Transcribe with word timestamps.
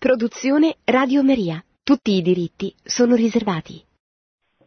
Produzione 0.00 0.76
Radio 0.86 1.22
Maria. 1.22 1.62
Tutti 1.84 2.12
i 2.12 2.22
diritti 2.22 2.72
sono 2.82 3.14
riservati. 3.14 3.84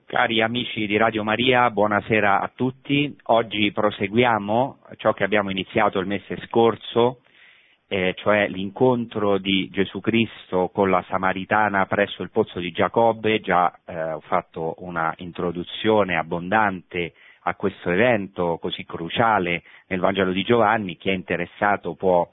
Cari 0.06 0.44
amici 0.44 0.86
di 0.86 0.96
Radio 0.96 1.24
Maria, 1.24 1.72
buonasera 1.72 2.40
a 2.40 2.52
tutti. 2.54 3.18
Oggi 3.24 3.72
proseguiamo 3.72 4.82
ciò 4.98 5.14
che 5.14 5.24
abbiamo 5.24 5.50
iniziato 5.50 5.98
il 5.98 6.06
mese 6.06 6.38
scorso, 6.46 7.22
eh, 7.88 8.14
cioè 8.18 8.48
l'incontro 8.48 9.40
di 9.40 9.70
Gesù 9.72 10.02
Cristo 10.02 10.70
con 10.72 10.92
la 10.92 11.04
Samaritana 11.10 11.88
presso 11.88 12.22
il 12.22 12.30
pozzo 12.30 12.60
di 12.60 12.72
Giacobbe. 12.72 13.40
Già 13.40 13.74
eh, 13.88 14.12
ho 14.12 14.22
fatto 14.22 14.76
una 14.82 15.16
introduzione 15.18 16.16
abbondante 16.16 17.14
a 17.46 17.56
questo 17.56 17.90
evento 17.90 18.60
così 18.62 18.86
cruciale 18.86 19.64
nel 19.88 20.00
Vangelo 20.00 20.32
di 20.32 20.44
Giovanni. 20.44 20.96
Chi 20.96 21.10
è 21.10 21.14
interessato 21.14 21.96
può 21.96 22.30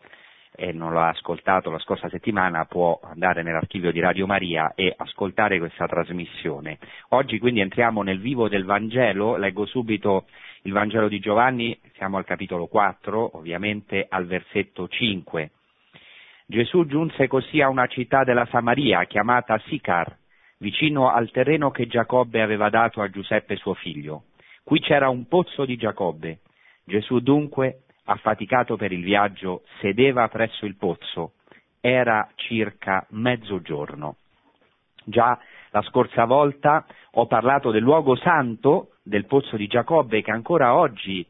e 0.55 0.73
non 0.73 0.93
l'ha 0.93 1.09
ascoltato 1.09 1.71
la 1.71 1.79
scorsa 1.79 2.09
settimana 2.09 2.65
può 2.65 2.99
andare 3.03 3.43
nell'archivio 3.43 3.93
di 3.93 4.01
Radio 4.01 4.27
Maria 4.27 4.73
e 4.75 4.93
ascoltare 4.97 5.59
questa 5.59 5.87
trasmissione. 5.87 6.79
Oggi 7.11 7.39
quindi 7.39 7.61
entriamo 7.61 8.03
nel 8.03 8.21
vivo 8.21 8.49
del 8.49 8.65
Vangelo, 8.65 9.37
leggo 9.37 9.65
subito 9.67 10.27
il 10.63 10.73
Vangelo 10.73 11.09
di 11.09 11.19
Giovanni, 11.19 11.79
siamo 11.95 12.19
al 12.19 12.25
capitolo 12.25 12.67
4, 12.67 13.37
ovviamente 13.37 14.07
al 14.09 14.27
versetto 14.27 14.89
5. 14.89 15.51
Gesù 16.47 16.85
giunse 16.85 17.29
così 17.29 17.61
a 17.61 17.69
una 17.69 17.87
città 17.87 18.25
della 18.25 18.47
Samaria 18.51 19.05
chiamata 19.05 19.57
Sicar, 19.67 20.17
vicino 20.59 21.09
al 21.11 21.31
terreno 21.31 21.71
che 21.71 21.87
Giacobbe 21.87 22.43
aveva 22.43 22.69
dato 22.69 23.01
a 23.01 23.09
Giuseppe 23.09 23.57
suo 23.57 23.75
figlio. 23.75 24.25
Qui 24.65 24.81
c'era 24.81 25.09
un 25.09 25.27
pozzo 25.27 25.65
di 25.65 25.77
Giacobbe. 25.77 26.41
Gesù 26.85 27.21
dunque 27.21 27.85
affaticato 28.11 28.77
per 28.77 28.93
il 28.93 29.03
viaggio, 29.03 29.63
sedeva 29.81 30.29
presso 30.29 30.67
il 30.67 30.77
pozzo. 30.77 31.33
Era 31.81 32.29
circa 32.35 33.07
mezzogiorno. 33.11 34.17
Già 35.05 35.39
la 35.71 35.83
scorsa 35.83 36.25
volta 36.25 36.85
ho 37.13 37.27
parlato 37.27 37.71
del 37.71 37.83
luogo 37.83 38.17
santo 38.17 38.97
del 39.03 39.27
pozzo 39.27 39.57
di 39.57 39.67
Giacobbe 39.67 40.23
che 40.23 40.31
ancora 40.31 40.75
oggi 40.75 41.27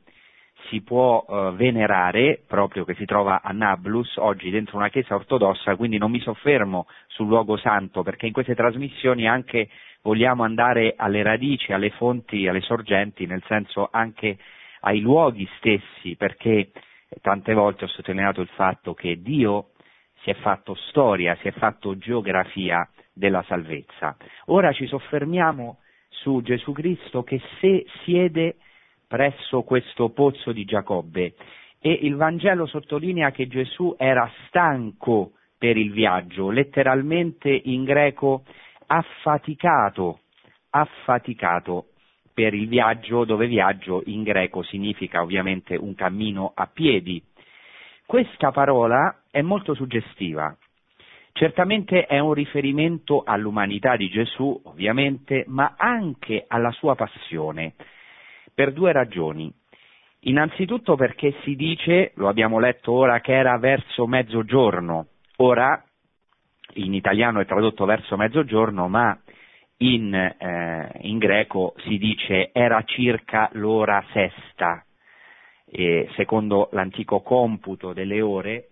si 0.68 0.82
può 0.82 1.24
eh, 1.26 1.52
venerare, 1.54 2.42
proprio 2.46 2.84
che 2.84 2.94
si 2.94 3.04
trova 3.04 3.40
a 3.42 3.52
Nablus, 3.52 4.16
oggi 4.16 4.50
dentro 4.50 4.76
una 4.76 4.88
chiesa 4.88 5.14
ortodossa, 5.14 5.76
quindi 5.76 5.98
non 5.98 6.10
mi 6.10 6.20
soffermo 6.20 6.86
sul 7.06 7.28
luogo 7.28 7.56
santo, 7.56 8.02
perché 8.02 8.26
in 8.26 8.32
queste 8.32 8.54
trasmissioni 8.54 9.26
anche 9.26 9.68
vogliamo 10.02 10.42
andare 10.44 10.94
alle 10.96 11.22
radici, 11.22 11.72
alle 11.72 11.90
fonti, 11.90 12.46
alle 12.46 12.60
sorgenti, 12.60 13.26
nel 13.26 13.42
senso 13.46 13.88
anche 13.90 14.36
ai 14.80 15.00
luoghi 15.00 15.48
stessi, 15.56 16.16
perché 16.16 16.70
tante 17.20 17.54
volte 17.54 17.84
ho 17.84 17.88
sottolineato 17.88 18.40
il 18.40 18.48
fatto 18.48 18.94
che 18.94 19.20
Dio 19.20 19.70
si 20.22 20.30
è 20.30 20.34
fatto 20.34 20.74
storia, 20.74 21.36
si 21.40 21.48
è 21.48 21.52
fatto 21.52 21.96
geografia 21.98 22.88
della 23.12 23.42
salvezza. 23.46 24.16
Ora 24.46 24.72
ci 24.72 24.86
soffermiamo 24.86 25.78
su 26.08 26.40
Gesù 26.42 26.72
Cristo 26.72 27.22
che 27.22 27.40
se 27.60 27.86
siede 28.04 28.56
presso 29.06 29.62
questo 29.62 30.10
pozzo 30.10 30.52
di 30.52 30.64
Giacobbe 30.64 31.34
e 31.80 31.90
il 32.02 32.16
Vangelo 32.16 32.66
sottolinea 32.66 33.30
che 33.30 33.48
Gesù 33.48 33.94
era 33.98 34.30
stanco 34.46 35.32
per 35.56 35.76
il 35.76 35.92
viaggio, 35.92 36.50
letteralmente 36.50 37.48
in 37.50 37.84
greco 37.84 38.44
affaticato, 38.86 40.20
affaticato 40.70 41.89
per 42.32 42.54
il 42.54 42.68
viaggio, 42.68 43.24
dove 43.24 43.46
viaggio 43.46 44.02
in 44.06 44.22
greco 44.22 44.62
significa 44.62 45.22
ovviamente 45.22 45.76
un 45.76 45.94
cammino 45.94 46.52
a 46.54 46.66
piedi. 46.66 47.22
Questa 48.06 48.50
parola 48.50 49.22
è 49.30 49.40
molto 49.42 49.74
suggestiva. 49.74 50.56
Certamente 51.32 52.06
è 52.06 52.18
un 52.18 52.32
riferimento 52.32 53.22
all'umanità 53.24 53.96
di 53.96 54.08
Gesù, 54.08 54.60
ovviamente, 54.64 55.44
ma 55.46 55.74
anche 55.76 56.44
alla 56.48 56.72
sua 56.72 56.96
passione, 56.96 57.74
per 58.52 58.72
due 58.72 58.92
ragioni. 58.92 59.52
Innanzitutto 60.24 60.96
perché 60.96 61.34
si 61.44 61.54
dice, 61.54 62.12
lo 62.16 62.28
abbiamo 62.28 62.58
letto 62.58 62.92
ora, 62.92 63.20
che 63.20 63.32
era 63.32 63.56
verso 63.58 64.06
mezzogiorno. 64.06 65.06
Ora, 65.36 65.82
in 66.74 66.94
italiano 66.94 67.40
è 67.40 67.46
tradotto 67.46 67.84
verso 67.84 68.16
mezzogiorno, 68.16 68.88
ma 68.88 69.18
in, 69.82 70.14
eh, 70.14 70.90
in 71.02 71.18
greco 71.18 71.74
si 71.84 71.98
dice 71.98 72.50
era 72.52 72.82
circa 72.84 73.48
l'ora 73.52 74.04
sesta, 74.12 74.84
e 75.64 76.08
secondo 76.16 76.68
l'antico 76.72 77.20
computo 77.20 77.92
delle 77.92 78.20
ore, 78.20 78.68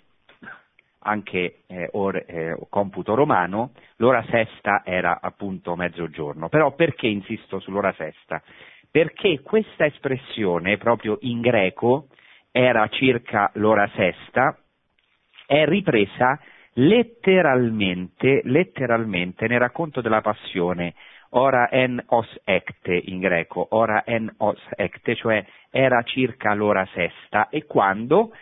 anche 1.00 1.60
eh, 1.66 1.88
ore, 1.92 2.24
eh, 2.26 2.56
computo 2.68 3.14
romano, 3.14 3.72
l'ora 3.96 4.24
sesta 4.28 4.82
era 4.84 5.20
appunto 5.20 5.76
mezzogiorno. 5.76 6.48
Però 6.48 6.74
perché 6.74 7.06
insisto 7.06 7.60
sull'ora 7.60 7.92
sesta? 7.92 8.42
Perché 8.90 9.40
questa 9.40 9.86
espressione, 9.86 10.76
proprio 10.76 11.18
in 11.22 11.40
greco, 11.40 12.08
era 12.50 12.88
circa 12.88 13.50
l'ora 13.54 13.88
sesta, 13.94 14.58
è 15.46 15.64
ripresa 15.66 16.38
letteralmente, 16.78 18.40
letteralmente 18.44 19.46
nel 19.48 19.58
racconto 19.58 20.00
della 20.00 20.20
passione, 20.20 20.94
ora 21.30 21.70
en 21.70 22.02
os 22.06 22.28
ecte 22.44 22.94
in 22.94 23.18
greco, 23.18 23.66
ora 23.70 24.04
en 24.06 24.32
os 24.38 24.60
ecte, 24.76 25.16
cioè 25.16 25.44
era 25.70 26.02
circa 26.02 26.54
l'ora 26.54 26.86
sesta, 26.94 27.48
e 27.48 27.64
quando? 27.66 28.32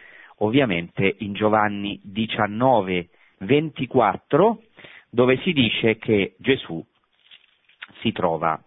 Ovviamente 0.40 1.16
in 1.18 1.32
Giovanni 1.32 1.98
19, 2.02 3.08
24, 3.38 4.62
dove 5.10 5.38
si 5.38 5.52
dice 5.52 5.96
che 5.96 6.34
Gesù 6.38 6.84
si 8.00 8.12
trova 8.12 8.62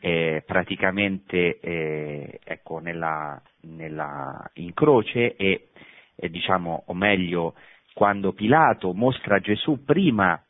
eh, 0.00 0.42
praticamente 0.46 1.58
eh, 1.60 2.40
ecco, 2.44 2.78
nella, 2.78 3.40
nella, 3.62 4.50
in 4.54 4.74
croce 4.74 5.34
e, 5.36 5.68
eh, 6.14 6.28
diciamo, 6.28 6.84
o 6.86 6.94
meglio, 6.94 7.54
quando 7.98 8.32
Pilato 8.32 8.92
mostra 8.92 9.40
Gesù 9.40 9.82
prima 9.84 10.40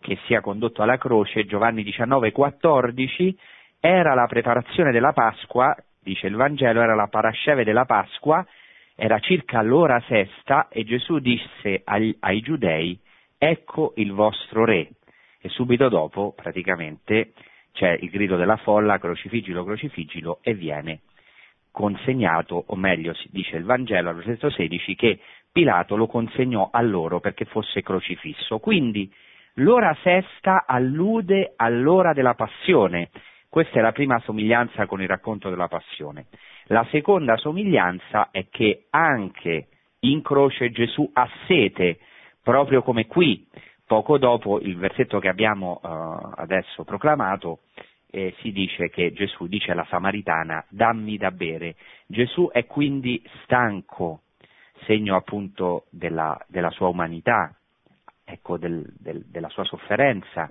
che 0.00 0.16
sia 0.24 0.40
condotto 0.40 0.80
alla 0.80 0.96
croce, 0.96 1.44
Giovanni 1.44 1.82
19, 1.82 2.32
14, 2.32 3.38
era 3.78 4.14
la 4.14 4.24
preparazione 4.24 4.90
della 4.90 5.12
Pasqua, 5.12 5.76
dice 6.00 6.28
il 6.28 6.34
Vangelo, 6.34 6.80
era 6.80 6.94
la 6.94 7.08
parasceve 7.08 7.62
della 7.62 7.84
Pasqua, 7.84 8.42
era 8.94 9.18
circa 9.18 9.60
l'ora 9.60 10.02
sesta 10.08 10.68
e 10.68 10.84
Gesù 10.84 11.18
disse 11.18 11.82
ai, 11.84 12.16
ai 12.20 12.40
giudei, 12.40 12.98
ecco 13.36 13.92
il 13.96 14.12
vostro 14.12 14.64
re. 14.64 14.88
E 15.42 15.50
subito 15.50 15.90
dopo, 15.90 16.32
praticamente, 16.34 17.32
c'è 17.72 17.98
il 18.00 18.08
grido 18.08 18.36
della 18.36 18.56
folla, 18.56 18.98
crocifiggilo, 18.98 19.62
crocifiggilo, 19.62 20.38
e 20.40 20.54
viene 20.54 21.00
consegnato, 21.70 22.64
o 22.68 22.76
meglio 22.76 23.12
dice 23.30 23.56
il 23.56 23.64
Vangelo 23.64 24.08
al 24.08 24.14
versetto 24.14 24.48
16, 24.48 24.94
che 24.94 25.18
Pilato 25.54 25.94
lo 25.94 26.08
consegnò 26.08 26.70
a 26.72 26.82
loro 26.82 27.20
perché 27.20 27.44
fosse 27.44 27.80
crocifisso. 27.80 28.58
Quindi 28.58 29.08
l'ora 29.58 29.96
sesta 30.02 30.64
allude 30.66 31.52
all'ora 31.54 32.12
della 32.12 32.34
passione. 32.34 33.10
Questa 33.48 33.78
è 33.78 33.80
la 33.80 33.92
prima 33.92 34.18
somiglianza 34.24 34.86
con 34.86 35.00
il 35.00 35.06
racconto 35.06 35.50
della 35.50 35.68
passione. 35.68 36.26
La 36.64 36.84
seconda 36.90 37.36
somiglianza 37.36 38.30
è 38.32 38.48
che 38.50 38.86
anche 38.90 39.68
in 40.00 40.22
croce 40.22 40.72
Gesù 40.72 41.08
ha 41.12 41.28
sete, 41.46 42.00
proprio 42.42 42.82
come 42.82 43.06
qui, 43.06 43.46
poco 43.86 44.18
dopo 44.18 44.58
il 44.58 44.76
versetto 44.76 45.20
che 45.20 45.28
abbiamo 45.28 45.78
uh, 45.80 46.32
adesso 46.34 46.82
proclamato, 46.82 47.60
eh, 48.10 48.34
si 48.40 48.50
dice 48.50 48.90
che 48.90 49.12
Gesù 49.12 49.46
dice 49.46 49.70
alla 49.70 49.86
Samaritana 49.88 50.64
dammi 50.68 51.16
da 51.16 51.30
bere. 51.30 51.76
Gesù 52.06 52.50
è 52.52 52.66
quindi 52.66 53.22
stanco, 53.44 54.22
segno 54.84 55.16
appunto 55.16 55.86
della, 55.90 56.38
della 56.48 56.70
sua 56.70 56.88
umanità, 56.88 57.54
ecco, 58.24 58.56
del, 58.56 58.84
del, 58.98 59.24
della 59.26 59.48
sua 59.48 59.64
sofferenza. 59.64 60.50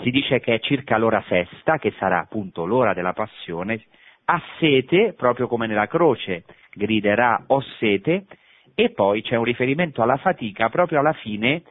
Si 0.00 0.10
dice 0.10 0.40
che 0.40 0.54
è 0.54 0.60
circa 0.60 0.96
l'ora 0.98 1.22
sesta, 1.28 1.78
che 1.78 1.92
sarà 1.98 2.20
appunto 2.20 2.64
l'ora 2.64 2.94
della 2.94 3.12
passione, 3.12 3.84
ha 4.24 4.40
sete, 4.58 5.14
proprio 5.14 5.46
come 5.46 5.66
nella 5.66 5.86
croce, 5.86 6.44
griderà 6.72 7.44
ho 7.46 7.60
sete, 7.78 8.26
e 8.74 8.90
poi 8.90 9.22
c'è 9.22 9.36
un 9.36 9.44
riferimento 9.44 10.02
alla 10.02 10.16
fatica 10.16 10.68
proprio 10.70 11.00
alla 11.00 11.12
fine 11.12 11.62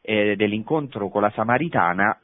eh, 0.00 0.36
dell'incontro 0.36 1.08
con 1.08 1.22
la 1.22 1.30
Samaritana, 1.30 2.18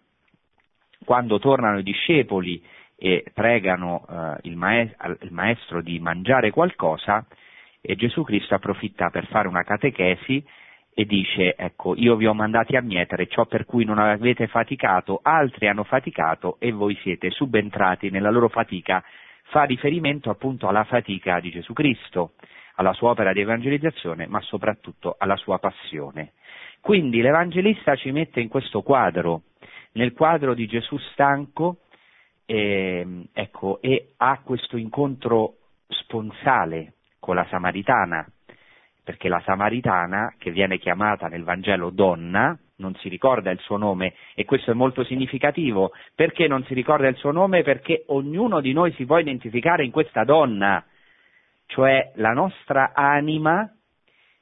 quando 1.04 1.38
tornano 1.38 1.78
i 1.78 1.82
discepoli 1.82 2.62
e 2.96 3.24
pregano 3.32 4.04
eh, 4.08 4.48
il, 4.48 4.56
maestro, 4.56 5.16
il 5.20 5.32
maestro 5.32 5.82
di 5.82 5.98
mangiare 5.98 6.50
qualcosa, 6.50 7.26
e 7.80 7.96
Gesù 7.96 8.22
Cristo 8.22 8.54
approfitta 8.54 9.10
per 9.10 9.26
fare 9.26 9.48
una 9.48 9.62
catechesi 9.62 10.44
e 10.92 11.04
dice, 11.04 11.54
ecco, 11.56 11.94
io 11.96 12.16
vi 12.16 12.26
ho 12.26 12.34
mandati 12.34 12.76
a 12.76 12.82
mietere 12.82 13.26
ciò 13.26 13.46
per 13.46 13.64
cui 13.64 13.84
non 13.84 13.98
avete 13.98 14.48
faticato, 14.48 15.20
altri 15.22 15.68
hanno 15.68 15.84
faticato 15.84 16.56
e 16.58 16.72
voi 16.72 16.96
siete 17.02 17.30
subentrati 17.30 18.10
nella 18.10 18.30
loro 18.30 18.48
fatica. 18.48 19.02
Fa 19.44 19.62
riferimento 19.62 20.30
appunto 20.30 20.68
alla 20.68 20.84
fatica 20.84 21.40
di 21.40 21.50
Gesù 21.50 21.72
Cristo, 21.72 22.32
alla 22.74 22.92
sua 22.92 23.10
opera 23.10 23.32
di 23.32 23.40
evangelizzazione, 23.40 24.26
ma 24.26 24.40
soprattutto 24.40 25.16
alla 25.18 25.36
sua 25.36 25.58
passione. 25.58 26.32
Quindi 26.80 27.20
l'Evangelista 27.20 27.94
ci 27.94 28.10
mette 28.10 28.40
in 28.40 28.48
questo 28.48 28.82
quadro, 28.82 29.42
nel 29.92 30.12
quadro 30.12 30.54
di 30.54 30.66
Gesù 30.66 30.96
stanco, 31.12 31.80
eh, 32.46 33.26
ecco, 33.32 33.80
e 33.80 34.12
ha 34.16 34.40
questo 34.42 34.76
incontro 34.76 35.56
sponsale 35.88 36.94
con 37.20 37.36
la 37.36 37.46
Samaritana, 37.48 38.26
perché 39.04 39.28
la 39.28 39.42
Samaritana, 39.44 40.34
che 40.38 40.50
viene 40.50 40.78
chiamata 40.78 41.28
nel 41.28 41.44
Vangelo 41.44 41.90
donna, 41.90 42.58
non 42.76 42.94
si 42.96 43.08
ricorda 43.08 43.50
il 43.50 43.58
suo 43.60 43.76
nome 43.76 44.14
e 44.34 44.44
questo 44.44 44.70
è 44.70 44.74
molto 44.74 45.04
significativo. 45.04 45.92
Perché 46.14 46.48
non 46.48 46.64
si 46.64 46.74
ricorda 46.74 47.06
il 47.06 47.16
suo 47.16 47.30
nome? 47.30 47.62
Perché 47.62 48.04
ognuno 48.06 48.60
di 48.60 48.72
noi 48.72 48.92
si 48.94 49.04
può 49.04 49.18
identificare 49.18 49.84
in 49.84 49.90
questa 49.90 50.24
donna, 50.24 50.84
cioè 51.66 52.12
la 52.14 52.32
nostra 52.32 52.92
anima 52.94 53.70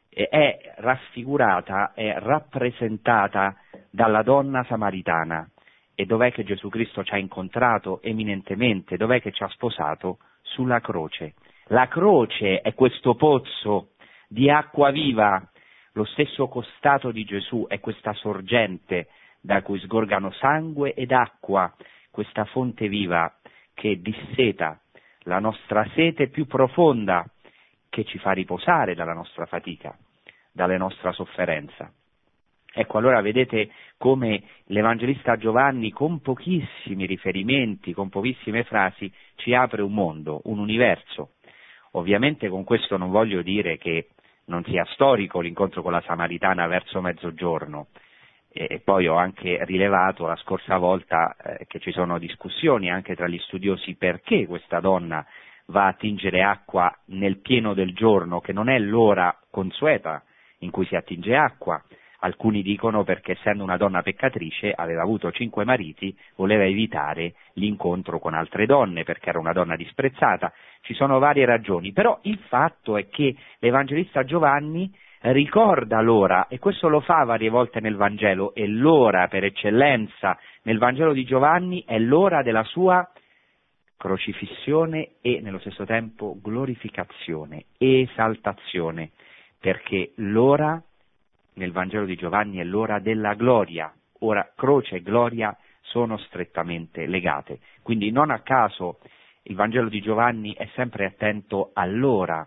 è 0.08 0.74
raffigurata, 0.76 1.92
è 1.94 2.14
rappresentata 2.18 3.56
dalla 3.90 4.22
donna 4.22 4.64
samaritana. 4.64 5.48
E 5.94 6.06
dov'è 6.06 6.32
che 6.32 6.44
Gesù 6.44 6.68
Cristo 6.68 7.02
ci 7.02 7.12
ha 7.14 7.18
incontrato 7.18 8.00
eminentemente? 8.02 8.96
Dov'è 8.96 9.20
che 9.20 9.32
ci 9.32 9.42
ha 9.42 9.48
sposato? 9.48 10.18
Sulla 10.42 10.80
croce. 10.80 11.34
La 11.70 11.86
croce 11.86 12.60
è 12.62 12.72
questo 12.74 13.14
pozzo 13.14 13.90
di 14.26 14.50
acqua 14.50 14.90
viva 14.90 15.50
lo 15.92 16.04
stesso 16.04 16.46
costato 16.46 17.10
di 17.10 17.24
Gesù 17.24 17.66
è 17.68 17.80
questa 17.80 18.12
sorgente 18.14 19.08
da 19.40 19.62
cui 19.62 19.80
sgorgano 19.80 20.30
sangue 20.30 20.94
ed 20.94 21.10
acqua, 21.10 21.74
questa 22.10 22.44
fonte 22.44 22.88
viva 22.88 23.36
che 23.74 24.00
disseta 24.00 24.80
la 25.22 25.40
nostra 25.40 25.84
sete 25.94 26.28
più 26.28 26.46
profonda, 26.46 27.28
che 27.88 28.04
ci 28.04 28.18
fa 28.18 28.30
riposare 28.30 28.94
dalla 28.94 29.12
nostra 29.12 29.44
fatica, 29.46 29.96
dalla 30.52 30.76
nostra 30.76 31.10
sofferenza. 31.12 31.92
Ecco, 32.72 32.98
allora 32.98 33.20
vedete 33.20 33.70
come 33.96 34.42
l'Evangelista 34.66 35.36
Giovanni 35.36 35.90
con 35.90 36.20
pochissimi 36.20 37.06
riferimenti, 37.06 37.92
con 37.92 38.08
pochissime 38.08 38.62
frasi, 38.62 39.12
ci 39.34 39.52
apre 39.52 39.82
un 39.82 39.92
mondo, 39.92 40.42
un 40.44 40.60
universo. 40.60 41.32
Ovviamente 41.92 42.48
con 42.48 42.64
questo 42.64 42.96
non 42.96 43.10
voglio 43.10 43.42
dire 43.42 43.78
che 43.78 44.08
non 44.46 44.64
sia 44.64 44.84
storico 44.92 45.40
l'incontro 45.40 45.82
con 45.82 45.92
la 45.92 46.02
Samaritana 46.02 46.66
verso 46.66 47.00
mezzogiorno. 47.00 47.88
E, 48.50 48.80
poi 48.82 49.06
ho 49.06 49.16
anche 49.16 49.64
rilevato 49.64 50.26
la 50.26 50.36
scorsa 50.36 50.78
volta 50.78 51.36
eh, 51.36 51.66
che 51.66 51.78
ci 51.80 51.92
sono 51.92 52.18
discussioni 52.18 52.90
anche 52.90 53.14
tra 53.14 53.28
gli 53.28 53.38
studiosi 53.38 53.94
perché 53.94 54.46
questa 54.46 54.80
donna 54.80 55.24
va 55.66 55.84
a 55.84 55.88
attingere 55.88 56.42
acqua 56.42 56.94
nel 57.06 57.38
pieno 57.38 57.74
del 57.74 57.92
giorno, 57.92 58.40
che 58.40 58.52
non 58.52 58.68
è 58.68 58.78
l'ora 58.78 59.36
consueta 59.50 60.22
in 60.60 60.70
cui 60.70 60.86
si 60.86 60.96
attinge 60.96 61.36
acqua, 61.36 61.82
Alcuni 62.20 62.62
dicono 62.62 63.04
perché 63.04 63.32
essendo 63.32 63.62
una 63.62 63.76
donna 63.76 64.02
peccatrice 64.02 64.72
aveva 64.74 65.02
avuto 65.02 65.30
cinque 65.30 65.64
mariti, 65.64 66.16
voleva 66.34 66.64
evitare 66.64 67.34
l'incontro 67.54 68.18
con 68.18 68.34
altre 68.34 68.66
donne 68.66 69.04
perché 69.04 69.28
era 69.28 69.38
una 69.38 69.52
donna 69.52 69.76
disprezzata. 69.76 70.52
Ci 70.80 70.94
sono 70.94 71.20
varie 71.20 71.44
ragioni, 71.44 71.92
però 71.92 72.18
il 72.22 72.38
fatto 72.48 72.96
è 72.96 73.08
che 73.08 73.36
l'Evangelista 73.60 74.24
Giovanni 74.24 74.92
ricorda 75.20 76.00
l'ora, 76.00 76.46
e 76.48 76.58
questo 76.58 76.88
lo 76.88 77.00
fa 77.00 77.24
varie 77.24 77.50
volte 77.50 77.80
nel 77.80 77.96
Vangelo, 77.96 78.54
e 78.54 78.66
l'ora 78.66 79.28
per 79.28 79.44
eccellenza 79.44 80.38
nel 80.62 80.78
Vangelo 80.78 81.12
di 81.12 81.24
Giovanni 81.24 81.84
è 81.86 81.98
l'ora 81.98 82.42
della 82.42 82.64
sua 82.64 83.08
crocifissione 83.96 85.14
e 85.20 85.40
nello 85.40 85.58
stesso 85.58 85.84
tempo 85.84 86.36
glorificazione, 86.40 87.64
esaltazione, 87.78 89.10
perché 89.58 90.12
l'ora 90.16 90.80
nel 91.58 91.72
Vangelo 91.72 92.06
di 92.06 92.14
Giovanni 92.14 92.58
è 92.58 92.64
l'ora 92.64 93.00
della 93.00 93.34
gloria. 93.34 93.92
Ora 94.20 94.50
croce 94.56 94.96
e 94.96 95.02
gloria 95.02 95.54
sono 95.82 96.16
strettamente 96.16 97.06
legate. 97.06 97.58
Quindi 97.82 98.10
non 98.10 98.30
a 98.30 98.40
caso 98.40 98.98
il 99.42 99.54
Vangelo 99.54 99.88
di 99.88 100.00
Giovanni 100.00 100.54
è 100.54 100.68
sempre 100.74 101.04
attento 101.04 101.70
all'ora 101.74 102.46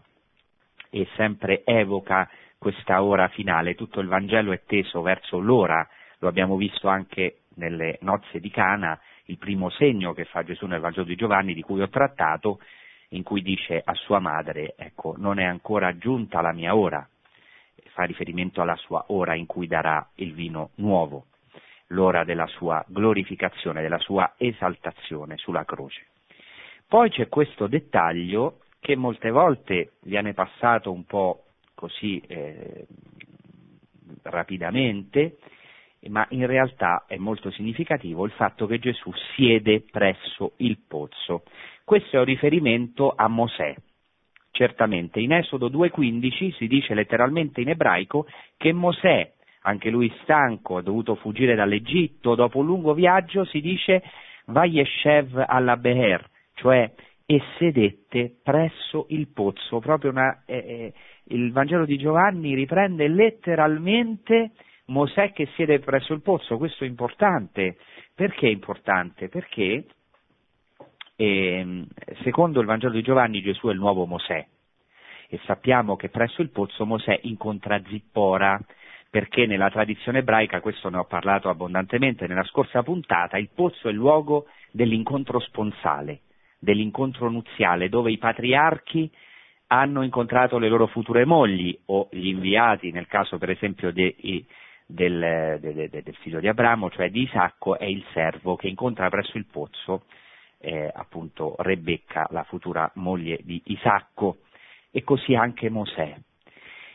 e 0.89 1.07
sempre 1.15 1.63
evoca 1.63 2.29
questa 2.57 3.03
ora 3.03 3.27
finale. 3.27 3.75
Tutto 3.75 3.99
il 3.99 4.07
Vangelo 4.07 4.51
è 4.51 4.61
teso 4.65 5.01
verso 5.01 5.39
l'ora, 5.39 5.87
lo 6.19 6.27
abbiamo 6.27 6.55
visto 6.55 6.87
anche 6.87 7.41
nelle 7.55 7.97
nozze 8.01 8.39
di 8.39 8.49
Cana, 8.49 8.99
il 9.25 9.37
primo 9.37 9.69
segno 9.69 10.13
che 10.13 10.25
fa 10.25 10.43
Gesù 10.43 10.65
nel 10.67 10.79
Vangelo 10.79 11.05
di 11.05 11.15
Giovanni, 11.15 11.53
di 11.53 11.63
cui 11.63 11.81
ho 11.81 11.89
trattato, 11.89 12.59
in 13.09 13.23
cui 13.23 13.41
dice 13.41 13.81
a 13.83 13.93
sua 13.93 14.19
madre, 14.19 14.75
ecco, 14.77 15.15
non 15.17 15.39
è 15.39 15.43
ancora 15.43 15.97
giunta 15.97 16.41
la 16.41 16.53
mia 16.53 16.75
ora, 16.75 17.07
fa 17.93 18.03
riferimento 18.03 18.61
alla 18.61 18.75
sua 18.75 19.05
ora 19.07 19.35
in 19.35 19.45
cui 19.45 19.67
darà 19.67 20.09
il 20.15 20.33
vino 20.33 20.71
nuovo, 20.75 21.25
l'ora 21.87 22.23
della 22.23 22.47
sua 22.47 22.83
glorificazione, 22.87 23.81
della 23.81 23.99
sua 23.99 24.33
esaltazione 24.37 25.37
sulla 25.37 25.65
croce. 25.65 26.07
Poi 26.87 27.09
c'è 27.09 27.27
questo 27.29 27.67
dettaglio 27.67 28.59
che 28.79 28.95
molte 28.95 29.29
volte 29.29 29.93
viene 30.03 30.33
passato 30.33 30.91
un 30.91 31.05
po' 31.05 31.43
così 31.75 32.19
eh, 32.27 32.87
rapidamente, 34.23 35.37
ma 36.09 36.25
in 36.29 36.47
realtà 36.47 37.05
è 37.07 37.17
molto 37.17 37.51
significativo 37.51 38.25
il 38.25 38.31
fatto 38.31 38.65
che 38.65 38.79
Gesù 38.79 39.11
siede 39.35 39.81
presso 39.81 40.53
il 40.57 40.79
pozzo. 40.87 41.43
Questo 41.83 42.15
è 42.15 42.19
un 42.19 42.25
riferimento 42.25 43.13
a 43.15 43.27
Mosè, 43.27 43.75
Certamente, 44.51 45.19
in 45.19 45.31
Esodo 45.31 45.69
2.15 45.69 46.53
si 46.55 46.67
dice 46.67 46.93
letteralmente 46.93 47.61
in 47.61 47.69
ebraico 47.69 48.27
che 48.57 48.73
Mosè, 48.73 49.31
anche 49.61 49.89
lui 49.89 50.13
stanco, 50.23 50.77
ha 50.77 50.81
dovuto 50.81 51.15
fuggire 51.15 51.55
dall'Egitto, 51.55 52.35
dopo 52.35 52.59
un 52.59 52.65
lungo 52.65 52.93
viaggio 52.93 53.45
si 53.45 53.61
dice 53.61 54.03
Vayeshev 54.45 55.45
alla 55.47 55.77
Beher, 55.77 56.27
cioè 56.55 56.91
e 57.25 57.41
sedette 57.57 58.39
presso 58.43 59.05
il 59.09 59.29
pozzo. 59.29 59.79
Proprio 59.79 60.11
una, 60.11 60.43
eh, 60.45 60.57
eh, 60.57 60.93
il 61.33 61.53
Vangelo 61.53 61.85
di 61.85 61.97
Giovanni 61.97 62.53
riprende 62.55 63.07
letteralmente 63.07 64.51
Mosè 64.87 65.31
che 65.31 65.47
siede 65.55 65.79
presso 65.79 66.11
il 66.11 66.21
pozzo. 66.21 66.57
Questo 66.57 66.83
è 66.83 66.87
importante. 66.87 67.77
Perché 68.13 68.47
è 68.47 68.51
importante? 68.51 69.29
Perché 69.29 69.85
e, 71.21 71.59
ehm, 71.59 71.87
secondo 72.23 72.59
il 72.59 72.65
Vangelo 72.65 72.93
di 72.93 73.03
Giovanni 73.03 73.41
Gesù 73.41 73.67
è 73.67 73.71
il 73.71 73.77
nuovo 73.77 74.05
Mosè. 74.05 74.43
E 75.29 75.39
sappiamo 75.45 75.95
che 75.95 76.09
presso 76.09 76.41
il 76.41 76.49
pozzo 76.49 76.85
Mosè 76.85 77.19
incontra 77.23 77.79
Zippora 77.87 78.59
perché 79.07 79.45
nella 79.45 79.69
tradizione 79.69 80.19
ebraica, 80.19 80.61
questo 80.61 80.89
ne 80.89 80.97
ho 80.97 81.03
parlato 81.03 81.49
abbondantemente 81.49 82.27
nella 82.27 82.45
scorsa 82.45 82.81
puntata, 82.81 83.37
il 83.37 83.49
pozzo 83.53 83.87
è 83.87 83.91
il 83.91 83.97
luogo 83.97 84.47
dell'incontro 84.71 85.39
sponsale, 85.39 86.21
dell'incontro 86.57 87.29
nuziale, 87.29 87.89
dove 87.89 88.11
i 88.11 88.17
patriarchi 88.17 89.11
hanno 89.67 90.01
incontrato 90.01 90.57
le 90.57 90.69
loro 90.69 90.87
future 90.87 91.25
mogli 91.25 91.77
o 91.87 92.07
gli 92.09 92.27
inviati, 92.27 92.91
nel 92.91 93.07
caso 93.07 93.37
per 93.37 93.49
esempio 93.49 93.91
de, 93.91 94.15
del, 94.85 95.57
de, 95.59 95.73
de, 95.89 96.01
del 96.03 96.15
figlio 96.21 96.39
di 96.39 96.47
Abramo, 96.47 96.89
cioè 96.89 97.09
di 97.09 97.23
Isacco, 97.23 97.77
è 97.77 97.85
il 97.85 98.03
servo 98.13 98.55
che 98.55 98.67
incontra 98.67 99.09
presso 99.09 99.37
il 99.37 99.45
pozzo 99.45 100.05
eh, 100.61 100.89
appunto 100.93 101.55
Rebecca, 101.57 102.27
la 102.31 102.43
futura 102.43 102.89
moglie 102.95 103.39
di 103.43 103.61
Isacco, 103.65 104.37
e 104.91 105.03
così 105.03 105.35
anche 105.35 105.69
Mosè. 105.69 106.15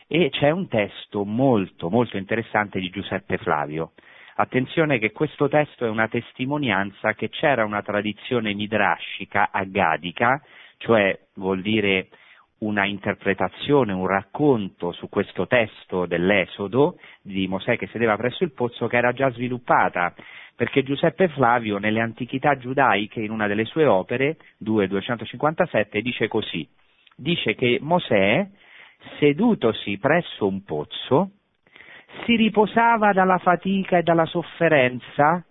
E 0.07 0.29
c'è 0.29 0.51
un 0.51 0.67
testo 0.67 1.25
molto, 1.25 1.89
molto 1.89 2.17
interessante 2.17 2.79
di 2.79 2.89
Giuseppe 2.89 3.37
Flavio. 3.37 3.91
Attenzione 4.35 4.99
che 4.99 5.11
questo 5.11 5.49
testo 5.49 5.85
è 5.85 5.89
una 5.89 6.07
testimonianza 6.07 7.13
che 7.13 7.29
c'era 7.29 7.65
una 7.65 7.81
tradizione 7.81 8.53
midrascica 8.53 9.49
aggadica, 9.51 10.41
cioè 10.77 11.19
vuol 11.33 11.61
dire 11.61 12.09
una 12.59 12.85
interpretazione, 12.85 13.93
un 13.93 14.07
racconto 14.07 14.91
su 14.91 15.09
questo 15.09 15.45
testo 15.47 16.05
dell'Esodo 16.05 16.97
di 17.21 17.47
Mosè 17.47 17.77
che 17.77 17.87
sedeva 17.87 18.15
presso 18.15 18.43
il 18.43 18.53
pozzo 18.53 18.87
che 18.87 18.97
era 18.97 19.11
già 19.11 19.29
sviluppata 19.31 20.13
perché 20.57 20.81
Giuseppe 20.81 21.27
Flavio 21.27 21.77
nelle 21.77 22.01
antichità 22.01 22.57
giudaiche, 22.57 23.21
in 23.21 23.29
una 23.29 23.45
delle 23.45 23.65
sue 23.65 23.85
opere, 23.85 24.37
2.257, 24.63 25.99
dice 25.99 26.27
così, 26.27 26.67
dice 27.15 27.53
che 27.53 27.77
Mosè, 27.79 28.49
sedutosi 29.19 29.99
presso 29.99 30.47
un 30.47 30.63
pozzo, 30.63 31.33
si 32.25 32.35
riposava 32.35 33.13
dalla 33.13 33.37
fatica 33.37 33.99
e 33.99 34.01
dalla 34.01 34.25
sofferenza, 34.25 35.45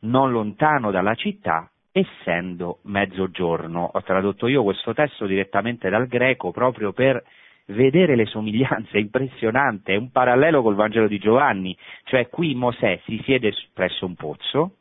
non 0.00 0.30
lontano 0.30 0.90
dalla 0.90 1.14
città, 1.14 1.70
essendo 1.98 2.80
mezzogiorno. 2.82 3.90
Ho 3.94 4.02
tradotto 4.02 4.48
io 4.48 4.62
questo 4.62 4.92
testo 4.92 5.24
direttamente 5.24 5.88
dal 5.88 6.06
greco 6.06 6.50
proprio 6.50 6.92
per 6.92 7.24
vedere 7.68 8.16
le 8.16 8.26
somiglianze, 8.26 8.98
è 8.98 9.00
impressionante, 9.00 9.94
è 9.94 9.96
un 9.96 10.10
parallelo 10.10 10.60
col 10.60 10.74
Vangelo 10.74 11.08
di 11.08 11.18
Giovanni, 11.18 11.76
cioè 12.04 12.28
qui 12.28 12.54
Mosè 12.54 13.00
si 13.06 13.20
siede 13.24 13.52
presso 13.72 14.04
un 14.04 14.14
pozzo, 14.14 14.76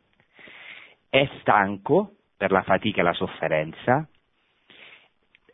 è 1.09 1.27
stanco 1.39 2.11
per 2.35 2.51
la 2.51 2.63
fatica 2.63 2.99
e 2.99 3.03
la 3.03 3.13
sofferenza, 3.13 4.05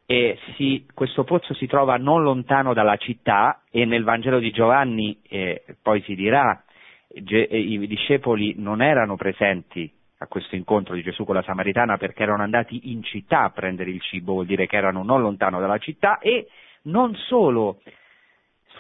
e 0.08 0.39
si, 0.56 0.88
questo 0.96 1.24
pozzo 1.24 1.53
si 1.53 1.68
trova 1.68 1.96
non 1.98 2.24
lontano 2.24 2.74
dalla 2.74 2.98
città 2.98 3.62
e 3.70 3.86
nel 3.86 4.03
Vangelo 4.03 4.39
di 4.39 4.51
Giovanni 4.51 5.22
eh, 5.30 5.63
poi 5.82 6.01
si 6.01 6.15
dirà 6.15 6.62
eh, 7.08 7.48
i 7.58 7.88
discepoli 7.88 8.56
non 8.58 8.82
erano 8.82 9.15
presenti 9.15 9.89
a 10.21 10.27
questo 10.27 10.55
incontro 10.55 10.93
di 10.93 11.01
Gesù 11.01 11.25
con 11.25 11.33
la 11.33 11.41
Samaritana 11.41 11.97
perché 11.97 12.21
erano 12.21 12.43
andati 12.43 12.91
in 12.91 13.01
città 13.01 13.41
a 13.41 13.49
prendere 13.49 13.89
il 13.89 14.01
cibo, 14.01 14.33
vuol 14.33 14.45
dire 14.45 14.67
che 14.67 14.77
erano 14.77 15.03
non 15.03 15.19
lontano 15.19 15.59
dalla 15.59 15.79
città 15.79 16.19
e 16.19 16.47
non 16.83 17.15
solo. 17.15 17.81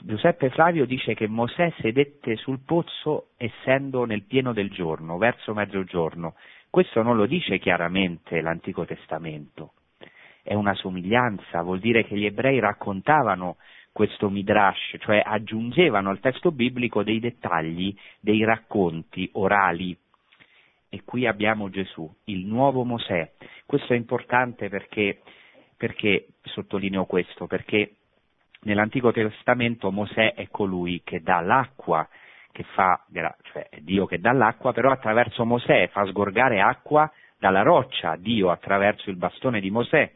Giuseppe 0.03 0.49
Flavio 0.51 0.85
dice 0.85 1.15
che 1.15 1.27
Mosè 1.27 1.73
sedette 1.79 2.35
sul 2.35 2.59
pozzo 2.63 3.29
essendo 3.37 4.05
nel 4.05 4.23
pieno 4.23 4.53
del 4.53 4.69
giorno, 4.69 5.17
verso 5.17 5.53
mezzogiorno. 5.53 6.35
Questo 6.69 7.01
non 7.01 7.17
lo 7.17 7.25
dice 7.25 7.57
chiaramente 7.57 8.39
l'Antico 8.41 8.85
Testamento, 8.85 9.73
è 10.43 10.53
una 10.53 10.73
somiglianza, 10.75 11.61
vuol 11.63 11.79
dire 11.79 12.05
che 12.05 12.15
gli 12.15 12.25
ebrei 12.25 12.59
raccontavano 12.59 13.57
questo 13.91 14.29
midrash, 14.29 14.95
cioè 14.99 15.21
aggiungevano 15.25 16.11
al 16.11 16.19
testo 16.19 16.51
biblico 16.51 17.03
dei 17.03 17.19
dettagli, 17.19 17.95
dei 18.19 18.43
racconti 18.43 19.27
orali. 19.33 19.97
E 20.93 21.03
qui 21.05 21.25
abbiamo 21.25 21.69
Gesù, 21.69 22.13
il 22.25 22.45
nuovo 22.45 22.83
Mosè. 22.83 23.31
Questo 23.65 23.93
è 23.93 23.95
importante 23.95 24.67
perché, 24.67 25.21
perché 25.77 26.27
sottolineo 26.43 27.05
questo, 27.05 27.47
perché 27.47 27.95
nell'Antico 28.63 29.13
Testamento 29.13 29.89
Mosè 29.89 30.33
è 30.33 30.49
colui 30.49 31.01
che 31.05 31.21
dà 31.21 31.39
l'acqua, 31.39 32.05
che 32.51 32.63
fa, 32.73 33.05
cioè 33.13 33.69
è 33.69 33.79
Dio 33.79 34.05
che 34.05 34.19
dà 34.19 34.33
l'acqua, 34.33 34.73
però 34.73 34.91
attraverso 34.91 35.45
Mosè 35.45 35.87
fa 35.87 36.05
sgorgare 36.07 36.59
acqua 36.59 37.09
dalla 37.39 37.61
roccia, 37.61 38.17
Dio 38.17 38.51
attraverso 38.51 39.09
il 39.09 39.15
bastone 39.15 39.61
di 39.61 39.71
Mosè 39.71 40.11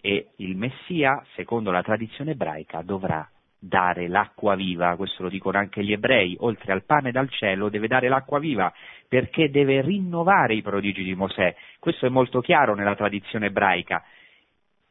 e 0.00 0.28
il 0.36 0.56
Messia, 0.56 1.22
secondo 1.34 1.70
la 1.70 1.82
tradizione 1.82 2.30
ebraica, 2.30 2.80
dovrà 2.80 3.28
dare 3.66 4.08
l'acqua 4.08 4.54
viva, 4.54 4.94
questo 4.96 5.22
lo 5.22 5.28
dicono 5.28 5.58
anche 5.58 5.82
gli 5.82 5.92
ebrei, 5.92 6.36
oltre 6.40 6.72
al 6.72 6.84
pane 6.84 7.10
dal 7.10 7.30
cielo 7.30 7.70
deve 7.70 7.88
dare 7.88 8.08
l'acqua 8.08 8.38
viva 8.38 8.72
perché 9.08 9.50
deve 9.50 9.80
rinnovare 9.80 10.54
i 10.54 10.62
prodigi 10.62 11.02
di 11.02 11.14
Mosè. 11.14 11.54
Questo 11.78 12.06
è 12.06 12.08
molto 12.08 12.40
chiaro 12.40 12.74
nella 12.74 12.94
tradizione 12.94 13.46
ebraica. 13.46 14.04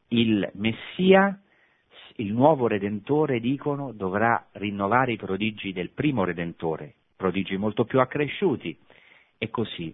Il 0.10 0.50
Messia, 0.53 1.39
il 2.15 2.34
nuovo 2.34 2.68
Redentore, 2.68 3.39
dicono, 3.39 3.92
dovrà 3.92 4.48
rinnovare 4.53 5.13
i 5.13 5.18
prodigi 5.18 5.72
del 5.74 5.89
primo 5.89 6.24
Redentore, 6.24 6.94
prodigi 7.15 7.58
molto 7.58 7.86
più 7.86 8.00
accresciuti. 8.00 8.77
E 9.38 9.50
così 9.50 9.94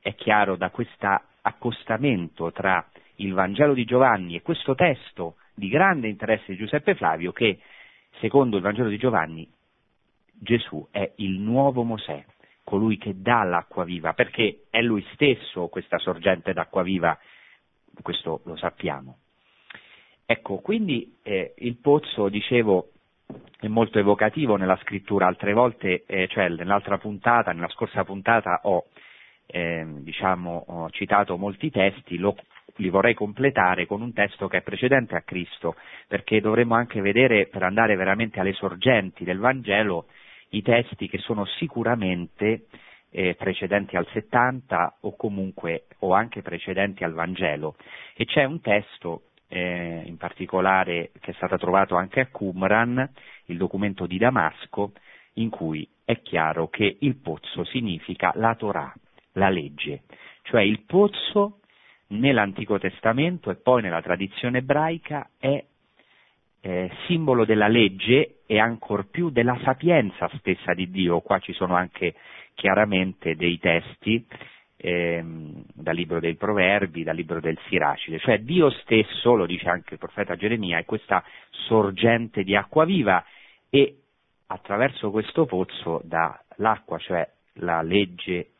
è 0.00 0.14
chiaro 0.14 0.56
da 0.56 0.70
questo 0.70 1.20
accostamento 1.42 2.52
tra 2.52 2.86
il 3.16 3.32
Vangelo 3.32 3.74
di 3.74 3.84
Giovanni 3.84 4.36
e 4.36 4.42
questo 4.42 4.74
testo 4.74 5.36
di 5.54 5.68
grande 5.68 6.08
interesse 6.08 6.52
di 6.52 6.58
Giuseppe 6.58 6.94
Flavio 6.94 7.32
che, 7.32 7.58
secondo 8.20 8.56
il 8.56 8.62
Vangelo 8.62 8.88
di 8.88 8.98
Giovanni, 8.98 9.48
Gesù 10.38 10.86
è 10.90 11.12
il 11.16 11.38
nuovo 11.38 11.82
Mosè, 11.82 12.24
colui 12.62 12.98
che 12.98 13.20
dà 13.20 13.42
l'acqua 13.44 13.84
viva, 13.84 14.12
perché 14.12 14.64
è 14.70 14.82
lui 14.82 15.04
stesso 15.12 15.68
questa 15.68 15.98
sorgente 15.98 16.52
d'acqua 16.52 16.82
viva, 16.82 17.16
questo 18.02 18.40
lo 18.44 18.56
sappiamo. 18.56 19.18
Ecco, 20.26 20.56
quindi 20.58 21.18
eh, 21.22 21.54
il 21.58 21.76
pozzo, 21.76 22.28
dicevo, 22.28 22.90
è 23.58 23.68
molto 23.68 23.98
evocativo 23.98 24.56
nella 24.56 24.76
scrittura, 24.82 25.26
altre 25.26 25.52
volte, 25.52 26.04
eh, 26.06 26.26
cioè 26.28 26.48
nell'altra 26.48 26.98
puntata, 26.98 27.52
nella 27.52 27.68
scorsa 27.68 28.04
puntata 28.04 28.60
ho, 28.64 28.86
eh, 29.46 29.86
diciamo, 30.00 30.64
ho 30.66 30.90
citato 30.90 31.36
molti 31.36 31.70
testi, 31.70 32.18
lo 32.18 32.36
li 32.76 32.88
vorrei 32.88 33.14
completare 33.14 33.86
con 33.86 34.02
un 34.02 34.12
testo 34.12 34.48
che 34.48 34.58
è 34.58 34.62
precedente 34.62 35.14
a 35.14 35.22
Cristo, 35.22 35.76
perché 36.06 36.40
dovremmo 36.40 36.74
anche 36.74 37.00
vedere, 37.00 37.46
per 37.46 37.62
andare 37.62 37.96
veramente 37.96 38.40
alle 38.40 38.52
sorgenti 38.52 39.24
del 39.24 39.38
Vangelo, 39.38 40.06
i 40.50 40.62
testi 40.62 41.08
che 41.08 41.18
sono 41.18 41.44
sicuramente 41.44 42.66
eh, 43.10 43.34
precedenti 43.34 43.96
al 43.96 44.06
70 44.12 44.98
o 45.00 45.16
comunque 45.16 45.86
o 46.00 46.12
anche 46.12 46.42
precedenti 46.42 47.04
al 47.04 47.12
Vangelo. 47.12 47.76
E 48.14 48.24
c'è 48.24 48.44
un 48.44 48.60
testo 48.60 49.22
eh, 49.48 50.02
in 50.04 50.16
particolare 50.16 51.12
che 51.20 51.30
è 51.30 51.34
stato 51.34 51.56
trovato 51.56 51.96
anche 51.96 52.20
a 52.20 52.26
Qumran, 52.26 53.08
il 53.46 53.56
documento 53.56 54.06
di 54.06 54.18
Damasco, 54.18 54.92
in 55.34 55.50
cui 55.50 55.88
è 56.04 56.20
chiaro 56.22 56.68
che 56.68 56.96
il 57.00 57.16
pozzo 57.16 57.64
significa 57.64 58.32
la 58.36 58.54
Torah, 58.54 58.92
la 59.32 59.48
legge, 59.48 60.02
cioè 60.42 60.62
il 60.62 60.82
pozzo 60.86 61.60
nell'Antico 62.08 62.78
Testamento 62.78 63.50
e 63.50 63.56
poi 63.56 63.82
nella 63.82 64.02
tradizione 64.02 64.58
ebraica 64.58 65.28
è 65.38 65.64
eh, 66.60 66.90
simbolo 67.06 67.44
della 67.44 67.68
legge 67.68 68.38
e 68.46 68.58
ancor 68.58 69.08
più 69.08 69.30
della 69.30 69.58
sapienza 69.62 70.28
stessa 70.38 70.74
di 70.74 70.90
Dio. 70.90 71.20
Qua 71.20 71.38
ci 71.38 71.52
sono 71.52 71.74
anche 71.74 72.14
chiaramente 72.54 73.36
dei 73.36 73.58
testi 73.58 74.24
ehm, 74.76 75.64
dal 75.74 75.94
libro 75.94 76.20
dei 76.20 76.34
Proverbi, 76.34 77.02
dal 77.02 77.16
libro 77.16 77.40
del 77.40 77.58
Siracide, 77.68 78.18
cioè 78.18 78.40
Dio 78.40 78.70
stesso, 78.70 79.34
lo 79.34 79.46
dice 79.46 79.68
anche 79.68 79.94
il 79.94 80.00
profeta 80.00 80.36
Geremia, 80.36 80.78
è 80.78 80.84
questa 80.84 81.22
sorgente 81.50 82.42
di 82.42 82.54
acqua 82.54 82.84
viva 82.84 83.24
e 83.70 83.96
attraverso 84.46 85.10
questo 85.10 85.44
pozzo 85.44 86.00
dà 86.04 86.40
l'acqua, 86.56 86.98
cioè 86.98 87.28
la 87.54 87.82
legge 87.82 88.50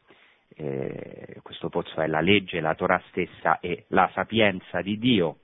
eh, 0.56 1.40
questo 1.42 1.68
pozzo 1.68 2.00
è 2.00 2.06
la 2.06 2.20
legge, 2.20 2.60
la 2.60 2.74
Torah 2.74 3.02
stessa 3.08 3.60
e 3.60 3.84
la 3.88 4.10
sapienza 4.14 4.80
di 4.80 4.98
Dio, 4.98 5.38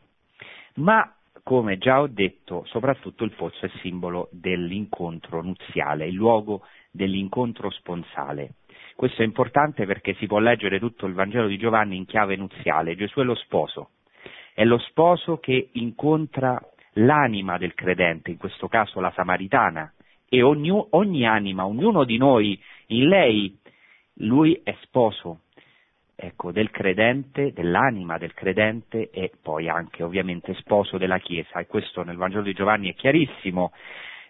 ma 0.76 1.14
come 1.42 1.76
già 1.78 2.00
ho 2.00 2.06
detto, 2.06 2.64
soprattutto 2.66 3.24
il 3.24 3.32
pozzo 3.32 3.66
è 3.66 3.70
simbolo 3.80 4.28
dell'incontro 4.30 5.42
nuziale, 5.42 6.06
il 6.06 6.14
luogo 6.14 6.62
dell'incontro 6.90 7.70
sponsale. 7.70 8.54
Questo 8.94 9.22
è 9.22 9.24
importante 9.24 9.84
perché 9.84 10.14
si 10.14 10.26
può 10.26 10.38
leggere 10.38 10.78
tutto 10.78 11.06
il 11.06 11.14
Vangelo 11.14 11.48
di 11.48 11.58
Giovanni 11.58 11.96
in 11.96 12.06
chiave 12.06 12.36
nuziale. 12.36 12.94
Gesù 12.94 13.20
è 13.20 13.24
lo 13.24 13.34
sposo, 13.34 13.90
è 14.54 14.64
lo 14.64 14.78
sposo 14.78 15.38
che 15.38 15.70
incontra 15.72 16.60
l'anima 16.94 17.58
del 17.58 17.74
credente, 17.74 18.30
in 18.30 18.36
questo 18.36 18.68
caso 18.68 19.00
la 19.00 19.12
samaritana, 19.14 19.92
e 20.28 20.42
ogni, 20.42 20.70
ogni 20.90 21.26
anima, 21.26 21.66
ognuno 21.66 22.04
di 22.04 22.16
noi 22.16 22.58
in 22.86 23.08
lei 23.08 23.58
lui 24.16 24.60
è 24.62 24.76
sposo 24.82 25.40
ecco, 26.14 26.52
del 26.52 26.70
credente, 26.70 27.52
dell'anima 27.52 28.18
del 28.18 28.34
credente 28.34 29.10
e 29.10 29.32
poi 29.40 29.68
anche 29.68 30.02
ovviamente 30.02 30.54
sposo 30.54 30.98
della 30.98 31.18
Chiesa 31.18 31.58
e 31.58 31.66
questo 31.66 32.02
nel 32.02 32.16
Vangelo 32.16 32.42
di 32.42 32.52
Giovanni 32.52 32.90
è 32.90 32.94
chiarissimo. 32.94 33.72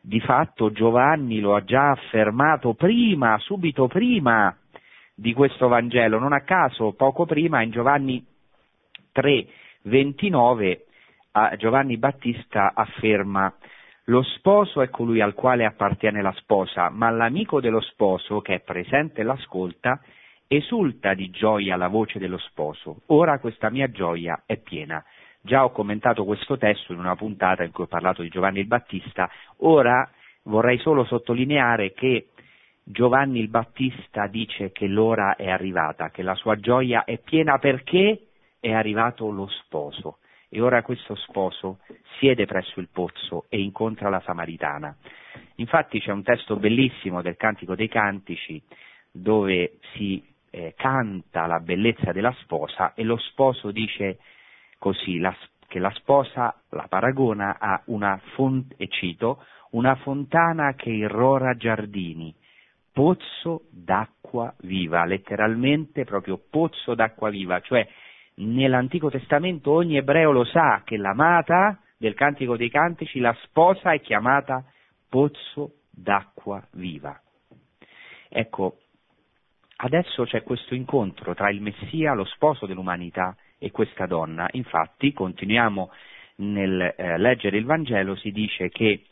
Di 0.01 0.21
fatto 0.21 0.73
Giovanni 0.73 1.39
lo 1.39 1.55
ha 1.55 1.62
già 1.62 1.91
affermato 1.91 2.75
prima, 2.75 3.39
subito 3.39 3.87
prima 3.87 4.57
di 5.15 5.33
questo 5.33 5.69
Vangelo, 5.69 6.19
non 6.19 6.33
a 6.33 6.41
caso 6.41 6.93
poco 6.95 7.25
prima 7.25 7.62
in 7.62 7.71
Giovanni 7.71 8.25
3, 9.12 9.47
29 9.83 10.87
Giovanni 11.57 11.97
Battista 11.97 12.73
afferma 12.75 13.55
lo 14.07 14.23
sposo 14.23 14.83
è 14.83 14.89
colui 14.89 15.21
al 15.21 15.35
quale 15.35 15.65
appartiene 15.65 16.23
la 16.23 16.33
sposa, 16.33 16.91
ma 16.91 17.11
l'amico 17.11 17.61
dello 17.61 17.81
sposo, 17.81 18.41
che 18.41 18.55
è 18.55 18.61
presente 18.61 19.21
e 19.21 19.25
l'ascolta, 19.25 20.01
esulta 20.49 21.15
di 21.15 21.31
gioia 21.31 21.77
la 21.77 21.87
voce 21.87 22.19
dello 22.19 22.39
sposo. 22.39 23.03
Ora 23.07 23.39
questa 23.39 23.71
mia 23.71 23.89
gioia 23.91 24.43
è 24.45 24.57
piena. 24.57 25.03
Già 25.41 25.65
ho 25.65 25.71
commentato 25.71 26.25
questo 26.25 26.59
testo 26.59 26.93
in 26.93 26.99
una 26.99 27.15
puntata 27.15 27.63
in 27.63 27.71
cui 27.71 27.85
ho 27.85 27.89
parlato 27.89 28.23
di 28.23 28.29
Giovanni 28.29 28.59
il 28.59 28.67
Battista, 28.67 29.31
ora 29.59 30.09
vorrei 30.45 30.79
solo 30.79 31.05
sottolineare 31.05 31.93
che 31.93 32.31
Giovanni 32.83 33.39
il 33.39 33.49
Battista 33.49 34.27
dice 34.27 34.73
che 34.73 34.89
l'ora 34.89 35.37
è 35.37 35.49
arrivata, 35.49 36.11
che 36.11 36.23
la 36.23 36.35
sua 36.35 36.57
gioia 36.57 37.05
è 37.05 37.19
piena 37.19 37.59
perché 37.59 38.27
è 38.59 38.73
arrivato 38.73 39.31
lo 39.31 39.47
sposo 39.47 40.19
e 40.55 40.61
ora 40.61 40.83
questo 40.83 41.15
sposo 41.15 41.79
siede 42.19 42.45
presso 42.45 42.79
il 42.79 42.89
pozzo 42.93 43.47
e 43.49 43.59
incontra 43.59 44.11
la 44.11 44.21
Samaritana. 44.21 44.95
Infatti 45.57 45.99
c'è 45.99 46.13
un 46.13 46.23
testo 46.23 46.57
bellissimo 46.57 47.23
del 47.23 47.37
Cantico 47.37 47.75
dei 47.75 47.89
Cantici 47.89 48.63
dove 49.11 49.79
si 49.95 50.23
eh, 50.51 50.75
canta 50.77 51.47
la 51.47 51.59
bellezza 51.59 52.13
della 52.13 52.35
sposa 52.41 52.93
e 52.93 53.03
lo 53.03 53.17
sposo 53.17 53.71
dice 53.71 54.19
così 54.79 55.19
la, 55.19 55.35
che 55.69 55.79
la 55.79 55.91
sposa 55.93 56.55
la 56.71 56.87
paragona 56.87 57.57
a 57.59 57.81
una 57.87 58.21
font- 58.35 58.75
e 58.77 58.89
cito, 58.89 59.43
una 59.71 59.95
fontana 59.95 60.75
che 60.75 60.91
irrora 60.91 61.57
giardini, 61.57 62.35
pozzo 62.93 63.63
d'acqua 63.71 64.55
viva, 64.61 65.07
letteralmente 65.07 66.05
proprio 66.05 66.39
pozzo 66.51 66.95
d'acqua 66.95 67.31
viva, 67.31 67.59
cioè 67.61 67.89
nell'Antico 68.37 69.11
Testamento 69.11 69.73
ogni 69.73 69.97
ebreo 69.97 70.31
lo 70.31 70.45
sa 70.45 70.83
che 70.85 70.97
l'amata 70.97 71.79
del 71.97 72.15
Cantico 72.15 72.57
dei 72.57 72.71
Cantici, 72.71 73.21
la 73.21 73.37
sposa 73.43 73.93
è 73.93 74.01
chiamata 74.01 74.65
pozzo 75.09 75.75
d'acqua 75.91 76.67
viva. 76.73 77.21
Ecco, 78.29 78.79
adesso 79.77 80.25
c'è 80.25 80.43
questo 80.43 80.75
incontro 80.75 81.35
tra 81.35 81.51
il 81.51 81.61
Messia, 81.61 82.15
lo 82.15 82.25
sposo 82.25 82.67
dell'umanità, 82.67 83.37
e 83.59 83.71
questa 83.71 84.07
donna. 84.07 84.49
Infatti, 84.53 85.12
continuiamo 85.12 85.91
nel 86.37 86.95
eh, 86.97 87.19
leggere 87.19 87.59
il 87.59 87.65
Vangelo, 87.65 88.17
si 88.17 88.33
dice 88.33 88.69
che 88.71 89.05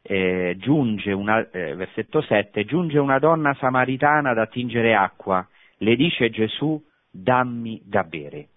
eh, 0.00 0.56
giunge 0.58 1.12
una, 1.12 1.46
eh, 1.50 1.74
versetto 1.74 2.22
7, 2.22 2.64
giunge 2.64 2.98
una 2.98 3.18
donna 3.18 3.54
samaritana 3.54 4.30
ad 4.30 4.38
attingere 4.38 4.94
acqua, 4.94 5.46
le 5.78 5.96
dice 5.96 6.30
Gesù, 6.30 6.82
dammi 7.10 7.82
da 7.84 8.04
bere. 8.04 8.48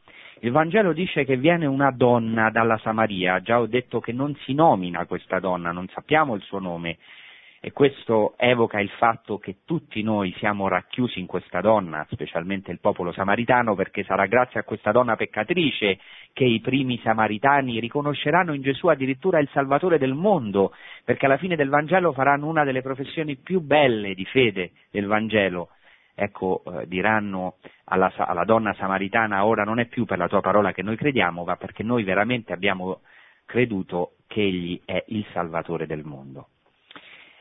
Il 0.41 0.51
Vangelo 0.51 0.91
dice 0.91 1.23
che 1.23 1.37
viene 1.37 1.65
una 1.65 1.91
donna 1.91 2.49
dalla 2.49 2.77
Samaria, 2.79 3.39
già 3.41 3.59
ho 3.59 3.67
detto 3.67 4.01
che 4.01 4.11
non 4.11 4.35
si 4.43 4.53
nomina 4.53 5.05
questa 5.05 5.39
donna, 5.39 5.71
non 5.71 5.87
sappiamo 5.87 6.35
il 6.35 6.41
suo 6.41 6.59
nome, 6.59 6.97
e 7.61 7.71
questo 7.71 8.35
evoca 8.37 8.79
il 8.79 8.89
fatto 8.89 9.39
che 9.39 9.59
tutti 9.65 10.03
noi 10.03 10.31
siamo 10.37 10.67
racchiusi 10.67 11.19
in 11.19 11.25
questa 11.25 11.61
donna, 11.61 12.05
specialmente 12.11 12.69
il 12.69 12.79
popolo 12.79 13.11
samaritano, 13.11 13.73
perché 13.73 14.03
sarà 14.03 14.27
grazie 14.27 14.59
a 14.59 14.63
questa 14.63 14.91
donna 14.91 15.15
peccatrice 15.15 15.97
che 16.31 16.43
i 16.43 16.59
primi 16.59 16.99
samaritani 17.01 17.79
riconosceranno 17.79 18.53
in 18.53 18.61
Gesù 18.61 18.87
addirittura 18.87 19.39
il 19.39 19.49
Salvatore 19.51 19.97
del 19.97 20.13
mondo, 20.13 20.73
perché 21.05 21.25
alla 21.25 21.37
fine 21.37 21.55
del 21.55 21.69
Vangelo 21.69 22.11
faranno 22.11 22.45
una 22.45 22.63
delle 22.63 22.83
professioni 22.83 23.37
più 23.37 23.61
belle 23.61 24.13
di 24.13 24.25
fede 24.25 24.71
del 24.91 25.07
Vangelo. 25.07 25.69
Ecco, 26.15 26.63
eh, 26.65 26.87
diranno 26.87 27.57
alla, 27.85 28.11
alla 28.15 28.45
donna 28.45 28.73
samaritana, 28.73 29.45
ora 29.45 29.63
non 29.63 29.79
è 29.79 29.85
più 29.85 30.05
per 30.05 30.17
la 30.17 30.29
tua 30.29 30.39
parola 30.41 30.71
che 30.71 30.81
noi 30.81 30.95
crediamo, 30.95 31.43
ma 31.43 31.57
perché 31.57 31.83
noi 31.83 32.03
veramente 32.03 32.53
abbiamo 32.53 33.01
creduto 33.45 34.13
che 34.27 34.41
Egli 34.41 34.81
è 34.85 35.03
il 35.07 35.25
Salvatore 35.33 35.85
del 35.85 36.03
mondo. 36.03 36.47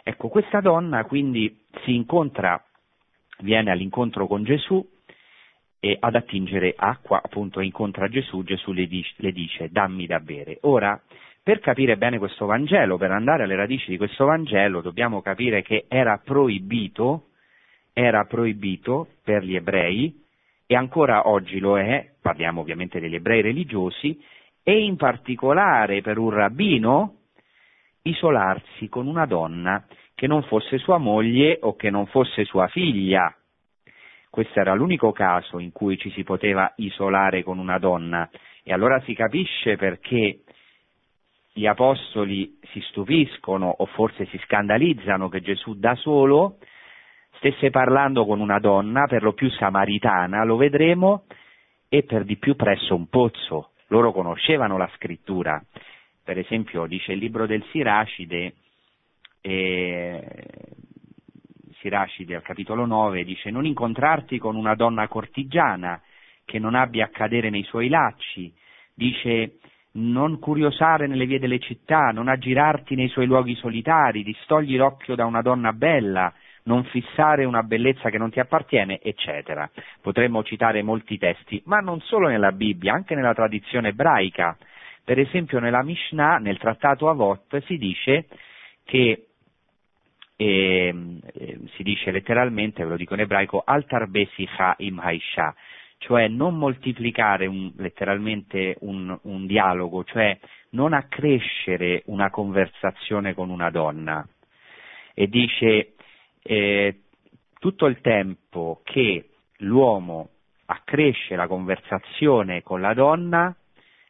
Ecco, 0.02 0.28
questa 0.28 0.60
donna 0.60 1.04
quindi 1.04 1.64
si 1.84 1.94
incontra, 1.94 2.62
viene 3.38 3.70
all'incontro 3.70 4.26
con 4.26 4.44
Gesù 4.44 4.86
e 5.80 5.96
ad 6.00 6.14
attingere 6.14 6.74
acqua, 6.76 7.20
appunto 7.22 7.60
incontra 7.60 8.08
Gesù, 8.08 8.42
Gesù 8.42 8.72
le 8.72 8.86
dice, 8.86 9.14
le 9.16 9.32
dice 9.32 9.70
dammi 9.70 10.06
da 10.06 10.18
bere. 10.18 10.58
Ora, 10.62 11.00
per 11.42 11.60
capire 11.60 11.96
bene 11.96 12.18
questo 12.18 12.46
Vangelo, 12.46 12.96
per 12.96 13.10
andare 13.10 13.42
alle 13.42 13.54
radici 13.54 13.90
di 13.90 13.98
questo 13.98 14.24
Vangelo, 14.24 14.80
dobbiamo 14.80 15.20
capire 15.20 15.62
che 15.62 15.84
era 15.88 16.18
proibito, 16.24 17.28
era 17.94 18.24
proibito 18.24 19.08
per 19.22 19.42
gli 19.44 19.54
ebrei, 19.54 20.22
e 20.66 20.74
ancora 20.74 21.28
oggi 21.28 21.58
lo 21.60 21.78
è, 21.78 22.10
parliamo 22.20 22.60
ovviamente 22.60 23.00
degli 23.00 23.14
ebrei 23.14 23.40
religiosi, 23.40 24.20
e 24.62 24.82
in 24.82 24.96
particolare 24.96 26.02
per 26.02 26.18
un 26.18 26.30
rabbino, 26.30 27.14
isolarsi 28.02 28.88
con 28.88 29.06
una 29.06 29.24
donna 29.24 29.86
che 30.14 30.26
non 30.26 30.42
fosse 30.42 30.78
sua 30.78 30.98
moglie 30.98 31.58
o 31.62 31.76
che 31.76 31.90
non 31.90 32.06
fosse 32.06 32.44
sua 32.44 32.66
figlia. 32.68 33.34
Questo 34.28 34.58
era 34.58 34.74
l'unico 34.74 35.12
caso 35.12 35.58
in 35.58 35.70
cui 35.70 35.96
ci 35.96 36.10
si 36.10 36.24
poteva 36.24 36.72
isolare 36.76 37.42
con 37.42 37.58
una 37.58 37.78
donna 37.78 38.28
e 38.62 38.72
allora 38.72 39.00
si 39.02 39.14
capisce 39.14 39.76
perché 39.76 40.40
gli 41.52 41.66
apostoli 41.66 42.58
si 42.72 42.80
stupiscono 42.88 43.68
o 43.68 43.86
forse 43.86 44.26
si 44.26 44.38
scandalizzano 44.44 45.28
che 45.28 45.40
Gesù 45.40 45.74
da 45.74 45.94
solo 45.94 46.58
stesse 47.36 47.70
parlando 47.70 48.24
con 48.24 48.40
una 48.40 48.58
donna, 48.58 49.06
per 49.06 49.22
lo 49.22 49.32
più 49.32 49.50
samaritana, 49.50 50.44
lo 50.44 50.56
vedremo, 50.56 51.24
e 51.88 52.02
per 52.02 52.24
di 52.24 52.36
più 52.36 52.56
presso 52.56 52.94
un 52.94 53.08
pozzo. 53.08 53.70
Loro 53.88 54.12
conoscevano 54.12 54.76
la 54.76 54.90
scrittura 54.96 55.62
per 56.24 56.38
esempio 56.38 56.86
dice 56.86 57.12
il 57.12 57.18
libro 57.18 57.46
del 57.46 57.62
Siracide, 57.70 58.54
eh, 59.42 60.24
Siracide 61.78 62.36
al 62.36 62.42
capitolo 62.42 62.86
9 62.86 63.24
dice 63.24 63.50
non 63.50 63.66
incontrarti 63.66 64.38
con 64.38 64.56
una 64.56 64.74
donna 64.74 65.06
cortigiana 65.06 66.00
che 66.46 66.58
non 66.58 66.74
abbia 66.74 67.04
a 67.04 67.10
cadere 67.10 67.50
nei 67.50 67.62
suoi 67.64 67.88
lacci, 67.88 68.50
dice 68.94 69.58
non 69.96 70.38
curiosare 70.38 71.06
nelle 71.06 71.26
vie 71.26 71.38
delle 71.38 71.58
città, 71.58 72.08
non 72.08 72.28
aggirarti 72.28 72.94
nei 72.94 73.08
suoi 73.08 73.26
luoghi 73.26 73.54
solitari, 73.56 74.22
distogli 74.22 74.76
l'occhio 74.76 75.14
da 75.14 75.26
una 75.26 75.42
donna 75.42 75.74
bella, 75.74 76.32
non 76.64 76.84
fissare 76.84 77.44
una 77.44 77.62
bellezza 77.62 78.10
che 78.10 78.18
non 78.18 78.30
ti 78.30 78.40
appartiene, 78.40 79.00
eccetera. 79.02 79.68
Potremmo 80.00 80.42
citare 80.42 80.82
molti 80.82 81.18
testi, 81.18 81.60
ma 81.66 81.78
non 81.78 82.00
solo 82.00 82.28
nella 82.28 82.52
Bibbia, 82.52 82.94
anche 82.94 83.14
nella 83.14 83.34
tradizione 83.34 83.88
ebraica. 83.88 84.56
Per 85.04 85.18
esempio 85.18 85.58
nella 85.58 85.82
Mishnah, 85.82 86.38
nel 86.38 86.58
trattato 86.58 87.08
Avot, 87.08 87.62
si 87.64 87.76
dice 87.76 88.26
che 88.84 89.26
eh, 90.36 90.94
si 91.76 91.82
dice 91.82 92.10
letteralmente, 92.10 92.82
ve 92.82 92.90
lo 92.90 92.96
dico 92.96 93.14
in 93.14 93.20
ebraico, 93.20 93.62
altar 93.64 94.08
besicha 94.08 94.74
im 94.78 94.98
haisha, 94.98 95.54
cioè 95.98 96.28
non 96.28 96.56
moltiplicare 96.56 97.46
un, 97.46 97.72
letteralmente 97.76 98.76
un, 98.80 99.16
un, 99.22 99.46
dialogo, 99.46 100.04
cioè 100.04 100.36
non 100.70 100.92
accrescere 100.92 102.02
una 102.06 102.30
conversazione 102.30 103.34
con 103.34 103.50
una 103.50 103.70
donna. 103.70 104.26
E 105.14 105.28
dice 105.28 105.93
eh, 106.46 107.00
tutto 107.58 107.86
il 107.86 108.00
tempo 108.02 108.82
che 108.84 109.30
l'uomo 109.58 110.28
accresce 110.66 111.36
la 111.36 111.46
conversazione 111.46 112.62
con 112.62 112.80
la 112.80 112.92
donna, 112.92 113.54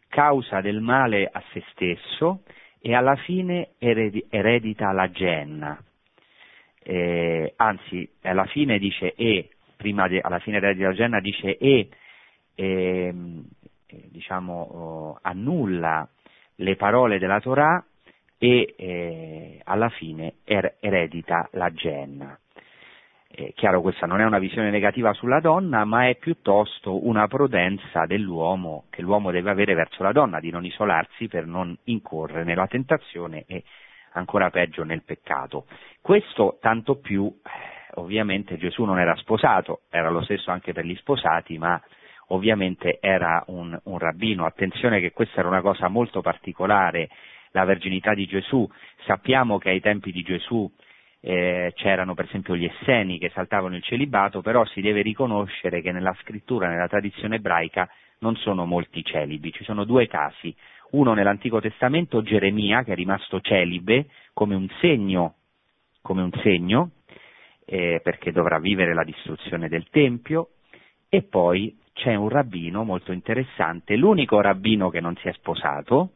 causa 0.09 0.61
del 0.61 0.81
male 0.81 1.29
a 1.31 1.43
se 1.53 1.63
stesso 1.71 2.43
e 2.81 2.95
alla 2.95 3.17
fine 3.17 3.71
eredita 3.79 4.91
la 4.93 5.11
genna. 5.11 5.81
Eh, 6.83 7.53
anzi, 7.57 8.09
alla 8.23 8.47
fine 8.47 8.79
dice 8.79 9.15
e, 9.15 9.51
prima 9.77 10.09
de, 10.09 10.21
alla 10.21 10.41
fine 10.41 10.57
eredita 10.59 10.89
la 10.89 10.95
genna 10.95 11.21
dice 11.21 11.57
e, 11.57 11.89
eh, 12.57 13.15
diciamo, 13.87 14.61
oh, 14.61 15.19
annulla 15.23 16.09
le 16.57 16.77
parole 16.77 17.19
della 17.19 17.41
Torah 17.41 17.85
e 18.39 18.75
eh, 18.77 19.61
alla 19.65 19.89
fine 19.89 20.35
er, 20.45 20.77
eredita 20.81 21.49
la 21.53 21.73
genna. 21.73 22.39
È 23.29 23.53
chiaro, 23.55 23.81
questa 23.81 24.07
non 24.07 24.21
è 24.21 24.25
una 24.25 24.39
visione 24.39 24.71
negativa 24.71 25.13
sulla 25.13 25.41
donna, 25.41 25.85
ma 25.85 26.07
è 26.07 26.15
piuttosto 26.15 27.05
una 27.09 27.27
prudenza 27.27 28.07
dell'uomo 28.07 28.85
che 28.91 29.03
l'uomo 29.03 29.33
deve 29.33 29.51
avere 29.51 29.75
verso 29.75 30.05
la 30.05 30.13
donna, 30.13 30.39
di 30.39 30.51
non 30.51 30.65
isolarsi 30.65 31.27
per 31.27 31.45
non 31.45 31.77
incorrere 31.85 32.45
nella 32.45 32.69
tentazione 32.69 33.45
e 33.49 33.65
ancora 34.13 34.51
peggio 34.51 34.85
nel 34.85 35.03
peccato. 35.03 35.67
Questo 36.01 36.59
tanto 36.61 37.01
più, 37.01 37.27
eh, 37.27 37.91
ovviamente 37.95 38.57
Gesù 38.57 38.85
non 38.85 39.01
era 39.01 39.17
sposato, 39.17 39.81
era 39.91 40.11
lo 40.11 40.23
stesso 40.23 40.53
anche 40.53 40.73
per 40.73 40.85
gli 40.85 40.95
sposati, 40.95 41.59
ma 41.59 41.83
ovviamente 42.29 42.99
era 43.01 43.43
un, 43.49 43.77
un 43.83 43.99
rabbino. 43.99 44.45
Attenzione 44.47 45.01
che 45.01 45.11
questa 45.11 45.41
era 45.41 45.49
una 45.49 45.61
cosa 45.61 45.89
molto 45.89 46.21
particolare, 46.21 47.09
la 47.55 47.65
verginità 47.65 48.15
di 48.15 48.27
Gesù. 48.27 48.69
Sappiamo 49.07 49.59
che 49.59 49.71
ai 49.71 49.81
tempi 49.81 50.13
di 50.13 50.23
Gesù 50.23 50.71
eh, 51.21 51.73
c'erano 51.75 52.15
per 52.15 52.27
esempio 52.27 52.57
gli 52.57 52.65
Esseni 52.65 53.19
che 53.19 53.31
saltavano 53.31 53.77
il 53.77 53.83
celibato, 53.83 54.43
però 54.43 54.65
si 54.67 54.81
deve 54.81 55.03
riconoscere 55.03 55.81
che 55.81 55.93
nella 55.93 56.15
scrittura, 56.21 56.69
nella 56.69 56.89
tradizione 56.89 57.37
ebraica, 57.37 57.89
non 58.19 58.37
sono 58.37 58.65
molti 58.65 59.05
celibi, 59.05 59.53
ci 59.53 59.65
sono 59.65 59.85
due 59.85 60.07
casi, 60.07 60.55
uno 60.91 61.15
nell'Antico 61.15 61.61
Testamento, 61.61 62.23
Geremia, 62.23 62.83
che 62.83 62.93
è 62.93 62.95
rimasto 62.95 63.41
celibe 63.41 64.07
come 64.33 64.55
un 64.55 64.69
segno, 64.81 65.35
come 66.03 66.23
un 66.23 66.33
segno 66.43 66.91
eh, 67.67 68.01
perché 68.03 68.33
dovrà 68.33 68.59
vivere 68.59 68.95
la 68.95 69.05
distruzione 69.05 69.69
del 69.69 69.89
Tempio, 69.91 70.51
e 71.09 71.23
poi 71.23 71.77
c'è 71.93 72.15
un 72.15 72.29
rabbino 72.29 72.83
molto 72.83 73.13
interessante, 73.13 73.97
l'unico 73.97 74.41
rabbino 74.41 74.91
che 74.91 75.01
non 75.01 75.17
si 75.17 75.29
è 75.29 75.33
sposato, 75.33 76.11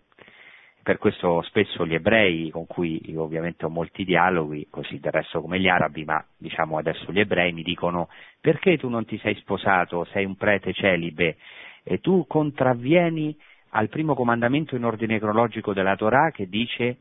per 0.88 0.96
questo 0.96 1.42
spesso 1.42 1.84
gli 1.86 1.92
ebrei, 1.92 2.48
con 2.48 2.66
cui 2.66 3.10
io 3.10 3.22
ovviamente 3.22 3.66
ho 3.66 3.68
molti 3.68 4.04
dialoghi, 4.04 4.68
così 4.70 4.98
del 5.00 5.12
resto 5.12 5.42
come 5.42 5.60
gli 5.60 5.68
arabi, 5.68 6.02
ma 6.06 6.24
diciamo 6.34 6.78
adesso 6.78 7.12
gli 7.12 7.20
ebrei 7.20 7.52
mi 7.52 7.62
dicono 7.62 8.08
perché 8.40 8.78
tu 8.78 8.88
non 8.88 9.04
ti 9.04 9.18
sei 9.18 9.34
sposato, 9.34 10.04
sei 10.12 10.24
un 10.24 10.34
prete 10.36 10.72
celibe 10.72 11.36
e 11.82 12.00
tu 12.00 12.24
contravvieni 12.26 13.36
al 13.72 13.90
primo 13.90 14.14
comandamento 14.14 14.76
in 14.76 14.84
ordine 14.86 15.18
cronologico 15.18 15.74
della 15.74 15.94
Torah 15.94 16.30
che 16.30 16.48
dice 16.48 17.00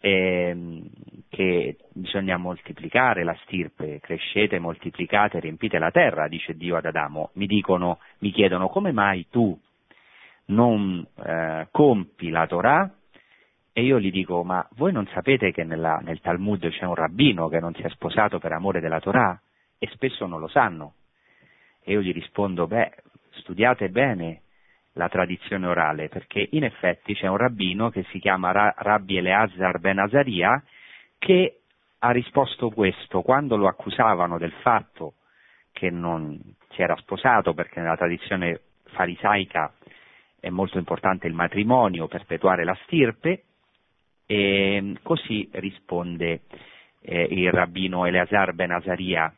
eh, 0.00 0.82
che 1.28 1.76
bisogna 1.92 2.36
moltiplicare 2.36 3.22
la 3.22 3.36
stirpe, 3.44 4.00
crescete, 4.00 4.58
moltiplicate, 4.58 5.38
riempite 5.38 5.78
la 5.78 5.92
terra, 5.92 6.26
dice 6.26 6.56
Dio 6.56 6.74
ad 6.74 6.84
Adamo. 6.84 7.30
Mi 7.34 7.46
dicono, 7.46 8.00
mi 8.18 8.32
chiedono 8.32 8.68
come 8.68 8.90
mai 8.90 9.28
tu 9.30 9.56
non 10.46 11.06
eh, 11.24 11.68
compi 11.70 12.30
la 12.30 12.48
Torah 12.48 12.92
e 13.80 13.84
io 13.84 13.98
gli 13.98 14.10
dico, 14.10 14.44
ma 14.44 14.66
voi 14.72 14.92
non 14.92 15.06
sapete 15.06 15.52
che 15.52 15.64
nella, 15.64 16.00
nel 16.02 16.20
Talmud 16.20 16.68
c'è 16.68 16.84
un 16.84 16.94
rabbino 16.94 17.48
che 17.48 17.60
non 17.60 17.74
si 17.74 17.80
è 17.80 17.88
sposato 17.88 18.38
per 18.38 18.52
amore 18.52 18.78
della 18.80 19.00
Torah? 19.00 19.40
E 19.78 19.88
spesso 19.92 20.26
non 20.26 20.38
lo 20.38 20.48
sanno. 20.48 20.96
E 21.82 21.92
io 21.92 22.02
gli 22.02 22.12
rispondo, 22.12 22.66
beh, 22.66 22.92
studiate 23.30 23.88
bene 23.88 24.42
la 24.94 25.08
tradizione 25.08 25.66
orale, 25.66 26.08
perché 26.08 26.46
in 26.50 26.64
effetti 26.64 27.14
c'è 27.14 27.26
un 27.26 27.38
rabbino 27.38 27.88
che 27.88 28.04
si 28.10 28.18
chiama 28.18 28.52
Rabbi 28.52 29.16
Eleazar 29.16 29.78
Ben 29.78 29.98
Azaria, 29.98 30.62
che 31.16 31.60
ha 32.00 32.10
risposto 32.10 32.68
questo 32.68 33.22
quando 33.22 33.56
lo 33.56 33.66
accusavano 33.66 34.36
del 34.36 34.52
fatto 34.60 35.14
che 35.72 35.88
non 35.88 36.38
si 36.72 36.82
era 36.82 36.96
sposato, 36.96 37.54
perché 37.54 37.80
nella 37.80 37.96
tradizione 37.96 38.60
farisaica 38.84 39.72
è 40.38 40.50
molto 40.50 40.76
importante 40.76 41.26
il 41.26 41.34
matrimonio, 41.34 42.08
perpetuare 42.08 42.64
la 42.64 42.76
stirpe, 42.82 43.44
e 44.30 44.94
così 45.02 45.48
risponde 45.54 46.42
eh, 47.00 47.26
il 47.30 47.50
rabbino 47.50 48.06
Eleazar 48.06 48.52
Ben 48.52 48.70
Azaria, 48.70 49.34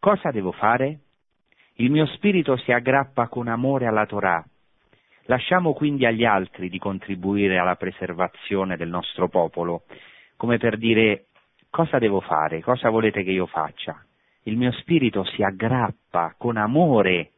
cosa 0.00 0.32
devo 0.32 0.50
fare? 0.50 0.98
Il 1.74 1.92
mio 1.92 2.04
spirito 2.06 2.56
si 2.56 2.72
aggrappa 2.72 3.28
con 3.28 3.46
amore 3.46 3.86
alla 3.86 4.06
Torah. 4.06 4.44
Lasciamo 5.26 5.72
quindi 5.72 6.04
agli 6.04 6.24
altri 6.24 6.68
di 6.68 6.80
contribuire 6.80 7.58
alla 7.58 7.76
preservazione 7.76 8.76
del 8.76 8.88
nostro 8.88 9.28
popolo, 9.28 9.84
come 10.36 10.58
per 10.58 10.78
dire 10.78 11.26
cosa 11.70 12.00
devo 12.00 12.18
fare, 12.18 12.60
cosa 12.60 12.90
volete 12.90 13.22
che 13.22 13.30
io 13.30 13.46
faccia. 13.46 14.04
Il 14.42 14.56
mio 14.56 14.72
spirito 14.72 15.22
si 15.26 15.44
aggrappa 15.44 16.34
con 16.36 16.56
amore 16.56 17.34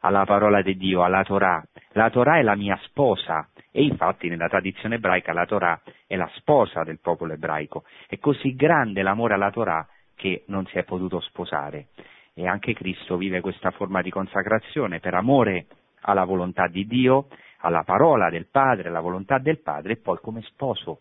alla 0.00 0.24
parola 0.24 0.62
di 0.62 0.76
Dio, 0.76 1.02
alla 1.02 1.24
Torah. 1.24 1.62
La 1.92 2.10
Torah 2.10 2.38
è 2.38 2.42
la 2.42 2.54
mia 2.54 2.78
sposa 2.82 3.48
e 3.70 3.82
infatti 3.82 4.28
nella 4.28 4.48
tradizione 4.48 4.96
ebraica 4.96 5.32
la 5.32 5.46
Torah 5.46 5.80
è 6.06 6.16
la 6.16 6.30
sposa 6.34 6.82
del 6.82 7.00
popolo 7.00 7.32
ebraico. 7.32 7.84
È 8.06 8.18
così 8.18 8.54
grande 8.54 9.02
l'amore 9.02 9.34
alla 9.34 9.50
Torah 9.50 9.86
che 10.14 10.44
non 10.46 10.66
si 10.66 10.78
è 10.78 10.84
potuto 10.84 11.20
sposare. 11.20 11.88
E 12.34 12.46
anche 12.46 12.74
Cristo 12.74 13.16
vive 13.16 13.40
questa 13.40 13.70
forma 13.70 14.02
di 14.02 14.10
consacrazione 14.10 15.00
per 15.00 15.14
amore 15.14 15.66
alla 16.02 16.24
volontà 16.24 16.68
di 16.68 16.86
Dio, 16.86 17.28
alla 17.58 17.82
parola 17.82 18.30
del 18.30 18.46
Padre, 18.46 18.88
alla 18.88 19.00
volontà 19.00 19.38
del 19.38 19.60
Padre 19.60 19.92
e 19.92 19.96
poi 19.96 20.18
come 20.18 20.42
sposo 20.42 21.00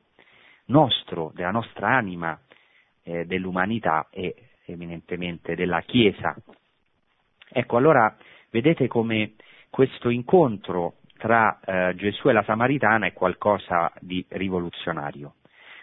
nostro, 0.65 1.31
della 1.33 1.51
nostra 1.51 1.95
anima, 1.95 2.39
eh, 3.03 3.25
dell'umanità 3.25 4.07
e 4.11 4.35
eminentemente 4.65 5.55
della 5.55 5.81
Chiesa. 5.81 6.35
Ecco, 7.51 7.77
allora 7.77 8.15
vedete 8.51 8.87
come 8.87 9.33
questo 9.69 10.09
incontro 10.09 10.95
tra 11.17 11.59
eh, 11.59 11.95
Gesù 11.95 12.29
e 12.29 12.33
la 12.33 12.43
Samaritana 12.43 13.05
è 13.05 13.13
qualcosa 13.13 13.91
di 13.99 14.25
rivoluzionario. 14.29 15.35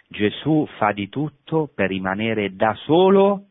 Gesù 0.08 0.66
fa 0.78 0.92
di 0.92 1.08
tutto 1.08 1.68
per 1.72 1.88
rimanere 1.88 2.54
da 2.54 2.74
solo 2.84 3.46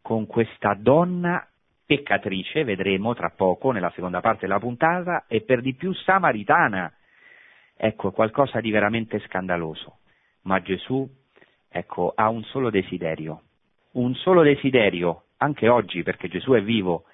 con 0.00 0.26
questa 0.26 0.74
donna 0.74 1.46
peccatrice, 1.84 2.64
vedremo 2.64 3.14
tra 3.14 3.30
poco 3.30 3.70
nella 3.70 3.92
seconda 3.94 4.20
parte 4.20 4.46
della 4.46 4.58
puntata, 4.58 5.26
e 5.28 5.42
per 5.42 5.60
di 5.60 5.74
più 5.74 5.92
samaritana. 5.92 6.92
Ecco, 7.76 8.10
qualcosa 8.12 8.60
di 8.60 8.70
veramente 8.70 9.20
scandaloso. 9.20 9.98
Ma 10.42 10.60
Gesù, 10.60 11.08
ecco, 11.68 12.12
ha 12.14 12.28
un 12.28 12.42
solo 12.44 12.70
desiderio, 12.70 13.42
un 13.92 14.14
solo 14.14 14.42
desiderio, 14.42 15.24
anche 15.36 15.68
oggi, 15.68 16.02
perché 16.02 16.28
Gesù 16.28 16.52
è 16.52 16.62
vivo, 16.62 17.04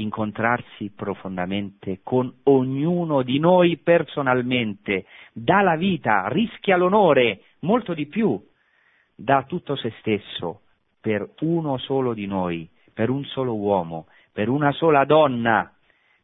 incontrarsi 0.00 0.90
profondamente 0.94 2.00
con 2.02 2.32
ognuno 2.44 3.22
di 3.22 3.38
noi 3.38 3.76
personalmente, 3.78 5.06
dà 5.32 5.60
la 5.60 5.76
vita, 5.76 6.26
rischia 6.28 6.76
l'onore, 6.76 7.42
molto 7.60 7.94
di 7.94 8.06
più, 8.06 8.40
dà 9.14 9.44
tutto 9.44 9.76
se 9.76 9.92
stesso 9.98 10.60
per 11.00 11.28
uno 11.40 11.78
solo 11.78 12.12
di 12.12 12.26
noi, 12.26 12.68
per 12.92 13.10
un 13.10 13.24
solo 13.24 13.54
uomo, 13.54 14.06
per 14.32 14.48
una 14.48 14.72
sola 14.72 15.04
donna, 15.04 15.72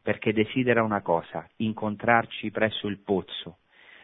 perché 0.01 0.33
desidera 0.33 0.83
una 0.83 1.01
cosa, 1.01 1.47
incontrarci 1.57 2.51
presso 2.51 2.87
il 2.87 2.99
pozzo, 2.99 3.57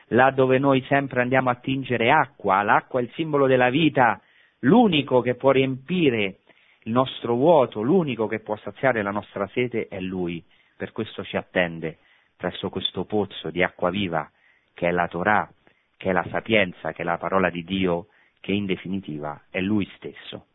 là 0.07 0.31
dove 0.31 0.57
noi 0.57 0.83
sempre 0.87 1.21
andiamo 1.21 1.49
a 1.49 1.55
tingere 1.55 2.11
acqua, 2.11 2.61
l'acqua 2.63 2.99
è 2.99 3.03
il 3.03 3.11
simbolo 3.13 3.47
della 3.47 3.69
vita, 3.69 4.19
l'unico 4.59 5.21
che 5.21 5.35
può 5.35 5.51
riempire 5.51 6.39
il 6.83 6.91
nostro 6.91 7.35
vuoto, 7.35 7.81
l'unico 7.81 8.27
che 8.27 8.39
può 8.39 8.55
saziare 8.57 9.01
la 9.01 9.11
nostra 9.11 9.47
sete 9.47 9.87
è 9.87 9.99
Lui. 9.99 10.43
Per 10.75 10.91
questo 10.91 11.23
ci 11.23 11.37
attende 11.37 11.99
presso 12.35 12.69
questo 12.69 13.05
pozzo 13.05 13.51
di 13.51 13.61
acqua 13.61 13.91
viva, 13.91 14.29
che 14.73 14.87
è 14.87 14.91
la 14.91 15.07
Torah, 15.07 15.47
che 15.95 16.09
è 16.09 16.11
la 16.11 16.25
sapienza, 16.31 16.91
che 16.91 17.03
è 17.03 17.05
la 17.05 17.17
parola 17.19 17.51
di 17.51 17.63
Dio, 17.63 18.07
che 18.39 18.51
in 18.51 18.65
definitiva 18.65 19.43
è 19.51 19.59
Lui 19.59 19.87
stesso. 19.95 20.47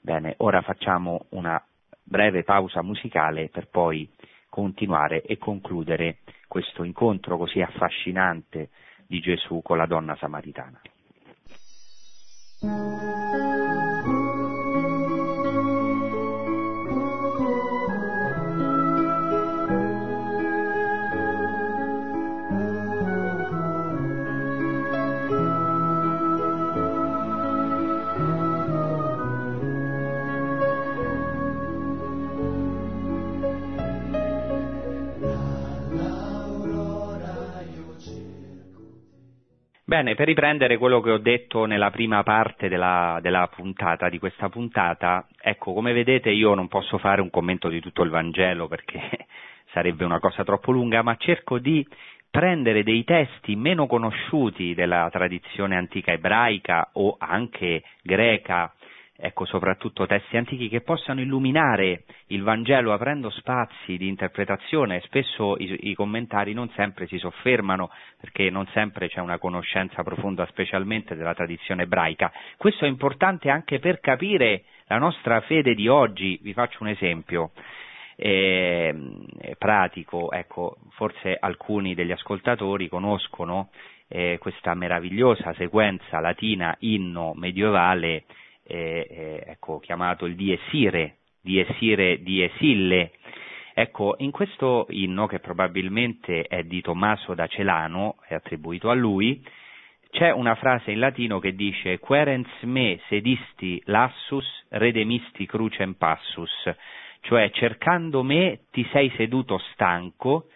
Bene, 0.00 0.34
ora 0.38 0.60
facciamo 0.60 1.26
una 1.30 1.62
breve 2.02 2.42
pausa 2.42 2.82
musicale 2.82 3.48
per 3.48 3.68
poi 3.68 4.08
continuare 4.50 5.22
e 5.22 5.38
concludere 5.38 6.18
questo 6.46 6.82
incontro 6.82 7.38
così 7.38 7.62
affascinante 7.62 8.68
di 9.06 9.20
Gesù 9.20 9.62
con 9.62 9.78
la 9.78 9.86
donna 9.86 10.14
samaritana. 10.16 10.80
Bene, 39.88 40.14
per 40.14 40.26
riprendere 40.26 40.76
quello 40.76 41.00
che 41.00 41.12
ho 41.12 41.16
detto 41.16 41.64
nella 41.64 41.88
prima 41.88 42.22
parte 42.22 42.68
della, 42.68 43.20
della, 43.22 43.48
puntata, 43.48 44.10
di 44.10 44.18
questa 44.18 44.50
puntata, 44.50 45.26
ecco, 45.40 45.72
come 45.72 45.94
vedete 45.94 46.28
io 46.28 46.52
non 46.52 46.68
posso 46.68 46.98
fare 46.98 47.22
un 47.22 47.30
commento 47.30 47.70
di 47.70 47.80
tutto 47.80 48.02
il 48.02 48.10
Vangelo 48.10 48.68
perché 48.68 49.00
sarebbe 49.72 50.04
una 50.04 50.18
cosa 50.18 50.44
troppo 50.44 50.72
lunga, 50.72 51.00
ma 51.00 51.16
cerco 51.16 51.58
di 51.58 51.86
prendere 52.30 52.82
dei 52.82 53.02
testi 53.04 53.56
meno 53.56 53.86
conosciuti 53.86 54.74
della 54.74 55.08
tradizione 55.10 55.74
antica 55.74 56.12
ebraica 56.12 56.90
o 56.92 57.16
anche 57.18 57.82
greca 58.02 58.70
ecco, 59.20 59.44
soprattutto 59.46 60.06
testi 60.06 60.36
antichi 60.36 60.68
che 60.68 60.80
possano 60.80 61.20
illuminare 61.20 62.04
il 62.28 62.42
Vangelo 62.42 62.92
aprendo 62.92 63.30
spazi 63.30 63.96
di 63.96 64.06
interpretazione. 64.06 65.00
Spesso 65.00 65.56
i, 65.58 65.90
i, 65.90 65.94
commentari 65.94 66.52
non 66.52 66.70
sempre 66.70 67.08
si 67.08 67.18
soffermano 67.18 67.90
perché 68.20 68.48
non 68.48 68.66
sempre 68.68 69.08
c'è 69.08 69.20
una 69.20 69.38
conoscenza 69.38 70.04
profonda, 70.04 70.46
specialmente 70.46 71.16
della 71.16 71.34
tradizione 71.34 71.82
ebraica. 71.82 72.32
Questo 72.56 72.84
è 72.84 72.88
importante 72.88 73.50
anche 73.50 73.80
per 73.80 73.98
capire 73.98 74.62
la 74.86 74.98
nostra 74.98 75.40
fede 75.40 75.74
di 75.74 75.88
oggi. 75.88 76.38
Vi 76.40 76.52
faccio 76.52 76.78
un 76.80 76.88
esempio. 76.88 77.50
Eh, 78.20 78.92
pratico, 79.58 80.32
ecco, 80.32 80.78
forse 80.90 81.36
alcuni 81.38 81.94
degli 81.94 82.10
ascoltatori 82.10 82.88
conoscono 82.88 83.68
eh, 84.08 84.38
questa 84.40 84.74
meravigliosa 84.74 85.54
sequenza 85.54 86.18
latina 86.18 86.74
inno 86.80 87.32
medievale 87.36 88.24
eh, 88.68 89.42
ecco, 89.46 89.78
chiamato 89.78 90.26
il 90.26 90.36
Diesire, 90.36 91.16
Diesire 91.40 92.22
di 92.22 92.42
Esille. 92.42 93.12
Ecco, 93.74 94.16
in 94.18 94.30
questo 94.30 94.86
inno, 94.90 95.26
che 95.26 95.38
probabilmente 95.38 96.42
è 96.42 96.64
di 96.64 96.80
Tommaso 96.80 97.34
da 97.34 97.46
Celano, 97.46 98.16
è 98.26 98.34
attribuito 98.34 98.90
a 98.90 98.94
lui, 98.94 99.42
c'è 100.10 100.30
una 100.30 100.54
frase 100.54 100.90
in 100.90 101.00
latino 101.00 101.38
che 101.38 101.54
dice 101.54 101.98
Querens 101.98 102.48
me 102.62 102.98
sedisti 103.08 103.80
lassus 103.84 104.46
redemisti 104.70 105.46
crucem 105.46 105.94
passus, 105.94 106.50
cioè 107.20 107.50
cercando 107.50 108.22
me 108.22 108.60
ti 108.70 108.86
sei 108.90 109.12
seduto 109.16 109.58
stanco 109.72 110.48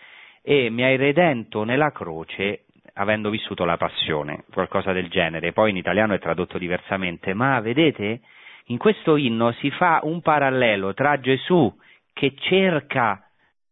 e 0.43 0.71
mi 0.71 0.83
hai 0.83 0.97
redento 0.97 1.65
nella 1.65 1.93
croce 1.93 2.65
avendo 2.95 3.31
vissuto 3.31 3.65
la 3.65 3.77
passione, 3.77 4.45
qualcosa 4.53 4.93
del 4.93 5.09
genere. 5.09 5.53
Poi 5.53 5.71
in 5.71 5.77
italiano 5.77 6.15
è 6.15 6.19
tradotto 6.19 6.59
diversamente, 6.59 7.35
ma 7.35 7.61
vedete, 7.61 8.21
in 8.67 8.79
questo 8.79 9.17
inno 9.17 9.53
si 9.53 9.71
fa 9.71 10.01
un 10.03 10.21
parallelo 10.21 10.95
tra 10.95 11.19
Gesù 11.19 11.75
che 12.13 12.35
cerca 12.39 13.25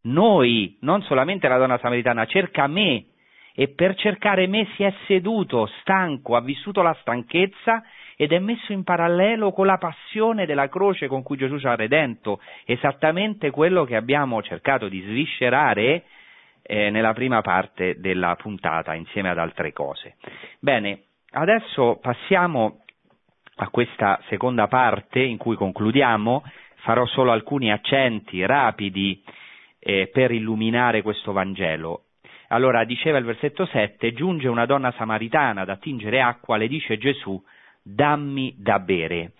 noi, 0.02 0.78
non 0.80 1.02
solamente 1.02 1.48
la 1.48 1.58
donna 1.58 1.78
samaritana, 1.78 2.24
cerca 2.24 2.66
me 2.66 3.04
e 3.54 3.68
per 3.68 3.94
cercare 3.94 4.46
me 4.46 4.66
si 4.74 4.82
è 4.82 4.92
seduto, 5.06 5.66
stanco, 5.80 6.36
ha 6.36 6.40
vissuto 6.40 6.80
la 6.82 6.96
stanchezza 7.00 7.82
ed 8.16 8.32
è 8.32 8.38
messo 8.38 8.72
in 8.72 8.84
parallelo 8.84 9.52
con 9.52 9.66
la 9.66 9.78
passione 9.78 10.46
della 10.46 10.68
croce 10.68 11.06
con 11.06 11.22
cui 11.22 11.36
Gesù 11.36 11.58
ci 11.58 11.66
ha 11.66 11.74
redento, 11.74 12.40
esattamente 12.64 13.50
quello 13.50 13.84
che 13.84 13.96
abbiamo 13.96 14.42
cercato 14.42 14.88
di 14.88 15.00
sviscerare 15.00 16.04
eh, 16.62 16.90
nella 16.90 17.12
prima 17.12 17.40
parte 17.40 17.98
della 18.00 18.36
puntata 18.36 18.94
insieme 18.94 19.30
ad 19.30 19.38
altre 19.38 19.72
cose. 19.72 20.16
Bene, 20.58 21.02
adesso 21.30 21.98
passiamo 22.00 22.82
a 23.56 23.68
questa 23.68 24.20
seconda 24.28 24.68
parte 24.68 25.20
in 25.20 25.36
cui 25.36 25.56
concludiamo, 25.56 26.42
farò 26.76 27.04
solo 27.06 27.30
alcuni 27.30 27.70
accenti 27.70 28.44
rapidi 28.46 29.22
eh, 29.78 30.08
per 30.12 30.30
illuminare 30.30 31.02
questo 31.02 31.32
Vangelo. 31.32 32.04
Allora, 32.48 32.84
diceva 32.84 33.18
il 33.18 33.24
versetto 33.24 33.64
7, 33.66 34.12
giunge 34.12 34.48
una 34.48 34.66
donna 34.66 34.92
samaritana 34.96 35.60
ad 35.60 35.68
attingere 35.68 36.20
acqua, 36.20 36.56
le 36.56 36.68
dice 36.68 36.98
Gesù, 36.98 37.40
dammi 37.82 38.54
da 38.58 38.80
bere. 38.80 39.32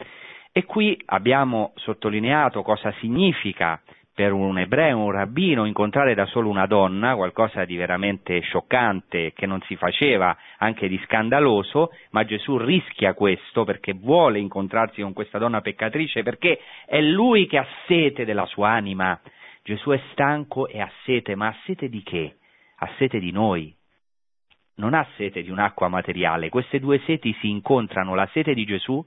E 0.53 0.65
qui 0.65 1.01
abbiamo 1.07 1.73
sottolineato 1.77 2.63
cosa 2.63 2.93
significa 3.01 3.81
per 4.21 4.33
un 4.33 4.59
ebreo, 4.59 4.99
un 4.99 5.13
rabbino, 5.13 5.65
incontrare 5.65 6.13
da 6.13 6.27
solo 6.27 6.51
una 6.51 6.67
donna, 6.67 7.15
qualcosa 7.15 7.65
di 7.65 7.75
veramente 7.77 8.39
scioccante, 8.41 9.33
che 9.33 9.47
non 9.47 9.63
si 9.63 9.77
faceva, 9.77 10.37
anche 10.59 10.89
di 10.89 11.01
scandaloso, 11.07 11.91
ma 12.11 12.27
Gesù 12.27 12.59
rischia 12.59 13.15
questo 13.15 13.65
perché 13.65 13.95
vuole 13.95 14.39
incontrarsi 14.39 15.01
con 15.01 15.15
questa 15.15 15.39
donna 15.39 15.63
peccatrice, 15.63 16.23
perché 16.23 16.61
è 16.85 17.01
lui 17.01 17.47
che 17.47 17.57
ha 17.57 17.67
sete 17.87 18.27
della 18.27 18.45
sua 18.45 18.69
anima. 18.69 19.19
Gesù 19.63 19.89
è 19.89 20.01
stanco 20.13 20.69
e 20.69 20.83
ha 20.83 20.91
sete, 21.05 21.35
ma 21.35 21.47
ha 21.47 21.57
sete 21.65 21.89
di 21.89 22.03
che? 22.03 22.37
Ha 22.77 22.91
sete 22.99 23.21
di 23.21 23.31
noi. 23.31 23.75
Non 24.77 24.93
ha 24.93 25.07
sete 25.17 25.43
di 25.43 25.49
un'acqua 25.49 25.89
materiale. 25.89 26.51
Queste 26.51 26.79
due 26.79 27.01
seti 27.07 27.35
si 27.41 27.49
incontrano, 27.49 28.15
la 28.15 28.29
sete 28.35 28.53
di 28.53 28.67
Gesù, 28.67 29.03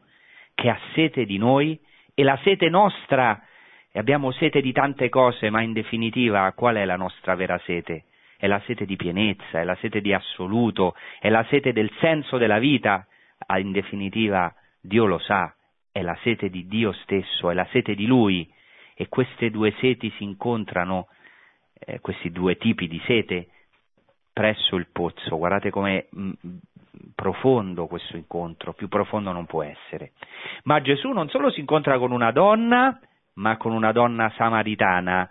che 0.56 0.70
ha 0.70 0.80
sete 0.96 1.26
di 1.26 1.38
noi, 1.38 1.80
e 2.16 2.24
la 2.24 2.40
sete 2.44 2.68
nostra, 2.70 3.40
e 3.96 4.00
abbiamo 4.00 4.32
sete 4.32 4.60
di 4.60 4.72
tante 4.72 5.08
cose, 5.10 5.52
ma 5.52 5.62
in 5.62 5.72
definitiva 5.72 6.52
qual 6.54 6.78
è 6.78 6.84
la 6.84 6.96
nostra 6.96 7.36
vera 7.36 7.60
sete? 7.60 8.06
È 8.36 8.48
la 8.48 8.60
sete 8.66 8.86
di 8.86 8.96
pienezza, 8.96 9.60
è 9.60 9.64
la 9.64 9.76
sete 9.76 10.02
di 10.02 10.12
assoluto, 10.12 10.96
è 11.20 11.30
la 11.30 11.46
sete 11.48 11.74
del 11.74 11.92
senso 12.00 12.40
della 12.40 12.58
vita, 12.58 13.06
ah, 13.46 13.60
in 13.60 13.72
definitiva 13.72 14.52
Dio 14.82 15.06
lo 15.06 15.20
sa, 15.20 15.54
è 15.92 16.02
la 16.02 16.18
sete 16.24 16.50
di 16.50 16.66
Dio 16.66 16.92
stesso, 17.04 17.52
è 17.52 17.54
la 17.54 17.68
sete 17.72 17.94
di 17.94 18.08
Lui 18.08 18.52
e 18.96 19.08
queste 19.10 19.52
due 19.52 19.72
seti 19.80 20.12
si 20.18 20.24
incontrano, 20.24 21.08
eh, 21.78 22.00
questi 22.00 22.32
due 22.32 22.58
tipi 22.58 22.88
di 22.88 23.00
sete, 23.06 23.50
presso 24.34 24.76
il 24.76 24.88
pozzo. 24.92 25.38
Guardate 25.38 25.70
com'è 25.70 26.08
mh, 26.10 26.32
mm, 26.48 26.56
profondo 27.14 27.86
questo 27.86 28.18
incontro, 28.18 28.74
più 28.74 28.88
profondo 28.88 29.32
non 29.32 29.46
può 29.46 29.62
essere. 29.62 30.14
Ma 30.64 30.82
Gesù 30.82 31.12
non 31.12 31.30
solo 31.30 31.52
si 31.52 31.60
incontra 31.60 32.00
con 32.00 32.12
una 32.12 32.32
donna, 32.32 33.00
ma 33.36 33.58
con 33.58 33.72
una 33.72 33.92
donna 33.92 34.32
samaritana. 34.36 35.30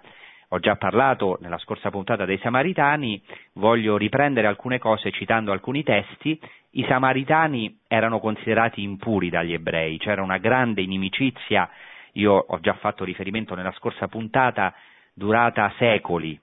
Ho 0.48 0.58
già 0.58 0.76
parlato 0.76 1.38
nella 1.40 1.56
scorsa 1.58 1.90
puntata 1.90 2.26
dei 2.26 2.36
Samaritani, 2.38 3.22
voglio 3.54 3.96
riprendere 3.96 4.46
alcune 4.46 4.78
cose 4.78 5.10
citando 5.10 5.50
alcuni 5.50 5.82
testi. 5.82 6.38
I 6.72 6.84
Samaritani 6.86 7.78
erano 7.88 8.20
considerati 8.20 8.82
impuri 8.82 9.30
dagli 9.30 9.54
ebrei, 9.54 9.96
c'era 9.96 10.22
una 10.22 10.36
grande 10.36 10.82
inimicizia, 10.82 11.70
io 12.12 12.32
ho 12.34 12.60
già 12.60 12.74
fatto 12.74 13.04
riferimento 13.04 13.54
nella 13.54 13.72
scorsa 13.72 14.08
puntata, 14.08 14.74
durata 15.14 15.72
secoli, 15.78 16.38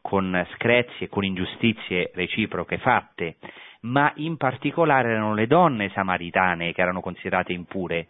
con 0.00 0.46
screzi 0.54 1.04
e 1.04 1.08
con 1.08 1.24
ingiustizie 1.24 2.12
reciproche 2.14 2.78
fatte, 2.78 3.36
ma 3.80 4.12
in 4.16 4.36
particolare 4.36 5.10
erano 5.10 5.34
le 5.34 5.46
donne 5.46 5.90
samaritane 5.90 6.72
che 6.72 6.80
erano 6.80 7.00
considerate 7.00 7.52
impure. 7.52 8.06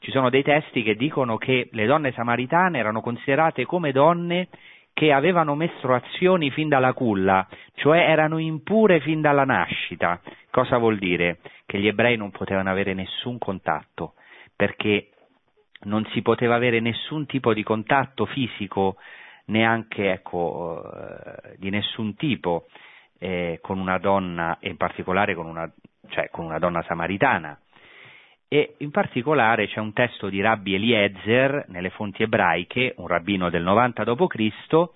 Ci 0.00 0.10
sono 0.12 0.30
dei 0.30 0.42
testi 0.42 0.82
che 0.82 0.94
dicono 0.94 1.36
che 1.36 1.68
le 1.72 1.84
donne 1.84 2.12
samaritane 2.12 2.78
erano 2.78 3.02
considerate 3.02 3.66
come 3.66 3.92
donne 3.92 4.48
che 4.94 5.12
avevano 5.12 5.54
mestruazioni 5.54 6.50
fin 6.50 6.68
dalla 6.68 6.94
culla, 6.94 7.46
cioè 7.74 7.98
erano 7.98 8.38
impure 8.38 9.00
fin 9.00 9.20
dalla 9.20 9.44
nascita. 9.44 10.18
Cosa 10.50 10.78
vuol 10.78 10.96
dire? 10.96 11.40
Che 11.66 11.78
gli 11.78 11.86
ebrei 11.86 12.16
non 12.16 12.30
potevano 12.30 12.70
avere 12.70 12.94
nessun 12.94 13.36
contatto, 13.36 14.14
perché 14.56 15.10
non 15.82 16.06
si 16.12 16.22
poteva 16.22 16.54
avere 16.54 16.80
nessun 16.80 17.26
tipo 17.26 17.52
di 17.52 17.62
contatto 17.62 18.24
fisico, 18.24 18.96
neanche 19.46 20.12
ecco, 20.12 20.82
eh, 20.82 21.56
di 21.58 21.68
nessun 21.68 22.14
tipo, 22.16 22.68
eh, 23.18 23.58
con 23.60 23.78
una 23.78 23.98
donna, 23.98 24.56
in 24.60 24.78
particolare 24.78 25.34
con 25.34 25.44
una, 25.44 25.70
cioè, 26.08 26.30
con 26.30 26.46
una 26.46 26.58
donna 26.58 26.82
samaritana 26.84 27.58
e 28.52 28.74
in 28.78 28.90
particolare 28.90 29.68
c'è 29.68 29.78
un 29.78 29.92
testo 29.92 30.28
di 30.28 30.40
Rabbi 30.40 30.74
Eliezer 30.74 31.66
nelle 31.68 31.90
fonti 31.90 32.24
ebraiche, 32.24 32.94
un 32.96 33.06
rabbino 33.06 33.48
del 33.48 33.62
90 33.62 34.02
d.C., 34.02 34.88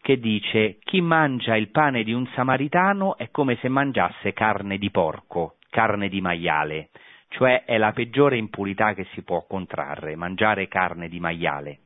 che 0.00 0.20
dice 0.20 0.78
chi 0.84 1.00
mangia 1.00 1.56
il 1.56 1.70
pane 1.70 2.04
di 2.04 2.12
un 2.12 2.24
samaritano 2.28 3.16
è 3.16 3.30
come 3.32 3.56
se 3.56 3.68
mangiasse 3.68 4.32
carne 4.32 4.78
di 4.78 4.92
porco, 4.92 5.56
carne 5.70 6.08
di 6.08 6.20
maiale, 6.20 6.90
cioè 7.30 7.64
è 7.64 7.78
la 7.78 7.90
peggiore 7.90 8.36
impurità 8.36 8.94
che 8.94 9.08
si 9.12 9.22
può 9.22 9.44
contrarre, 9.44 10.14
mangiare 10.14 10.68
carne 10.68 11.08
di 11.08 11.18
maiale. 11.18 11.80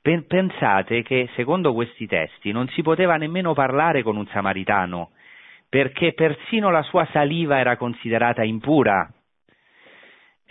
Pensate 0.00 1.02
che 1.02 1.28
secondo 1.34 1.74
questi 1.74 2.06
testi 2.06 2.52
non 2.52 2.68
si 2.68 2.80
poteva 2.80 3.16
nemmeno 3.16 3.52
parlare 3.52 4.02
con 4.02 4.16
un 4.16 4.26
samaritano, 4.28 5.10
perché 5.68 6.14
persino 6.14 6.70
la 6.70 6.82
sua 6.82 7.06
saliva 7.12 7.58
era 7.58 7.76
considerata 7.76 8.42
impura, 8.42 9.12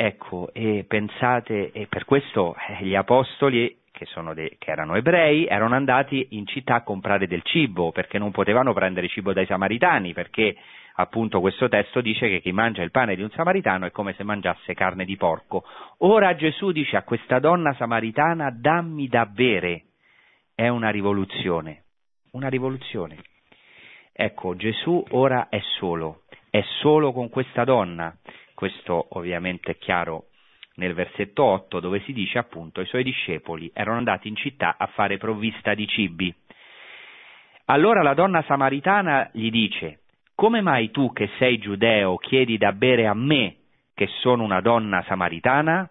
Ecco, 0.03 0.49
e 0.51 0.83
pensate, 0.87 1.71
e 1.71 1.85
per 1.85 2.05
questo 2.05 2.55
eh, 2.55 2.83
gli 2.83 2.95
apostoli, 2.95 3.81
che, 3.91 4.07
de, 4.33 4.55
che, 4.57 4.71
erano 4.71 4.95
ebrei, 4.95 5.45
erano 5.45 5.75
andati 5.75 6.29
in 6.31 6.47
città 6.47 6.77
a 6.77 6.81
comprare 6.81 7.27
del 7.27 7.43
cibo, 7.43 7.91
perché 7.91 8.17
non 8.17 8.31
potevano 8.31 8.73
prendere 8.73 9.07
cibo 9.09 9.31
dai 9.31 9.45
samaritani, 9.45 10.13
perché 10.13 10.55
appunto 10.95 11.39
questo 11.39 11.69
testo 11.69 12.01
dice 12.01 12.27
che 12.29 12.41
chi 12.41 12.51
mangia 12.51 12.81
il 12.81 12.89
pane 12.89 13.15
di 13.15 13.21
un 13.21 13.29
samaritano 13.29 13.85
è 13.85 13.91
come 13.91 14.13
se 14.13 14.23
mangiasse 14.23 14.73
carne 14.73 15.05
di 15.05 15.17
porco. 15.17 15.65
Ora 15.99 16.33
Gesù 16.33 16.71
dice 16.71 16.97
a 16.97 17.03
questa 17.03 17.37
donna 17.37 17.71
samaritana 17.75 18.49
dammi 18.49 19.07
da 19.07 19.27
bere. 19.27 19.83
È 20.55 20.67
una 20.67 20.89
rivoluzione, 20.89 21.83
una 22.31 22.49
rivoluzione. 22.49 23.17
Ecco, 24.11 24.55
Gesù 24.55 25.05
ora 25.11 25.47
è 25.47 25.61
solo, 25.77 26.23
è 26.49 26.63
solo 26.79 27.11
con 27.13 27.29
questa 27.29 27.63
donna 27.65 28.17
questo 28.61 29.07
ovviamente 29.17 29.71
è 29.71 29.77
chiaro 29.79 30.25
nel 30.75 30.93
versetto 30.93 31.43
8 31.43 31.79
dove 31.79 31.99
si 32.01 32.13
dice 32.13 32.37
appunto 32.37 32.79
i 32.79 32.85
suoi 32.85 33.01
discepoli 33.01 33.71
erano 33.73 33.97
andati 33.97 34.27
in 34.27 34.35
città 34.35 34.75
a 34.77 34.85
fare 34.85 35.17
provvista 35.17 35.73
di 35.73 35.87
cibi. 35.87 36.31
Allora 37.65 38.03
la 38.03 38.13
donna 38.13 38.43
samaritana 38.43 39.31
gli 39.33 39.49
dice, 39.49 40.01
come 40.35 40.61
mai 40.61 40.91
tu 40.91 41.11
che 41.11 41.31
sei 41.39 41.57
giudeo 41.57 42.17
chiedi 42.17 42.59
da 42.59 42.71
bere 42.71 43.07
a 43.07 43.15
me 43.15 43.55
che 43.95 44.05
sono 44.19 44.43
una 44.43 44.61
donna 44.61 45.03
samaritana? 45.07 45.89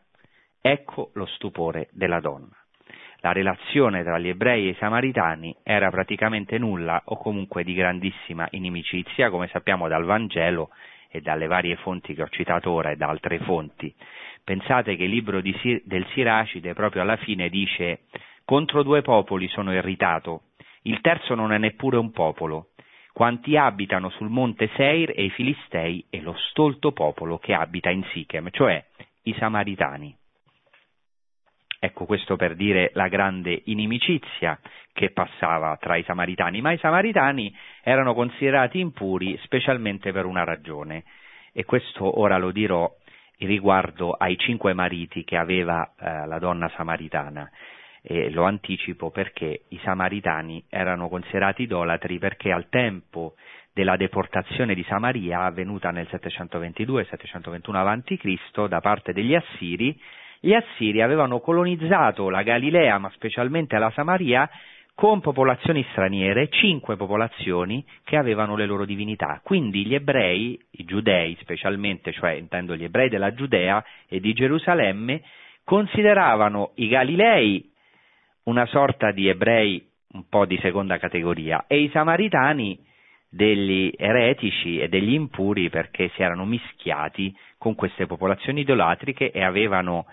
Ecco 0.60 1.10
lo 1.14 1.26
stupore 1.26 1.88
della 1.90 2.20
donna. 2.20 2.56
La 3.22 3.32
relazione 3.32 4.04
tra 4.04 4.16
gli 4.20 4.28
ebrei 4.28 4.68
e 4.68 4.70
i 4.70 4.76
samaritani 4.78 5.56
era 5.64 5.90
praticamente 5.90 6.56
nulla 6.56 7.02
o 7.06 7.16
comunque 7.16 7.64
di 7.64 7.74
grandissima 7.74 8.46
inimicizia, 8.52 9.28
come 9.28 9.48
sappiamo 9.48 9.88
dal 9.88 10.04
Vangelo 10.04 10.70
e 11.10 11.20
dalle 11.20 11.46
varie 11.46 11.76
fonti 11.76 12.14
che 12.14 12.22
ho 12.22 12.28
citato 12.28 12.70
ora 12.70 12.90
e 12.90 12.96
da 12.96 13.08
altre 13.08 13.38
fonti. 13.40 13.92
Pensate 14.44 14.96
che 14.96 15.04
il 15.04 15.10
libro 15.10 15.40
di, 15.40 15.54
del 15.84 16.06
Siracide 16.12 16.72
proprio 16.74 17.02
alla 17.02 17.16
fine 17.16 17.48
dice 17.48 18.02
contro 18.44 18.82
due 18.82 19.02
popoli 19.02 19.48
sono 19.48 19.72
irritato, 19.72 20.42
il 20.82 21.00
terzo 21.00 21.34
non 21.34 21.52
è 21.52 21.58
neppure 21.58 21.98
un 21.98 22.10
popolo, 22.10 22.70
quanti 23.12 23.56
abitano 23.56 24.08
sul 24.10 24.28
monte 24.28 24.70
Seir 24.76 25.12
e 25.14 25.24
i 25.24 25.30
Filistei 25.30 26.06
e 26.08 26.20
lo 26.20 26.34
stolto 26.50 26.92
popolo 26.92 27.38
che 27.38 27.52
abita 27.52 27.90
in 27.90 28.04
Sichem, 28.12 28.48
cioè 28.50 28.82
i 29.24 29.34
Samaritani. 29.38 30.16
Ecco 31.82 32.04
questo 32.04 32.36
per 32.36 32.56
dire 32.56 32.90
la 32.92 33.08
grande 33.08 33.62
inimicizia 33.64 34.58
che 34.92 35.12
passava 35.12 35.78
tra 35.80 35.96
i 35.96 36.02
Samaritani, 36.02 36.60
ma 36.60 36.72
i 36.72 36.78
Samaritani 36.78 37.56
erano 37.82 38.12
considerati 38.12 38.78
impuri 38.78 39.38
specialmente 39.44 40.12
per 40.12 40.26
una 40.26 40.44
ragione 40.44 41.04
e 41.54 41.64
questo 41.64 42.20
ora 42.20 42.36
lo 42.36 42.50
dirò 42.50 42.86
riguardo 43.38 44.12
ai 44.12 44.36
cinque 44.36 44.74
mariti 44.74 45.24
che 45.24 45.38
aveva 45.38 45.90
eh, 45.98 46.26
la 46.26 46.38
donna 46.38 46.70
samaritana. 46.76 47.50
E 48.02 48.30
lo 48.30 48.44
anticipo 48.44 49.10
perché 49.10 49.62
i 49.68 49.80
samaritani 49.82 50.62
erano 50.68 51.08
considerati 51.08 51.62
idolatri 51.62 52.18
perché 52.18 52.52
al 52.52 52.68
tempo 52.68 53.36
della 53.72 53.96
deportazione 53.96 54.74
di 54.74 54.84
Samaria 54.84 55.44
avvenuta 55.44 55.90
nel 55.90 56.08
722-721 56.10 57.74
a.C. 57.74 58.66
da 58.68 58.80
parte 58.80 59.12
degli 59.12 59.34
Assiri, 59.34 59.98
gli 60.40 60.54
Assiri 60.54 61.02
avevano 61.02 61.40
colonizzato 61.40 62.30
la 62.30 62.42
Galilea, 62.42 62.98
ma 62.98 63.10
specialmente 63.10 63.78
la 63.78 63.90
Samaria, 63.90 64.48
con 64.94 65.20
popolazioni 65.20 65.84
straniere, 65.92 66.48
cinque 66.48 66.96
popolazioni 66.96 67.84
che 68.04 68.16
avevano 68.16 68.56
le 68.56 68.66
loro 68.66 68.84
divinità. 68.84 69.40
Quindi 69.42 69.86
gli 69.86 69.94
ebrei, 69.94 70.58
i 70.72 70.84
giudei 70.84 71.36
specialmente, 71.40 72.12
cioè 72.12 72.32
intendo 72.32 72.74
gli 72.74 72.84
ebrei 72.84 73.08
della 73.08 73.34
Giudea 73.34 73.84
e 74.08 74.20
di 74.20 74.32
Gerusalemme, 74.32 75.22
consideravano 75.64 76.72
i 76.76 76.88
Galilei 76.88 77.70
una 78.44 78.66
sorta 78.66 79.12
di 79.12 79.28
ebrei 79.28 79.86
un 80.12 80.28
po' 80.28 80.44
di 80.44 80.58
seconda 80.60 80.98
categoria 80.98 81.64
e 81.66 81.80
i 81.80 81.90
samaritani 81.90 82.78
degli 83.28 83.92
eretici 83.96 84.80
e 84.80 84.88
degli 84.88 85.12
impuri 85.12 85.70
perché 85.70 86.10
si 86.14 86.22
erano 86.22 86.44
mischiati 86.44 87.34
con 87.58 87.76
queste 87.76 88.06
popolazioni 88.06 88.62
idolatriche 88.62 89.30
e 89.30 89.42
avevano 89.44 90.06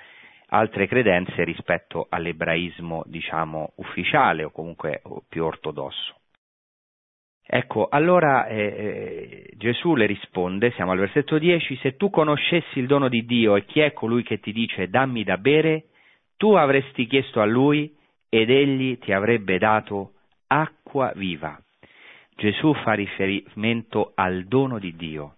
altre 0.49 0.88
credenze 0.88 1.43
rispetto 1.43 2.07
all'ebraismo, 2.10 3.03
diciamo, 3.05 3.73
ufficiale 3.75 4.43
o 4.43 4.51
comunque 4.51 5.01
più 5.27 5.43
ortodosso. 5.43 6.15
Ecco, 7.49 7.88
allora 7.89 8.45
eh, 8.47 8.57
eh, 8.57 9.53
Gesù 9.55 9.95
le 9.95 10.05
risponde, 10.05 10.71
siamo 10.71 10.91
al 10.91 10.99
versetto 10.99 11.38
10, 11.38 11.77
se 11.77 11.95
tu 11.95 12.10
conoscessi 12.10 12.79
il 12.79 12.88
dono 12.88 13.07
di 13.07 13.25
Dio 13.25 13.55
e 13.55 13.63
chi 13.65 13.79
è 13.79 13.93
colui 13.93 14.21
che 14.23 14.39
ti 14.41 14.51
dice 14.51 14.89
dammi 14.89 15.23
da 15.23 15.38
bere, 15.38 15.86
tu 16.36 16.53
avresti 16.53 17.07
chiesto 17.07 17.39
a 17.39 17.45
lui 17.45 17.95
ed 18.27 18.49
egli 18.49 18.99
ti 18.99 19.13
avrebbe 19.13 19.57
dato 19.57 20.12
acqua 20.47 21.13
viva. 21.15 21.57
Gesù 22.36 22.73
fa 22.73 22.93
riferimento 22.93 24.12
al 24.13 24.43
dono 24.43 24.77
di 24.77 24.95
Dio. 24.95 25.38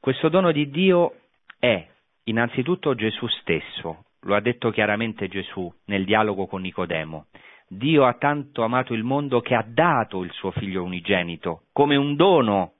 Questo 0.00 0.28
dono 0.28 0.50
di 0.50 0.68
Dio 0.70 1.14
è 1.58 1.86
innanzitutto 2.24 2.94
Gesù 2.94 3.26
stesso, 3.28 4.04
lo 4.22 4.34
ha 4.34 4.40
detto 4.40 4.70
chiaramente 4.70 5.28
Gesù 5.28 5.72
nel 5.86 6.04
dialogo 6.04 6.46
con 6.46 6.62
Nicodemo. 6.62 7.26
Dio 7.68 8.06
ha 8.06 8.14
tanto 8.14 8.62
amato 8.62 8.94
il 8.94 9.04
mondo 9.04 9.40
che 9.40 9.54
ha 9.54 9.64
dato 9.66 10.22
il 10.22 10.32
suo 10.32 10.50
figlio 10.52 10.82
unigenito, 10.82 11.64
come 11.72 11.96
un 11.96 12.16
dono, 12.16 12.72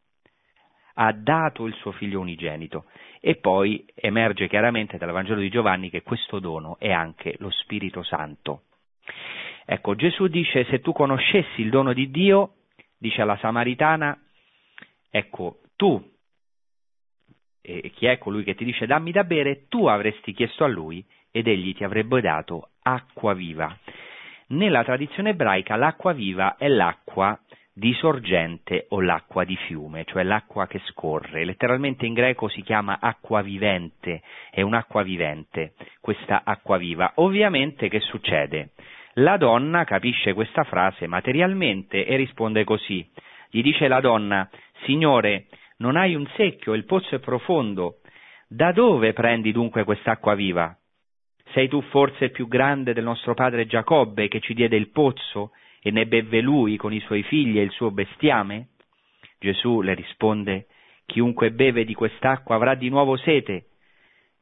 ha 0.95 1.13
dato 1.13 1.67
il 1.67 1.75
suo 1.75 1.93
figlio 1.93 2.21
unigenito. 2.21 2.87
E 3.21 3.37
poi 3.37 3.85
emerge 3.95 4.49
chiaramente 4.49 4.97
dal 4.97 5.11
Vangelo 5.11 5.41
di 5.41 5.51
Giovanni 5.51 5.91
che 5.91 6.03
questo 6.03 6.39
dono 6.39 6.79
è 6.79 6.91
anche 6.91 7.35
lo 7.39 7.51
Spirito 7.51 8.03
Santo. 8.03 8.63
Ecco, 9.67 9.95
Gesù 9.95 10.29
dice 10.29 10.65
se 10.65 10.81
tu 10.81 10.93
conoscessi 10.93 11.61
il 11.61 11.71
dono 11.71 11.93
di 11.93 12.11
Dio, 12.11 12.55
dice 12.97 13.21
alla 13.21 13.37
Samaritana, 13.37 14.19
ecco, 15.11 15.61
tu, 15.77 16.03
e 17.61 17.91
chi 17.95 18.07
è 18.07 18.17
colui 18.17 18.45
che 18.45 18.55
ti 18.55 18.65
dice 18.65 18.87
dammi 18.87 19.13
da 19.13 19.25
bere, 19.25 19.67
tu 19.69 19.87
avresti 19.87 20.33
chiesto 20.33 20.65
a 20.65 20.69
lui 20.69 21.05
ed 21.39 21.47
egli 21.47 21.73
ti 21.73 21.85
avrebbe 21.85 22.21
dato 22.21 22.71
acqua 22.83 23.33
viva. 23.33 23.77
Nella 24.49 24.83
tradizione 24.83 25.31
ebraica 25.31 25.77
l'acqua 25.77 26.13
viva 26.13 26.57
è 26.57 26.67
l'acqua 26.67 27.39
di 27.73 27.93
sorgente 27.95 28.87
o 28.89 29.01
l'acqua 29.01 29.45
di 29.45 29.55
fiume, 29.55 30.05
cioè 30.05 30.25
l'acqua 30.25 30.67
che 30.67 30.81
scorre. 30.87 31.45
Letteralmente 31.45 32.07
in 32.07 32.15
greco 32.15 32.49
si 32.49 32.63
chiama 32.63 32.99
acqua 33.01 33.41
vivente, 33.41 34.23
è 34.51 34.63
un'acqua 34.63 35.05
vivente, 35.05 35.75
questa 36.01 36.43
acqua 36.45 36.77
viva. 36.77 37.13
Ovviamente 37.17 37.89
che 37.89 38.01
succede? 38.01 38.71
La 39.15 39.37
donna 39.37 39.85
capisce 39.85 40.33
questa 40.33 40.65
frase 40.65 41.07
materialmente 41.07 42.05
e 42.05 42.17
risponde 42.17 42.65
così. 42.65 43.09
Gli 43.49 43.63
dice 43.63 43.87
la 43.87 44.01
donna, 44.01 44.49
Signore, 44.83 45.47
non 45.77 45.97
hai 45.97 46.17
un 46.17 46.27
secchio, 46.35 46.75
il 46.75 46.85
pozzo 46.85 47.15
è 47.15 47.21
profondo. 47.21 48.01
Da 48.49 48.73
dove 48.73 49.13
prendi 49.13 49.53
dunque 49.53 49.85
quest'acqua 49.85 50.35
viva? 50.35 50.77
Sei 51.53 51.69
tu 51.69 51.81
forse 51.83 52.31
più 52.31 52.47
grande 52.47 52.93
del 52.93 53.05
nostro 53.05 53.35
padre 53.35 53.67
Giacobbe 53.67 54.29
che 54.29 54.41
ci 54.41 54.55
diede 54.55 54.77
il 54.77 54.91
pozzo 54.91 55.53
e 55.81 55.91
ne 55.91 56.07
bevve 56.07 56.41
lui 56.41 56.77
con 56.77 56.93
i 56.93 57.01
suoi 57.01 57.23
figli 57.23 57.59
e 57.59 57.63
il 57.63 57.71
suo 57.71 57.91
bestiame? 57.91 58.69
Gesù 59.39 59.81
le 59.81 59.95
risponde, 59.95 60.67
chiunque 61.07 61.53
beve 61.53 61.85
di 61.85 61.95
quest'acqua 61.95 62.57
avrà 62.57 62.75
di 62.75 62.89
nuovo 62.89 63.17
sete, 63.17 63.67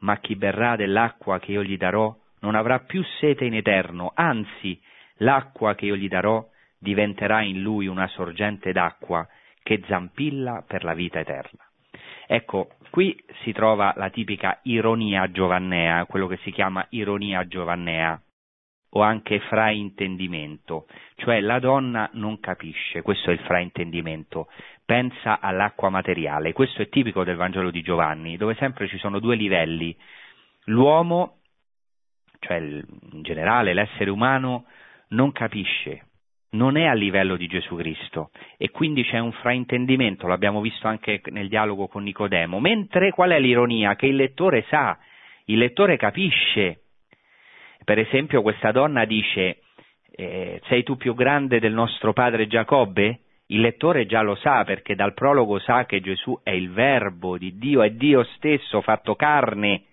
ma 0.01 0.19
chi 0.19 0.37
berrà 0.37 0.77
dell'acqua 0.77 1.39
che 1.39 1.53
io 1.53 1.63
gli 1.63 1.77
darò 1.77 2.15
non 2.41 2.55
avrà 2.55 2.81
più 2.81 3.03
sete 3.21 3.45
in 3.45 3.55
eterno, 3.55 4.13
anzi 4.15 4.81
l'acqua 5.19 5.75
che 5.75 5.87
io 5.87 5.97
gli 5.97 6.09
darò 6.09 6.45
diventerà 6.79 7.43
in 7.43 7.63
lui 7.63 7.87
una 7.87 8.07
sorgente 8.09 8.73
d'acqua 8.73 9.27
che 9.63 9.83
zampilla 9.87 10.65
per 10.67 10.85
la 10.85 10.95
vita 10.95 11.21
eterna. 11.21 11.65
Ecco, 12.27 12.71
qui 12.91 13.17
si 13.43 13.53
trova 13.53 13.93
la 13.97 14.11
tipica 14.11 14.59
ironia 14.63 15.31
giovannea, 15.31 16.07
quello 16.07 16.27
che 16.27 16.39
si 16.39 16.51
chiama 16.51 16.85
ironia 16.91 17.47
giovannea, 17.47 18.21
o 18.91 19.03
anche 19.03 19.41
fraintendimento, 19.41 20.87
cioè 21.17 21.41
la 21.41 21.59
donna 21.59 22.09
non 22.15 22.41
capisce, 22.41 23.03
questo 23.03 23.31
è 23.31 23.35
il 23.35 23.41
fraintendimento, 23.41 24.49
pensa 24.85 25.41
all'acqua 25.41 25.91
materiale, 25.91 26.53
questo 26.53 26.83
è 26.83 26.89
tipico 26.89 27.23
del 27.23 27.37
Vangelo 27.37 27.71
di 27.71 27.83
Giovanni, 27.83 28.37
dove 28.37 28.55
sempre 28.55 28.89
ci 28.89 28.97
sono 28.99 29.19
due 29.19 29.37
livelli, 29.37 29.95
l'uomo, 30.65 31.41
cioè 32.41 32.57
in 32.57 33.23
generale 33.23 33.75
l'essere 33.75 34.11
umano, 34.11 34.65
non 35.09 35.31
capisce, 35.33 36.07
non 36.51 36.77
è 36.77 36.85
a 36.85 36.95
livello 36.95 37.37
di 37.37 37.47
Gesù 37.47 37.77
Cristo 37.77 38.31
e 38.57 38.71
quindi 38.71 39.05
c'è 39.05 39.19
un 39.19 39.33
fraintendimento, 39.33 40.27
l'abbiamo 40.27 40.61
visto 40.61 40.87
anche 40.87 41.21
nel 41.27 41.49
dialogo 41.49 41.89
con 41.89 42.03
Nicodemo, 42.03 42.61
mentre 42.61 43.11
qual 43.11 43.31
è 43.31 43.41
l'ironia? 43.41 43.97
Che 43.97 44.07
il 44.07 44.17
lettore 44.17 44.65
sa, 44.69 44.99
il 45.47 45.59
lettore 45.59 45.97
capisce. 45.97 46.83
Per 47.85 47.99
esempio 47.99 48.43
questa 48.43 48.73
donna 48.73 49.05
dice 49.05 49.61
eh, 50.11 50.61
sei 50.67 50.83
tu 50.83 50.97
più 50.97 51.15
grande 51.15 51.61
del 51.61 51.73
nostro 51.73 52.13
padre 52.13 52.47
Giacobbe? 52.47 53.21
Il 53.49 53.61
lettore 53.61 54.07
già 54.07 54.23
lo 54.23 54.35
sa 54.35 54.65
perché 54.65 54.97
dal 54.97 55.15
prologo 55.15 55.61
sa 55.61 55.87
che 55.87 56.01
Gesù 56.01 56.41
è 56.43 56.51
il 56.51 56.71
verbo 56.73 57.39
di 57.39 57.59
Dio, 57.59 57.83
è 57.83 57.91
Dio 57.91 58.25
stesso 58.35 58.81
fatto 58.81 59.15
carne 59.15 59.85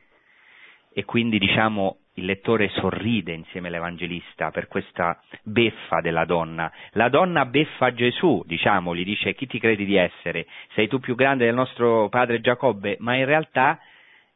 e 0.91 1.05
quindi 1.05 1.37
diciamo 1.37 1.97
il 2.15 2.25
lettore 2.25 2.69
sorride 2.69 3.33
insieme 3.33 3.69
all'Evangelista 3.69 4.51
per 4.51 4.67
questa 4.67 5.21
beffa 5.43 6.01
della 6.01 6.25
donna. 6.25 6.71
La 6.91 7.09
donna 7.09 7.45
beffa 7.45 7.93
Gesù, 7.93 8.43
diciamo, 8.45 8.95
gli 8.95 9.03
dice 9.03 9.33
chi 9.33 9.47
ti 9.47 9.59
credi 9.59 9.85
di 9.85 9.95
essere? 9.95 10.45
Sei 10.73 10.87
tu 10.87 10.99
più 10.99 11.15
grande 11.15 11.45
del 11.45 11.55
nostro 11.55 12.09
padre 12.09 12.41
Giacobbe? 12.41 12.97
Ma 12.99 13.15
in 13.15 13.25
realtà 13.25 13.79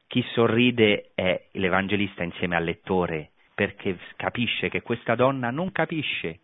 chi 0.08 0.24
sorride 0.34 1.12
è 1.14 1.48
l'Evangelista 1.52 2.24
insieme 2.24 2.56
al 2.56 2.64
lettore, 2.64 3.32
perché 3.54 3.98
capisce 4.16 4.70
che 4.70 4.82
questa 4.82 5.16
donna 5.16 5.52
non 5.52 5.72
capisce. 5.72 6.40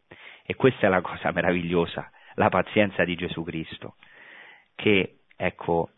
E 0.45 0.55
questa 0.55 0.87
è 0.87 0.89
la 0.89 0.99
cosa 0.99 1.31
meravigliosa, 1.31 2.11
la 2.35 2.49
pazienza 2.49 3.05
di 3.05 3.15
Gesù 3.15 3.43
Cristo, 3.43 3.95
che, 4.75 5.19
ecco, 5.37 5.91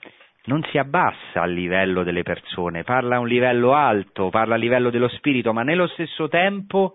non 0.45 0.63
si 0.69 0.77
abbassa 0.77 1.41
al 1.41 1.51
livello 1.51 2.03
delle 2.03 2.23
persone, 2.23 2.83
parla 2.83 3.15
a 3.15 3.19
un 3.19 3.27
livello 3.27 3.73
alto, 3.73 4.29
parla 4.29 4.55
a 4.55 4.57
livello 4.57 4.89
dello 4.89 5.07
spirito, 5.09 5.53
ma 5.53 5.63
nello 5.63 5.87
stesso 5.87 6.27
tempo 6.27 6.93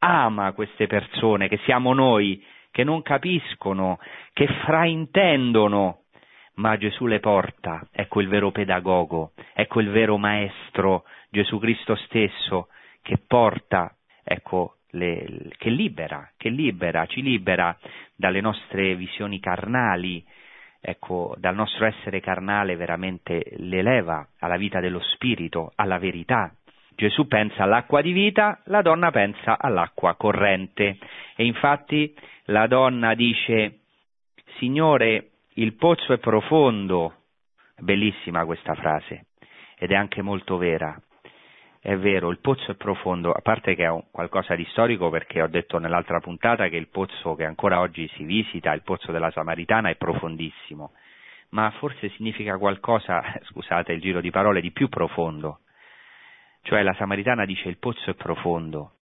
ama 0.00 0.52
queste 0.52 0.86
persone 0.86 1.48
che 1.48 1.58
siamo 1.64 1.92
noi, 1.92 2.42
che 2.70 2.84
non 2.84 3.02
capiscono, 3.02 3.98
che 4.32 4.46
fraintendono, 4.64 6.02
ma 6.54 6.76
Gesù 6.76 7.06
le 7.06 7.20
porta, 7.20 7.86
ecco 7.92 8.20
il 8.20 8.28
vero 8.28 8.50
pedagogo, 8.50 9.32
ecco 9.54 9.80
il 9.80 9.90
vero 9.90 10.18
maestro, 10.18 11.04
Gesù 11.30 11.58
Cristo 11.58 11.94
stesso, 11.96 12.68
che 13.02 13.18
porta, 13.26 13.94
ecco, 14.24 14.78
le, 14.90 15.50
che 15.56 15.70
libera, 15.70 16.30
che 16.36 16.48
libera, 16.48 17.06
ci 17.06 17.22
libera 17.22 17.76
dalle 18.14 18.40
nostre 18.40 18.94
visioni 18.96 19.38
carnali, 19.38 20.24
ecco, 20.80 21.34
dal 21.38 21.54
nostro 21.54 21.86
essere 21.86 22.20
carnale 22.20 22.76
veramente 22.76 23.44
l'eleva 23.56 24.26
alla 24.38 24.56
vita 24.56 24.80
dello 24.80 25.00
spirito, 25.00 25.72
alla 25.74 25.98
verità. 25.98 26.52
Gesù 26.94 27.28
pensa 27.28 27.62
all'acqua 27.62 28.00
di 28.00 28.12
vita, 28.12 28.60
la 28.64 28.82
donna 28.82 29.10
pensa 29.10 29.58
all'acqua 29.58 30.16
corrente. 30.16 30.98
E 31.36 31.44
infatti 31.44 32.14
la 32.46 32.66
donna 32.66 33.14
dice, 33.14 33.80
Signore, 34.58 35.30
il 35.54 35.74
pozzo 35.74 36.12
è 36.12 36.18
profondo. 36.18 37.14
Bellissima 37.78 38.44
questa 38.44 38.74
frase 38.74 39.26
ed 39.78 39.92
è 39.92 39.94
anche 39.94 40.22
molto 40.22 40.56
vera. 40.56 41.00
È 41.88 41.96
vero, 41.96 42.28
il 42.28 42.38
pozzo 42.40 42.72
è 42.72 42.74
profondo, 42.74 43.32
a 43.32 43.40
parte 43.40 43.74
che 43.74 43.86
è 43.86 44.04
qualcosa 44.10 44.54
di 44.54 44.66
storico 44.72 45.08
perché 45.08 45.40
ho 45.40 45.46
detto 45.46 45.78
nell'altra 45.78 46.20
puntata 46.20 46.68
che 46.68 46.76
il 46.76 46.88
pozzo 46.88 47.34
che 47.34 47.46
ancora 47.46 47.80
oggi 47.80 48.06
si 48.14 48.24
visita, 48.24 48.74
il 48.74 48.82
pozzo 48.82 49.10
della 49.10 49.30
Samaritana, 49.30 49.88
è 49.88 49.96
profondissimo, 49.96 50.92
ma 51.52 51.70
forse 51.78 52.10
significa 52.10 52.58
qualcosa, 52.58 53.22
scusate 53.48 53.94
il 53.94 54.02
giro 54.02 54.20
di 54.20 54.30
parole, 54.30 54.60
di 54.60 54.70
più 54.70 54.90
profondo. 54.90 55.60
Cioè 56.60 56.82
la 56.82 56.92
Samaritana 56.92 57.46
dice 57.46 57.70
il 57.70 57.78
pozzo 57.78 58.10
è 58.10 58.14
profondo, 58.14 58.96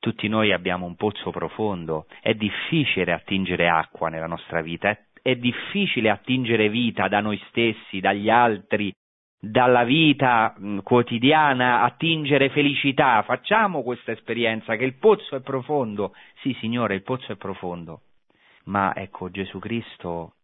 tutti 0.00 0.26
noi 0.26 0.50
abbiamo 0.50 0.86
un 0.86 0.96
pozzo 0.96 1.30
profondo, 1.30 2.08
è 2.20 2.34
difficile 2.34 3.12
attingere 3.12 3.68
acqua 3.68 4.08
nella 4.08 4.26
nostra 4.26 4.60
vita, 4.60 4.90
è, 4.90 4.98
è 5.22 5.36
difficile 5.36 6.10
attingere 6.10 6.68
vita 6.68 7.06
da 7.06 7.20
noi 7.20 7.40
stessi, 7.46 8.00
dagli 8.00 8.28
altri, 8.28 8.92
dalla 9.50 9.84
vita 9.84 10.54
quotidiana 10.82 11.82
attingere 11.82 12.50
felicità. 12.50 13.22
Facciamo 13.22 13.82
questa 13.82 14.12
esperienza 14.12 14.76
che 14.76 14.84
il 14.84 14.94
pozzo 14.94 15.36
è 15.36 15.40
profondo. 15.40 16.14
Sì, 16.40 16.56
Signore, 16.60 16.94
il 16.94 17.02
pozzo 17.02 17.32
è 17.32 17.36
profondo. 17.36 18.00
Ma 18.64 18.94
ecco, 18.94 19.30
Gesù 19.30 19.58
Cristo 19.58 20.34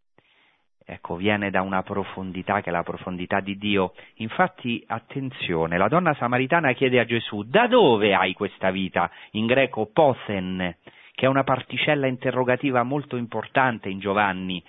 ecco, 0.84 1.14
viene 1.16 1.50
da 1.50 1.62
una 1.62 1.82
profondità 1.82 2.60
che 2.60 2.70
è 2.70 2.72
la 2.72 2.82
profondità 2.82 3.40
di 3.40 3.56
Dio. 3.56 3.92
Infatti, 4.16 4.82
attenzione, 4.86 5.78
la 5.78 5.88
donna 5.88 6.14
samaritana 6.14 6.72
chiede 6.72 6.98
a 6.98 7.04
Gesù, 7.04 7.44
da 7.44 7.66
dove 7.66 8.14
hai 8.14 8.32
questa 8.32 8.70
vita? 8.70 9.10
In 9.32 9.46
greco 9.46 9.86
pothen, 9.92 10.76
che 11.14 11.26
è 11.26 11.28
una 11.28 11.44
particella 11.44 12.06
interrogativa 12.06 12.82
molto 12.82 13.16
importante 13.16 13.88
in 13.88 14.00
Giovanni, 14.00 14.62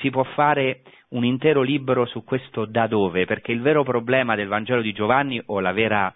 si 0.00 0.10
può 0.10 0.22
fare 0.22 0.82
un 1.10 1.24
intero 1.24 1.62
libro 1.62 2.06
su 2.06 2.24
questo 2.24 2.64
da 2.64 2.86
dove, 2.86 3.24
perché 3.24 3.52
il 3.52 3.60
vero 3.60 3.82
problema 3.82 4.34
del 4.34 4.48
Vangelo 4.48 4.80
di 4.80 4.92
Giovanni 4.92 5.40
o 5.46 5.60
la 5.60 5.72
vera 5.72 6.14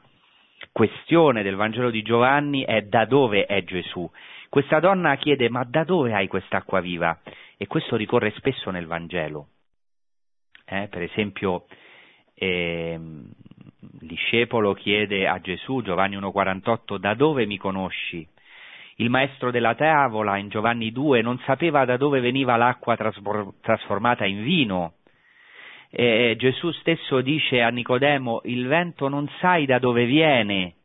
questione 0.72 1.42
del 1.42 1.56
Vangelo 1.56 1.90
di 1.90 2.02
Giovanni 2.02 2.64
è 2.64 2.82
da 2.82 3.04
dove 3.04 3.46
è 3.46 3.62
Gesù. 3.64 4.10
Questa 4.48 4.80
donna 4.80 5.16
chiede 5.16 5.48
ma 5.48 5.64
da 5.64 5.84
dove 5.84 6.14
hai 6.14 6.28
quest'acqua 6.28 6.80
viva? 6.80 7.20
E 7.56 7.66
questo 7.66 7.96
ricorre 7.96 8.32
spesso 8.36 8.70
nel 8.70 8.86
Vangelo. 8.86 9.48
Eh, 10.64 10.88
per 10.88 11.02
esempio, 11.02 11.66
eh, 12.34 12.98
il 12.98 14.06
discepolo 14.06 14.74
chiede 14.74 15.26
a 15.26 15.40
Gesù, 15.40 15.82
Giovanni 15.82 16.16
1,48, 16.16 16.96
da 16.98 17.14
dove 17.14 17.46
mi 17.46 17.56
conosci? 17.56 18.26
Il 18.98 19.10
maestro 19.10 19.50
della 19.50 19.74
tavola 19.74 20.38
in 20.38 20.48
Giovanni 20.48 20.90
2 20.90 21.20
non 21.20 21.38
sapeva 21.44 21.84
da 21.84 21.98
dove 21.98 22.20
veniva 22.20 22.56
l'acqua 22.56 22.96
trasformata 22.96 24.24
in 24.24 24.42
vino. 24.42 24.94
E 25.90 26.34
Gesù 26.38 26.70
stesso 26.72 27.20
dice 27.20 27.60
a 27.60 27.68
Nicodemo, 27.68 28.40
il 28.44 28.66
vento 28.66 29.08
non 29.08 29.28
sai 29.38 29.66
da 29.66 29.78
dove 29.78 30.06
viene. 30.06 30.76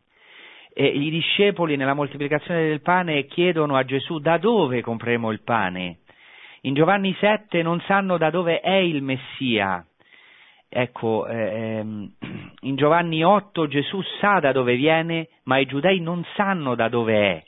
E 0.73 0.85
I 0.85 1.09
discepoli 1.09 1.77
nella 1.77 1.93
moltiplicazione 1.93 2.67
del 2.67 2.81
pane 2.81 3.27
chiedono 3.27 3.77
a 3.77 3.85
Gesù 3.85 4.19
da 4.19 4.37
dove 4.37 4.81
compreremo 4.81 5.31
il 5.31 5.41
pane. 5.41 5.99
In 6.61 6.73
Giovanni 6.73 7.15
7 7.17 7.61
non 7.61 7.79
sanno 7.87 8.17
da 8.17 8.29
dove 8.29 8.59
è 8.59 8.75
il 8.75 9.01
Messia. 9.01 9.85
Ecco, 10.67 11.27
ehm, 11.27 12.11
in 12.61 12.75
Giovanni 12.75 13.23
8 13.23 13.67
Gesù 13.67 14.01
sa 14.19 14.39
da 14.39 14.51
dove 14.51 14.75
viene, 14.75 15.29
ma 15.43 15.59
i 15.59 15.65
giudei 15.65 16.01
non 16.01 16.25
sanno 16.35 16.75
da 16.75 16.89
dove 16.89 17.13
è. 17.15 17.43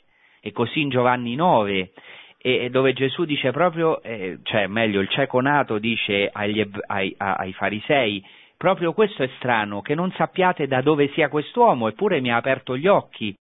E 0.46 0.52
così 0.52 0.82
in 0.82 0.90
Giovanni 0.90 1.36
9, 1.36 1.92
e 2.36 2.68
dove 2.68 2.92
Gesù 2.92 3.24
dice 3.24 3.50
proprio, 3.50 4.02
eh, 4.02 4.40
cioè 4.42 4.66
meglio, 4.66 5.00
il 5.00 5.08
cieco 5.08 5.40
nato 5.40 5.78
dice 5.78 6.28
agli, 6.30 6.62
ai, 6.88 7.14
ai 7.16 7.54
farisei, 7.54 8.22
proprio 8.54 8.92
questo 8.92 9.22
è 9.22 9.30
strano, 9.38 9.80
che 9.80 9.94
non 9.94 10.12
sappiate 10.12 10.66
da 10.66 10.82
dove 10.82 11.08
sia 11.14 11.30
quest'uomo, 11.30 11.88
eppure 11.88 12.20
mi 12.20 12.30
ha 12.30 12.36
aperto 12.36 12.76
gli 12.76 12.86
occhi. 12.86 13.34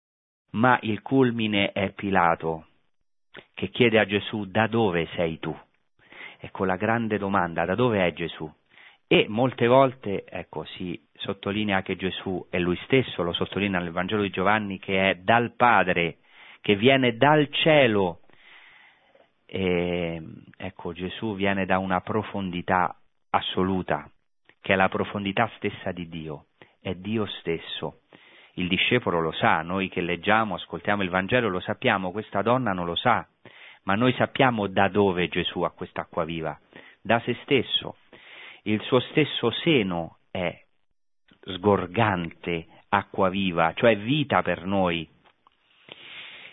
Ma 0.51 0.79
il 0.83 1.01
culmine 1.01 1.73
è 1.73 1.91
Pilato, 1.93 2.67
che 3.55 3.71
chiede 3.71 3.99
a 3.99 4.05
Gesù 4.05 4.45
da 4.51 4.67
dove 4.67 5.09
sei 5.15 5.39
tu? 5.39 5.59
Ecco 6.39 6.67
la 6.67 6.77
grande 6.77 7.17
domanda, 7.17 7.65
da 7.65 7.75
dove 7.75 8.07
è 8.07 8.13
Gesù? 8.13 8.47
E 9.07 9.25
molte 9.27 9.67
volte, 9.67 10.27
ecco, 10.29 10.67
si 10.77 11.01
sottolinea 11.15 11.81
che 11.81 11.97
Gesù 11.97 12.47
è 12.51 12.59
lui 12.59 12.79
stesso, 12.85 13.23
lo 13.23 13.33
sottolinea 13.33 13.81
nel 13.81 13.91
Vangelo 13.91 14.21
di 14.21 14.29
Giovanni, 14.29 14.79
che 14.79 15.09
è 15.09 15.15
dal 15.15 15.55
Padre, 15.57 16.19
che 16.61 16.77
viene 16.77 17.17
dal 17.17 17.49
cielo. 17.51 18.21
E, 19.47 20.23
ecco, 20.57 20.93
Gesù 20.93 21.35
viene 21.35 21.67
da 21.67 21.79
una 21.79 22.01
profondità 22.01 22.97
assoluta, 23.31 24.09
che 24.61 24.73
è 24.73 24.77
la 24.77 24.89
profondità 24.89 25.51
stessa 25.57 25.93
di 25.93 26.09
Dio, 26.09 26.47
è 26.81 26.95
Dio 26.95 27.27
stesso. 27.41 28.03
Il 28.55 28.69
discepolo 28.69 29.21
lo 29.21 29.33
sa, 29.33 29.63
noi 29.63 29.89
che 29.89 30.01
leggiamo, 30.01 30.55
ascoltiamo 30.55 31.03
il 31.03 31.09
Vangelo 31.09 31.49
lo 31.49 31.61
sappiamo, 31.61 32.11
questa 32.11 32.43
donna 32.43 32.73
non 32.73 32.85
lo 32.85 32.97
sa, 32.97 33.27
ma 33.85 33.95
noi 33.95 34.13
sappiamo 34.15 34.67
da 34.67 34.89
dove 34.89 35.29
Gesù 35.29 35.63
ha 35.63 35.71
quest'acqua 35.71 36.25
viva, 36.25 36.59
da 37.01 37.21
se 37.21 37.37
stesso 37.43 37.97
il 38.65 38.81
suo 38.83 39.01
stesso 39.01 39.51
seno 39.51 40.19
è 40.31 40.59
sgorgante 41.43 42.67
acqua 42.89 43.29
viva, 43.31 43.73
cioè 43.75 43.97
vita 43.97 44.43
per 44.43 44.65
noi. 44.65 45.09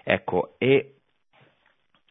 Ecco, 0.10 0.56
e 0.58 1.00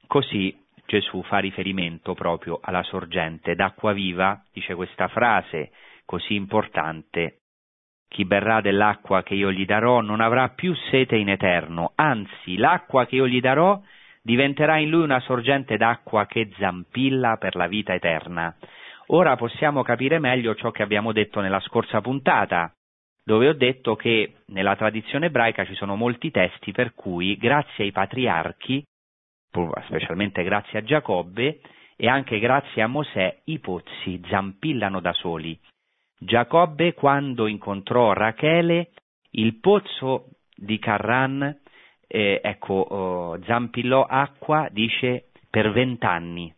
così 0.07 0.55
Gesù 0.85 1.23
fa 1.23 1.39
riferimento 1.39 2.13
proprio 2.13 2.59
alla 2.61 2.83
sorgente 2.83 3.55
d'acqua 3.55 3.95
viva, 3.95 4.39
dice 4.53 4.75
questa 4.75 5.09
frase 5.09 5.73
così 6.05 6.35
importante, 6.35 7.39
chi 8.07 8.27
berrà 8.27 8.61
dell'acqua 8.61 9.23
che 9.23 9.33
io 9.33 9.51
gli 9.51 9.65
darò 9.65 10.03
non 10.03 10.21
avrà 10.21 10.51
più 10.51 10.75
sete 10.91 11.17
in 11.17 11.31
eterno, 11.31 11.93
anzi 11.95 12.59
l'acqua 12.59 13.07
che 13.07 13.15
io 13.15 13.27
gli 13.27 13.41
darò 13.41 13.81
diventerà 14.21 14.77
in 14.77 14.91
lui 14.91 15.03
una 15.03 15.21
sorgente 15.21 15.79
d'acqua 15.79 16.27
che 16.27 16.51
zampilla 16.59 17.39
per 17.39 17.57
la 17.57 17.67
vita 17.67 17.95
eterna. 17.95 18.55
Ora 19.07 19.37
possiamo 19.37 19.83
capire 19.83 20.19
meglio 20.19 20.55
ciò 20.55 20.71
che 20.71 20.83
abbiamo 20.83 21.13
detto 21.13 21.41
nella 21.41 21.61
scorsa 21.61 22.03
puntata, 22.03 22.76
dove 23.27 23.49
ho 23.49 23.55
detto 23.55 23.97
che 23.97 24.35
nella 24.47 24.77
tradizione 24.77 25.27
ebraica 25.27 25.65
ci 25.65 25.75
sono 25.75 25.97
molti 25.97 26.31
testi 26.31 26.71
per 26.71 26.95
cui, 26.95 27.37
grazie 27.37 27.83
ai 27.83 27.91
patriarchi, 27.91 28.87
specialmente 29.87 30.45
grazie 30.45 30.79
a 30.79 30.85
Giacobbe 30.85 31.59
e 31.97 32.07
anche 32.07 32.39
grazie 32.39 32.83
a 32.83 32.87
Mosè, 32.87 33.41
i 33.47 33.59
pozzi 33.59 34.21
zampillano 34.29 35.01
da 35.01 35.13
soli. 35.13 35.59
Giacobbe, 36.17 36.95
quando 36.95 37.49
incontrò 37.49 38.13
Rachele, 38.13 38.91
il 39.33 39.57
pozzo 39.57 40.29
di 40.55 40.79
Carran, 40.79 41.43
eh, 42.07 42.41
ecco, 42.41 42.75
oh, 42.75 43.43
zampillò 43.43 44.05
acqua, 44.05 44.69
dice, 44.71 45.31
per 45.51 45.73
vent'anni. 45.73 46.55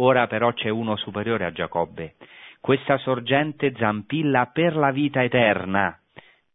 Ora 0.00 0.26
però 0.26 0.52
c'è 0.52 0.68
uno 0.68 0.96
superiore 0.96 1.44
a 1.44 1.52
Giacobbe. 1.52 2.16
Questa 2.60 2.98
sorgente 2.98 3.72
zampilla 3.76 4.46
per 4.46 4.74
la 4.74 4.90
vita 4.90 5.22
eterna, 5.22 5.96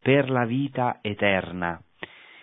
per 0.04 0.28
la 0.28 0.44
vita 0.44 0.98
eterna. 1.00 1.82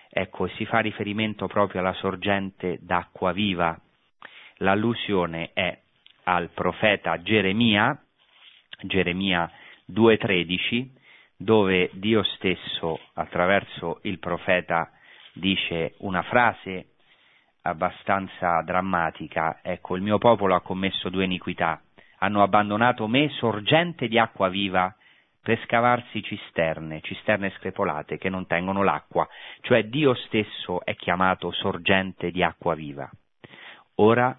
Ecco, 0.09 0.47
si 0.47 0.65
fa 0.65 0.79
riferimento 0.79 1.45
proprio 1.45 1.81
alla 1.81 1.93
sorgente 1.93 2.79
d'acqua 2.81 3.31
viva. 3.33 3.79
L'allusione 4.57 5.51
è 5.53 5.79
al 6.23 6.49
profeta 6.49 7.21
Geremia, 7.21 7.95
Geremia 8.81 9.47
2.13, 9.93 10.89
dove 11.37 11.91
Dio 11.93 12.23
stesso, 12.23 12.99
attraverso 13.13 13.99
il 14.03 14.17
profeta, 14.17 14.89
dice 15.33 15.93
una 15.99 16.23
frase 16.23 16.93
abbastanza 17.61 18.59
drammatica. 18.63 19.59
Ecco, 19.61 19.95
il 19.95 20.01
mio 20.01 20.17
popolo 20.17 20.55
ha 20.55 20.61
commesso 20.61 21.09
due 21.09 21.25
iniquità. 21.25 21.79
Hanno 22.17 22.41
abbandonato 22.41 23.05
me, 23.07 23.29
sorgente 23.29 24.07
di 24.07 24.17
acqua 24.17 24.49
viva, 24.49 24.95
per 25.41 25.59
scavarsi 25.63 26.21
cisterne, 26.21 27.01
cisterne 27.01 27.51
screpolate 27.57 28.17
che 28.17 28.29
non 28.29 28.45
tengono 28.45 28.83
l'acqua, 28.83 29.27
cioè 29.61 29.85
Dio 29.85 30.13
stesso 30.13 30.83
è 30.85 30.95
chiamato 30.95 31.51
sorgente 31.51 32.31
di 32.31 32.43
acqua 32.43 32.75
viva. 32.75 33.09
Ora 33.95 34.37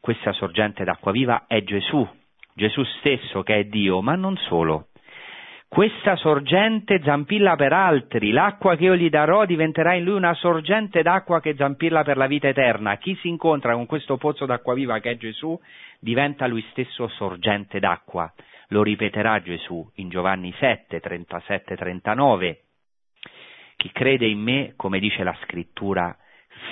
questa 0.00 0.32
sorgente 0.32 0.84
d'acqua 0.84 1.10
viva 1.12 1.46
è 1.46 1.62
Gesù, 1.62 2.06
Gesù 2.54 2.82
stesso 2.98 3.42
che 3.42 3.56
è 3.56 3.64
Dio, 3.64 4.02
ma 4.02 4.14
non 4.14 4.36
solo. 4.36 4.88
Questa 5.68 6.16
sorgente 6.16 7.00
zampilla 7.02 7.54
per 7.54 7.74
altri, 7.74 8.30
l'acqua 8.30 8.74
che 8.74 8.84
io 8.84 8.96
gli 8.96 9.10
darò 9.10 9.44
diventerà 9.44 9.92
in 9.94 10.04
lui 10.04 10.14
una 10.14 10.32
sorgente 10.32 11.02
d'acqua 11.02 11.40
che 11.40 11.54
zampilla 11.56 12.04
per 12.04 12.16
la 12.16 12.26
vita 12.26 12.48
eterna. 12.48 12.96
Chi 12.96 13.14
si 13.16 13.28
incontra 13.28 13.74
con 13.74 13.84
questo 13.84 14.16
pozzo 14.16 14.46
d'acqua 14.46 14.72
viva 14.72 14.98
che 14.98 15.10
è 15.10 15.16
Gesù 15.18 15.60
diventa 16.00 16.46
lui 16.46 16.64
stesso 16.70 17.06
sorgente 17.08 17.80
d'acqua. 17.80 18.32
Lo 18.68 18.82
ripeterà 18.82 19.40
Gesù 19.42 19.88
in 19.96 20.08
Giovanni 20.08 20.52
7, 20.58 21.00
37, 21.00 21.76
39. 21.76 22.62
Chi 23.76 23.90
crede 23.92 24.26
in 24.26 24.40
me, 24.40 24.74
come 24.76 24.98
dice 24.98 25.22
la 25.22 25.36
scrittura, 25.42 26.16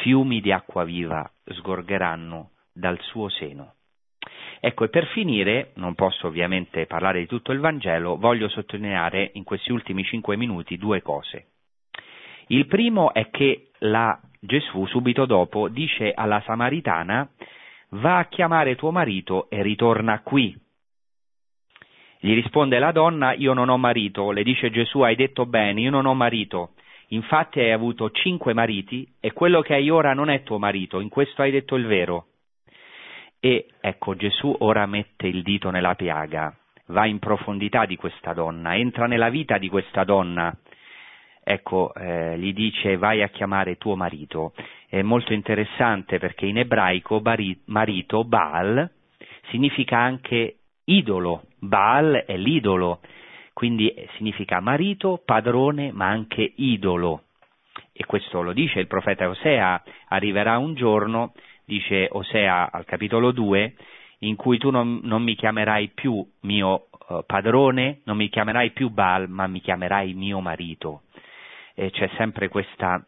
fiumi 0.02 0.40
di 0.40 0.52
acqua 0.52 0.84
viva 0.84 1.28
sgorgeranno 1.44 2.50
dal 2.72 3.00
suo 3.00 3.28
seno. 3.28 3.74
Ecco, 4.60 4.84
e 4.84 4.88
per 4.88 5.06
finire, 5.06 5.72
non 5.74 5.94
posso 5.94 6.26
ovviamente 6.26 6.86
parlare 6.86 7.20
di 7.20 7.26
tutto 7.26 7.52
il 7.52 7.60
Vangelo, 7.60 8.16
voglio 8.16 8.48
sottolineare 8.48 9.30
in 9.34 9.44
questi 9.44 9.70
ultimi 9.72 10.02
cinque 10.04 10.36
minuti 10.36 10.76
due 10.76 11.02
cose. 11.02 11.48
Il 12.48 12.66
primo 12.66 13.12
è 13.12 13.30
che 13.30 13.70
la 13.80 14.18
Gesù 14.40 14.86
subito 14.86 15.26
dopo 15.26 15.68
dice 15.68 16.12
alla 16.12 16.40
Samaritana 16.44 17.28
va 17.90 18.18
a 18.18 18.26
chiamare 18.26 18.76
tuo 18.76 18.90
marito 18.90 19.48
e 19.50 19.62
ritorna 19.62 20.20
qui. 20.20 20.56
Gli 22.26 22.34
risponde 22.34 22.80
la 22.80 22.90
donna 22.90 23.34
io 23.34 23.52
non 23.52 23.68
ho 23.68 23.78
marito, 23.78 24.32
le 24.32 24.42
dice 24.42 24.68
Gesù 24.68 25.02
hai 25.02 25.14
detto 25.14 25.46
bene, 25.46 25.80
io 25.80 25.92
non 25.92 26.06
ho 26.06 26.14
marito, 26.14 26.70
infatti 27.10 27.60
hai 27.60 27.70
avuto 27.70 28.10
cinque 28.10 28.52
mariti 28.52 29.08
e 29.20 29.32
quello 29.32 29.60
che 29.60 29.74
hai 29.74 29.90
ora 29.90 30.12
non 30.12 30.28
è 30.28 30.42
tuo 30.42 30.58
marito, 30.58 30.98
in 30.98 31.08
questo 31.08 31.42
hai 31.42 31.52
detto 31.52 31.76
il 31.76 31.86
vero. 31.86 32.26
E 33.38 33.68
ecco 33.80 34.16
Gesù 34.16 34.52
ora 34.58 34.86
mette 34.86 35.28
il 35.28 35.42
dito 35.42 35.70
nella 35.70 35.94
piaga, 35.94 36.52
va 36.86 37.06
in 37.06 37.20
profondità 37.20 37.86
di 37.86 37.94
questa 37.94 38.32
donna, 38.32 38.74
entra 38.74 39.06
nella 39.06 39.28
vita 39.28 39.56
di 39.56 39.68
questa 39.68 40.02
donna. 40.02 40.52
Ecco, 41.44 41.94
eh, 41.94 42.36
gli 42.40 42.52
dice 42.52 42.96
vai 42.96 43.22
a 43.22 43.28
chiamare 43.28 43.78
tuo 43.78 43.94
marito. 43.94 44.52
È 44.88 45.00
molto 45.00 45.32
interessante 45.32 46.18
perché 46.18 46.46
in 46.46 46.58
ebraico 46.58 47.22
marito, 47.66 48.24
Baal, 48.24 48.90
significa 49.48 49.98
anche 49.98 50.56
idolo. 50.86 51.44
Baal 51.66 52.24
è 52.26 52.36
l'idolo, 52.36 53.00
quindi 53.52 53.92
significa 54.16 54.60
marito, 54.60 55.22
padrone, 55.24 55.92
ma 55.92 56.06
anche 56.06 56.52
idolo. 56.56 57.22
E 57.92 58.04
questo 58.04 58.42
lo 58.42 58.52
dice 58.52 58.80
il 58.80 58.86
profeta 58.86 59.28
Osea, 59.28 59.82
arriverà 60.08 60.58
un 60.58 60.74
giorno 60.74 61.32
dice 61.66 62.08
Osea 62.10 62.70
al 62.70 62.84
capitolo 62.84 63.32
2, 63.32 63.74
in 64.20 64.36
cui 64.36 64.56
tu 64.56 64.70
non, 64.70 65.00
non 65.02 65.22
mi 65.22 65.34
chiamerai 65.34 65.88
più 65.88 66.26
mio 66.42 66.88
uh, 67.08 67.24
padrone, 67.26 68.00
non 68.04 68.16
mi 68.16 68.28
chiamerai 68.28 68.70
più 68.70 68.88
Baal, 68.88 69.28
ma 69.28 69.46
mi 69.46 69.60
chiamerai 69.60 70.14
mio 70.14 70.40
marito. 70.40 71.02
E 71.74 71.90
c'è 71.90 72.08
sempre 72.16 72.48
questa 72.48 73.04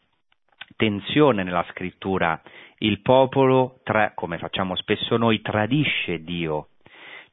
tensione 0.77 1.43
nella 1.43 1.65
scrittura. 1.71 2.41
Il 2.79 3.01
popolo, 3.01 3.79
tra, 3.85 4.13
come 4.15 4.39
facciamo 4.39 4.77
spesso 4.77 5.17
noi, 5.17 5.41
tradisce 5.41 6.23
Dio, 6.23 6.69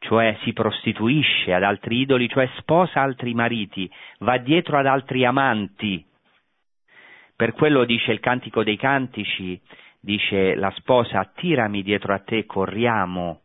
cioè 0.06 0.38
si 0.44 0.54
prostituisce 0.54 1.54
ad 1.54 1.64
altri 1.64 2.00
idoli, 2.00 2.30
cioè 2.30 2.50
sposa 2.58 3.02
altri 3.02 3.34
mariti, 3.34 3.90
va 4.20 4.38
dietro 4.38 4.78
ad 4.78 4.86
altri 4.86 5.26
amanti, 5.26 6.04
Per 7.36 7.52
quello 7.52 7.84
dice 7.84 8.14
il 8.14 8.22
Cantico 8.22 8.64
dei 8.64 8.78
Cantici, 8.78 9.60
dice 10.00 10.56
la 10.56 10.72
sposa, 10.78 11.20
attirami 11.20 11.84
dietro 11.84 12.14
a 12.14 12.20
te, 12.20 12.46
corriamo. 12.46 13.42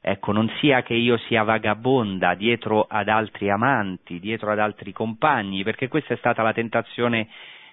Ecco, 0.00 0.32
non 0.32 0.48
sia 0.60 0.82
che 0.82 0.94
io 0.94 1.18
sia 1.26 1.42
vagabonda 1.42 2.34
dietro 2.34 2.86
ad 2.88 3.08
altri 3.08 3.50
amanti, 3.50 4.18
dietro 4.18 4.50
ad 4.50 4.60
altri 4.60 4.92
compagni, 4.92 5.62
perché 5.62 5.88
questa 5.88 6.14
è 6.14 6.16
stata 6.16 6.42
la 6.42 6.54
tentazione 6.54 7.28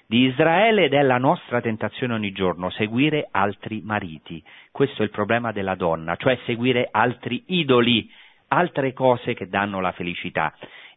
di 0.05 0.25
Israele 0.27 0.85
ed 0.85 0.93
è 0.93 1.01
la 1.01 1.17
nostra 1.17 1.61
tentazione 1.61 2.13
ogni 2.13 2.31
giorno, 2.31 2.69
seguire 2.69 3.27
altri 3.31 3.81
mariti. 3.83 4.43
Questo 4.71 5.01
è 5.01 5.05
il 5.05 5.11
problema 5.11 5.51
della 5.51 5.75
donna, 5.75 6.15
cioè 6.15 6.37
seguire 6.45 6.87
altri 6.91 7.43
idoli, 7.47 8.09
altre 8.49 8.93
cose 8.93 9.33
che 9.33 9.47
danno 9.47 9.79
la 9.79 9.91
felicità. 9.91 10.53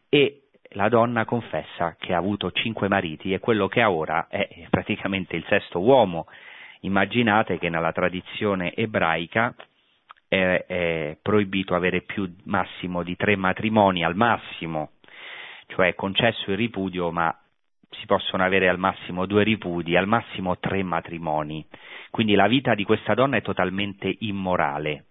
E 0.09 0.41
la 0.71 0.89
donna 0.89 1.25
confessa 1.25 1.95
che 1.97 2.13
ha 2.13 2.17
avuto 2.17 2.51
cinque 2.51 2.87
mariti 2.87 3.33
e 3.33 3.39
quello 3.39 3.67
che 3.67 3.81
ha 3.81 3.89
ora 3.89 4.27
è 4.29 4.67
praticamente 4.69 5.35
il 5.35 5.45
sesto 5.47 5.79
uomo. 5.79 6.27
Immaginate 6.81 7.57
che 7.57 7.69
nella 7.69 7.91
tradizione 7.91 8.75
ebraica 8.75 9.55
è, 10.27 10.65
è 10.67 11.17
proibito 11.21 11.73
avere 11.73 12.01
più 12.01 12.31
massimo 12.43 13.01
di 13.03 13.15
tre 13.15 13.35
matrimoni 13.35 14.03
al 14.03 14.15
massimo, 14.15 14.91
cioè 15.67 15.87
è 15.87 15.95
concesso 15.95 16.51
il 16.51 16.57
ripudio, 16.57 17.11
ma 17.11 17.35
si 17.89 18.05
possono 18.05 18.43
avere 18.43 18.67
al 18.67 18.77
massimo 18.77 19.25
due 19.25 19.43
ripudi, 19.43 19.95
al 19.95 20.07
massimo 20.07 20.57
tre 20.57 20.83
matrimoni. 20.83 21.65
Quindi 22.09 22.35
la 22.35 22.47
vita 22.47 22.75
di 22.75 22.83
questa 22.83 23.13
donna 23.13 23.37
è 23.37 23.41
totalmente 23.41 24.13
immorale. 24.19 25.05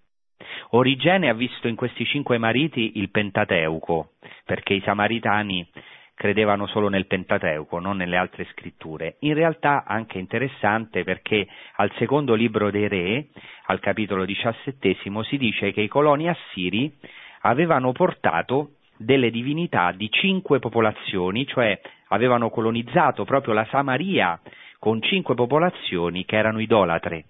Origene 0.71 1.29
ha 1.29 1.35
visto 1.35 1.69
in 1.69 1.77
questi 1.77 2.05
cinque 2.05 2.39
mariti 2.39 2.99
il 2.99 3.11
Pentateuco, 3.11 4.13
perché 4.45 4.75
i 4.75 4.83
samaritani 4.83 5.67
credevano 6.15 6.67
solo 6.67 6.89
nel 6.89 7.07
Pentateuco, 7.07 7.79
non 7.79 7.99
nelle 7.99 8.17
altre 8.17 8.47
scritture. 8.51 9.17
In 9.21 9.35
realtà 9.35 9.85
anche 9.87 10.19
interessante 10.19 11.05
perché 11.05 11.47
al 11.77 11.93
secondo 11.99 12.35
libro 12.35 12.71
dei 12.71 12.89
re, 12.89 13.29
al 13.67 13.81
capitolo 13.81 14.25
diciassettesimo, 14.25 15.23
si 15.23 15.37
dice 15.37 15.73
che 15.73 15.83
i 15.83 15.89
coloni 15.89 16.29
assiri 16.29 16.93
avevano 17.43 17.93
portato 17.93 18.77
delle 18.97 19.31
divinità 19.31 19.93
di 19.93 20.11
cinque 20.11 20.59
popolazioni, 20.59 21.47
cioè 21.47 21.81
avevano 22.09 22.51
colonizzato 22.51 23.25
proprio 23.25 23.55
la 23.55 23.67
Samaria 23.71 24.41
con 24.79 25.03
cinque 25.03 25.35
popolazioni 25.35 26.25
che 26.25 26.37
erano 26.37 26.61
idolatre. 26.61 27.25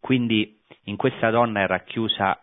Quindi 0.00 0.58
in 0.84 0.96
questa 0.96 1.30
donna 1.30 1.60
era, 1.60 1.80
chiusa, 1.80 2.38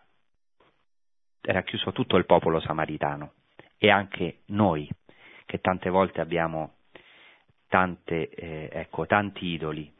era 1.40 1.62
chiuso 1.62 1.92
tutto 1.92 2.16
il 2.16 2.26
popolo 2.26 2.60
samaritano 2.60 3.32
e 3.78 3.90
anche 3.90 4.40
noi, 4.46 4.88
che 5.46 5.60
tante 5.60 5.90
volte 5.90 6.20
abbiamo 6.20 6.74
tante, 7.68 8.28
eh, 8.28 8.68
ecco, 8.72 9.06
tanti 9.06 9.46
idoli. 9.46 9.90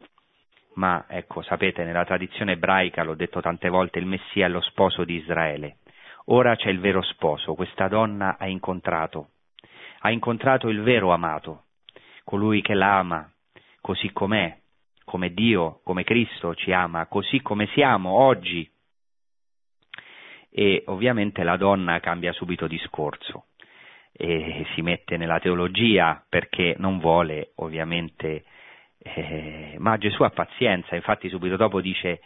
Ma 0.75 1.07
ecco, 1.09 1.43
sapete, 1.43 1.85
nella 1.85 2.05
tradizione 2.05 2.53
ebraica, 2.53 3.03
l'ho 3.03 3.15
detto 3.15 3.41
tante 3.41 3.69
volte, 3.69 3.99
il 3.99 4.07
Messia 4.07 4.47
è 4.47 4.49
lo 4.49 4.61
sposo 4.61 5.05
di 5.05 5.15
Israele. 5.15 5.78
Ora 6.31 6.57
c'è 6.57 6.69
il 6.69 6.81
vero 6.81 7.01
sposo, 7.03 7.55
questa 7.55 7.89
donna 7.89 8.37
ha 8.39 8.47
incontrato, 8.47 9.31
ha 10.01 10.11
incontrato 10.11 10.69
il 10.69 10.83
vero 10.83 11.11
amato, 11.11 11.65
colui 12.25 12.61
che 12.61 12.75
l'ama 12.75 13.31
così 13.81 14.13
com'è, 14.13 14.59
come 15.05 15.33
Dio, 15.33 15.81
come 15.83 16.05
Cristo 16.05 16.55
ci 16.55 16.71
ama, 16.71 17.07
così 17.07 17.41
come 17.41 17.67
siamo 17.69 18.11
oggi. 18.11 18.71
E 20.51 20.83
ovviamente 20.87 21.43
la 21.45 21.57
donna 21.57 21.99
cambia 22.01 22.33
subito 22.33 22.67
discorso 22.67 23.47
e 24.13 24.67
si 24.75 24.83
mette 24.83 25.17
nella 25.17 25.39
teologia 25.39 26.23
perché 26.29 26.75
non 26.77 26.99
vuole 26.99 27.53
ovviamente, 27.57 28.45
eh, 28.99 29.77
ma 29.79 29.97
Gesù 29.97 30.25
ha 30.25 30.31
pazienza, 30.31 30.95
infatti 30.95 31.31
subito 31.31 31.57
dopo 31.57 31.81
dice, 31.81 32.21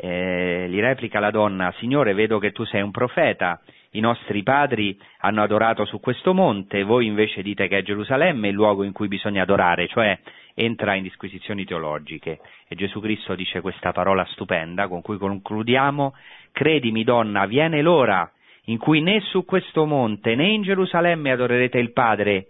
eh, 0.00 0.66
gli 0.68 0.80
replica 0.80 1.18
la 1.18 1.30
donna, 1.30 1.74
Signore 1.78 2.14
vedo 2.14 2.38
che 2.38 2.52
tu 2.52 2.64
sei 2.64 2.82
un 2.82 2.90
profeta, 2.90 3.60
i 3.92 4.00
nostri 4.00 4.42
padri 4.42 4.98
hanno 5.20 5.42
adorato 5.42 5.84
su 5.84 5.98
questo 5.98 6.34
monte, 6.34 6.82
voi 6.84 7.06
invece 7.06 7.42
dite 7.42 7.68
che 7.68 7.78
è 7.78 7.82
Gerusalemme 7.82 8.48
il 8.48 8.54
luogo 8.54 8.84
in 8.84 8.92
cui 8.92 9.08
bisogna 9.08 9.42
adorare, 9.42 9.88
cioè 9.88 10.18
entra 10.54 10.94
in 10.94 11.02
disquisizioni 11.02 11.64
teologiche. 11.64 12.40
E 12.68 12.74
Gesù 12.74 13.00
Cristo 13.00 13.34
dice 13.34 13.60
questa 13.60 13.92
parola 13.92 14.24
stupenda 14.26 14.88
con 14.88 15.02
cui 15.02 15.16
concludiamo, 15.16 16.14
credimi 16.52 17.02
donna, 17.04 17.46
viene 17.46 17.82
l'ora 17.82 18.30
in 18.64 18.78
cui 18.78 19.00
né 19.00 19.20
su 19.20 19.44
questo 19.44 19.86
monte 19.86 20.34
né 20.34 20.48
in 20.48 20.62
Gerusalemme 20.62 21.32
adorerete 21.32 21.78
il 21.78 21.92
Padre, 21.92 22.48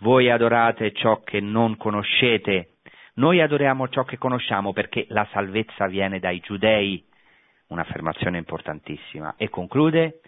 voi 0.00 0.30
adorate 0.30 0.92
ciò 0.92 1.20
che 1.22 1.40
non 1.40 1.76
conoscete, 1.76 2.68
noi 3.16 3.40
adoriamo 3.40 3.88
ciò 3.88 4.04
che 4.04 4.18
conosciamo 4.18 4.72
perché 4.72 5.06
la 5.08 5.26
salvezza 5.32 5.86
viene 5.86 6.18
dai 6.18 6.40
giudei, 6.40 7.02
un'affermazione 7.68 8.36
importantissima. 8.36 9.34
E 9.36 9.48
conclude, 9.48 10.20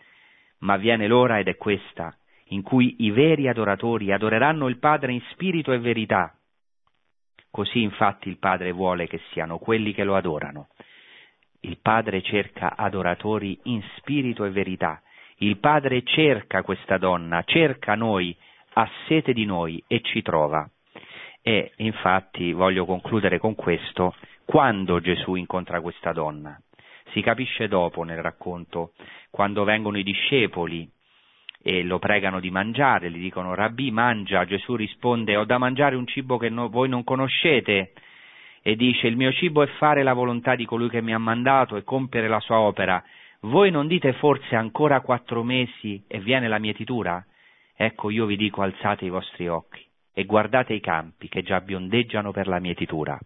ma 0.61 0.77
viene 0.77 1.07
l'ora 1.07 1.39
ed 1.39 1.49
è 1.49 1.57
questa, 1.57 2.17
in 2.47 2.63
cui 2.63 2.97
i 3.01 3.11
veri 3.11 3.47
adoratori 3.47 4.11
adoreranno 4.11 4.69
il 4.69 4.79
Padre 4.79 5.13
in 5.13 5.21
spirito 5.31 5.73
e 5.73 5.79
verità. 5.79 6.35
Così 7.51 7.83
infatti 7.83 8.29
il 8.29 8.39
Padre 8.39 8.73
vuole 8.73 9.07
che 9.07 9.21
siano 9.33 9.59
quelli 9.59 9.93
che 9.93 10.05
lo 10.05 10.17
adorano. 10.17 10.69
Il 11.61 11.79
Padre 11.83 12.23
cerca 12.23 12.75
adoratori 12.75 13.59
in 13.65 13.83
spirito 13.97 14.45
e 14.45 14.51
verità. 14.51 15.03
Il 15.39 15.59
Padre 15.59 16.03
cerca 16.05 16.63
questa 16.63 16.97
donna, 16.97 17.43
cerca 17.45 17.95
noi, 17.95 18.35
ha 18.75 18.89
sete 19.07 19.35
di 19.35 19.45
noi 19.45 19.83
e 19.87 20.01
ci 20.01 20.23
trova. 20.23 20.69
E 21.43 21.73
infatti 21.77 22.53
voglio 22.53 22.85
concludere 22.85 23.39
con 23.39 23.55
questo, 23.55 24.15
quando 24.45 25.01
Gesù 25.01 25.35
incontra 25.35 25.81
questa 25.81 26.13
donna? 26.13 26.61
Si 27.13 27.23
capisce 27.23 27.69
dopo 27.69 28.03
nel 28.03 28.21
racconto, 28.21 28.93
quando 29.31 29.65
vengono 29.65 29.99
i 29.99 30.03
discepoli 30.03 30.89
e 31.63 31.83
lo 31.83 31.99
pregano 31.99 32.41
di 32.41 32.51
mangiare, 32.51 33.11
gli 33.11 33.19
dicono 33.19 33.55
Rabbi 33.55 33.91
mangia, 33.91 34.45
Gesù 34.45 34.77
risponde 34.77 35.37
ho 35.37 35.45
da 35.45 35.59
mangiare 35.59 35.97
un 35.97 36.07
cibo 36.07 36.37
che 36.37 36.49
no, 36.49 36.69
voi 36.69 36.89
non 36.89 37.05
conoscete 37.05 37.93
e 38.63 38.77
dice 38.77 39.07
il 39.07 39.17
mio 39.17 39.33
cibo 39.33 39.63
è 39.63 39.67
fare 39.79 40.03
la 40.03 40.13
volontà 40.13 40.55
di 40.55 40.67
colui 40.67 40.89
che 40.89 41.01
mi 41.01 41.15
ha 41.15 41.19
mandato 41.19 41.77
e 41.77 41.85
compiere 41.85 42.29
la 42.29 42.41
sua 42.41 42.59
opera. 42.61 43.03
Voi 43.41 43.71
non 43.71 43.87
dite 43.87 44.13
forse 44.15 44.57
ancora 44.57 45.01
quattro 45.01 45.43
mesi 45.43 46.05
e 46.07 46.21
viene 46.21 46.49
la 46.49 46.59
mietitura? 46.59 47.25
Ecco 47.75 48.11
io 48.11 48.27
vi 48.27 48.37
dico 48.37 48.63
alzate 48.63 49.05
i 49.05 49.11
vostri 49.11 49.49
occhi 49.49 49.88
e 50.13 50.25
guardate 50.25 50.75
i 50.75 50.81
campi 50.81 51.29
che 51.29 51.43
già 51.43 51.61
biondeggiano 51.61 52.33
per 52.33 52.49
la 52.49 52.59
mietitura. 52.59 53.19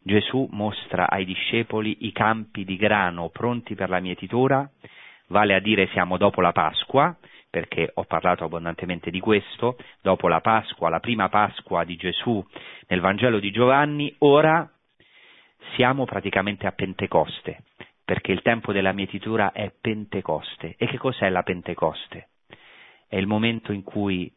Gesù 0.00 0.46
mostra 0.52 1.10
ai 1.10 1.24
discepoli 1.24 2.06
i 2.06 2.12
campi 2.12 2.64
di 2.64 2.76
grano 2.76 3.28
pronti 3.30 3.74
per 3.74 3.88
la 3.88 3.98
mietitura, 3.98 4.70
vale 5.28 5.54
a 5.54 5.60
dire 5.60 5.88
siamo 5.88 6.16
dopo 6.16 6.40
la 6.40 6.52
Pasqua, 6.52 7.16
perché 7.50 7.90
ho 7.94 8.04
parlato 8.04 8.44
abbondantemente 8.44 9.10
di 9.10 9.18
questo, 9.18 9.76
dopo 10.02 10.28
la 10.28 10.40
Pasqua, 10.40 10.88
la 10.88 11.00
prima 11.00 11.28
Pasqua 11.28 11.84
di 11.84 11.96
Gesù 11.96 12.44
nel 12.86 13.00
Vangelo 13.00 13.40
di 13.40 13.50
Giovanni, 13.50 14.14
ora 14.18 14.70
siamo 15.74 16.04
praticamente 16.04 16.66
a 16.66 16.72
Pentecoste, 16.72 17.64
perché 18.04 18.30
il 18.30 18.42
tempo 18.42 18.72
della 18.72 18.92
mietitura 18.92 19.52
è 19.52 19.72
Pentecoste. 19.80 20.74
E 20.78 20.86
che 20.86 20.98
cos'è 20.98 21.28
la 21.30 21.42
Pentecoste? 21.42 22.28
È 23.08 23.16
il 23.16 23.26
momento 23.26 23.72
in 23.72 23.82
cui 23.82 24.32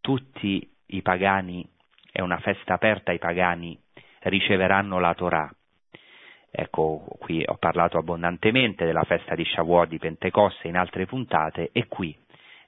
tutti 0.00 0.68
i 0.88 1.02
pagani, 1.02 1.66
è 2.10 2.20
una 2.20 2.38
festa 2.38 2.74
aperta 2.74 3.10
ai 3.10 3.18
pagani 3.18 3.78
riceveranno 4.22 4.98
la 4.98 5.14
Torah. 5.14 5.50
Ecco, 6.50 7.04
qui 7.18 7.42
ho 7.46 7.56
parlato 7.58 7.98
abbondantemente 7.98 8.84
della 8.84 9.04
festa 9.04 9.34
di 9.34 9.44
Shavuot 9.44 9.88
di 9.88 9.98
Pentecoste 9.98 10.68
in 10.68 10.76
altre 10.76 11.06
puntate 11.06 11.70
e 11.72 11.86
qui, 11.86 12.16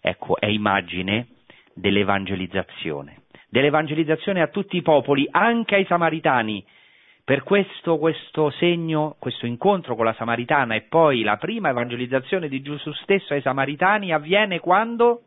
ecco, 0.00 0.38
è 0.38 0.46
immagine 0.46 1.28
dell'evangelizzazione, 1.72 3.22
dell'evangelizzazione 3.48 4.42
a 4.42 4.48
tutti 4.48 4.76
i 4.76 4.82
popoli, 4.82 5.26
anche 5.30 5.76
ai 5.76 5.86
samaritani. 5.86 6.64
Per 7.24 7.42
questo, 7.42 7.98
questo 7.98 8.50
segno, 8.50 9.16
questo 9.18 9.46
incontro 9.46 9.94
con 9.94 10.04
la 10.04 10.14
Samaritana 10.14 10.74
e 10.74 10.82
poi 10.82 11.22
la 11.22 11.36
prima 11.36 11.68
evangelizzazione 11.68 12.48
di 12.48 12.60
Gesù 12.60 12.92
stesso 12.92 13.34
ai 13.34 13.40
Samaritani 13.40 14.12
avviene 14.12 14.58
quando? 14.58 15.22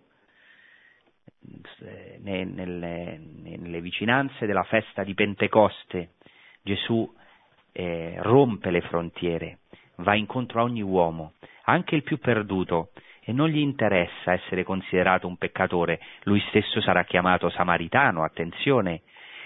Nelle, 2.21 3.19
nelle 3.41 3.81
vicinanze 3.81 4.45
della 4.45 4.63
festa 4.63 5.03
di 5.03 5.13
Pentecoste, 5.13 6.11
Gesù 6.61 7.11
eh, 7.71 8.15
rompe 8.19 8.71
le 8.71 8.81
frontiere, 8.81 9.59
va 9.97 10.15
incontro 10.15 10.61
a 10.61 10.63
ogni 10.63 10.81
uomo, 10.81 11.33
anche 11.65 11.95
il 11.95 12.03
più 12.03 12.19
perduto, 12.19 12.91
e 13.25 13.31
non 13.31 13.49
gli 13.49 13.59
interessa 13.59 14.33
essere 14.33 14.63
considerato 14.63 15.27
un 15.27 15.37
peccatore, 15.37 15.99
lui 16.23 16.41
stesso 16.49 16.81
sarà 16.81 17.03
chiamato 17.03 17.49
samaritano, 17.49 18.23
attenzione, 18.23 19.01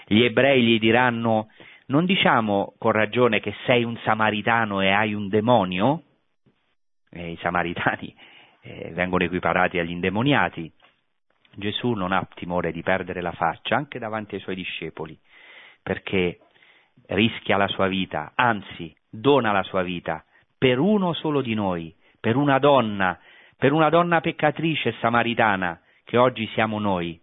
gli 0.06 0.22
ebrei 0.22 0.62
gli 0.62 0.78
diranno 0.78 1.48
non 1.86 2.04
diciamo 2.04 2.74
con 2.78 2.92
ragione 2.92 3.40
che 3.40 3.54
sei 3.64 3.84
un 3.84 3.96
samaritano 4.04 4.80
e 4.80 4.90
hai 4.90 5.14
un 5.14 5.28
demonio, 5.28 6.02
eh, 7.10 7.30
i 7.32 7.38
samaritani 7.40 8.14
eh, 8.62 8.90
vengono 8.92 9.24
equiparati 9.24 9.78
agli 9.78 9.90
indemoniati, 9.90 10.70
Gesù 11.54 11.92
non 11.92 12.12
ha 12.12 12.26
timore 12.34 12.72
di 12.72 12.82
perdere 12.82 13.20
la 13.20 13.32
faccia 13.32 13.76
anche 13.76 13.98
davanti 13.98 14.36
ai 14.36 14.40
suoi 14.40 14.54
discepoli, 14.54 15.18
perché 15.82 16.40
rischia 17.06 17.56
la 17.56 17.68
sua 17.68 17.88
vita, 17.88 18.32
anzi 18.34 18.94
dona 19.10 19.52
la 19.52 19.62
sua 19.62 19.82
vita 19.82 20.24
per 20.58 20.78
uno 20.78 21.12
solo 21.14 21.40
di 21.40 21.54
noi, 21.54 21.94
per 22.20 22.36
una 22.36 22.58
donna, 22.58 23.18
per 23.56 23.72
una 23.72 23.88
donna 23.88 24.20
peccatrice 24.20 24.94
samaritana 25.00 25.80
che 26.04 26.16
oggi 26.16 26.48
siamo 26.52 26.78
noi. 26.80 27.20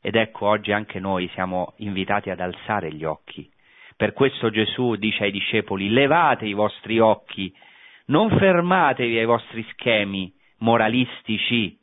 Ed 0.00 0.14
ecco, 0.14 0.46
oggi 0.46 0.70
anche 0.70 1.00
noi 1.00 1.28
siamo 1.34 1.74
invitati 1.78 2.30
ad 2.30 2.38
alzare 2.38 2.92
gli 2.92 3.04
occhi. 3.04 3.50
Per 3.96 4.12
questo 4.12 4.50
Gesù 4.50 4.94
dice 4.94 5.24
ai 5.24 5.32
discepoli, 5.32 5.88
levate 5.88 6.46
i 6.46 6.52
vostri 6.52 7.00
occhi, 7.00 7.52
non 8.06 8.30
fermatevi 8.30 9.18
ai 9.18 9.24
vostri 9.24 9.66
schemi 9.70 10.32
moralistici, 10.58 11.76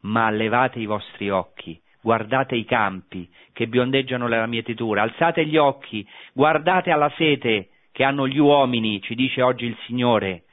ma 0.00 0.30
levate 0.30 0.78
i 0.78 0.86
vostri 0.86 1.30
occhi, 1.30 1.80
guardate 2.00 2.54
i 2.54 2.64
campi 2.64 3.28
che 3.52 3.66
biondeggiano 3.66 4.28
nella 4.28 4.46
mietitura, 4.46 5.02
alzate 5.02 5.44
gli 5.44 5.56
occhi, 5.56 6.06
guardate 6.32 6.90
alla 6.90 7.12
sete 7.16 7.70
che 7.92 8.04
hanno 8.04 8.28
gli 8.28 8.38
uomini, 8.38 9.02
ci 9.02 9.14
dice 9.14 9.42
oggi 9.42 9.66
il 9.66 9.76
Signore. 9.86 10.44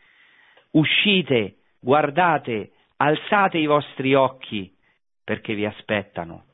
Uscite, 0.71 1.57
guardate, 1.79 2.71
alzate 2.97 3.57
i 3.59 3.67
vostri 3.67 4.15
occhi, 4.15 4.73
perché 5.23 5.53
vi 5.53 5.65
aspettano. 5.65 6.45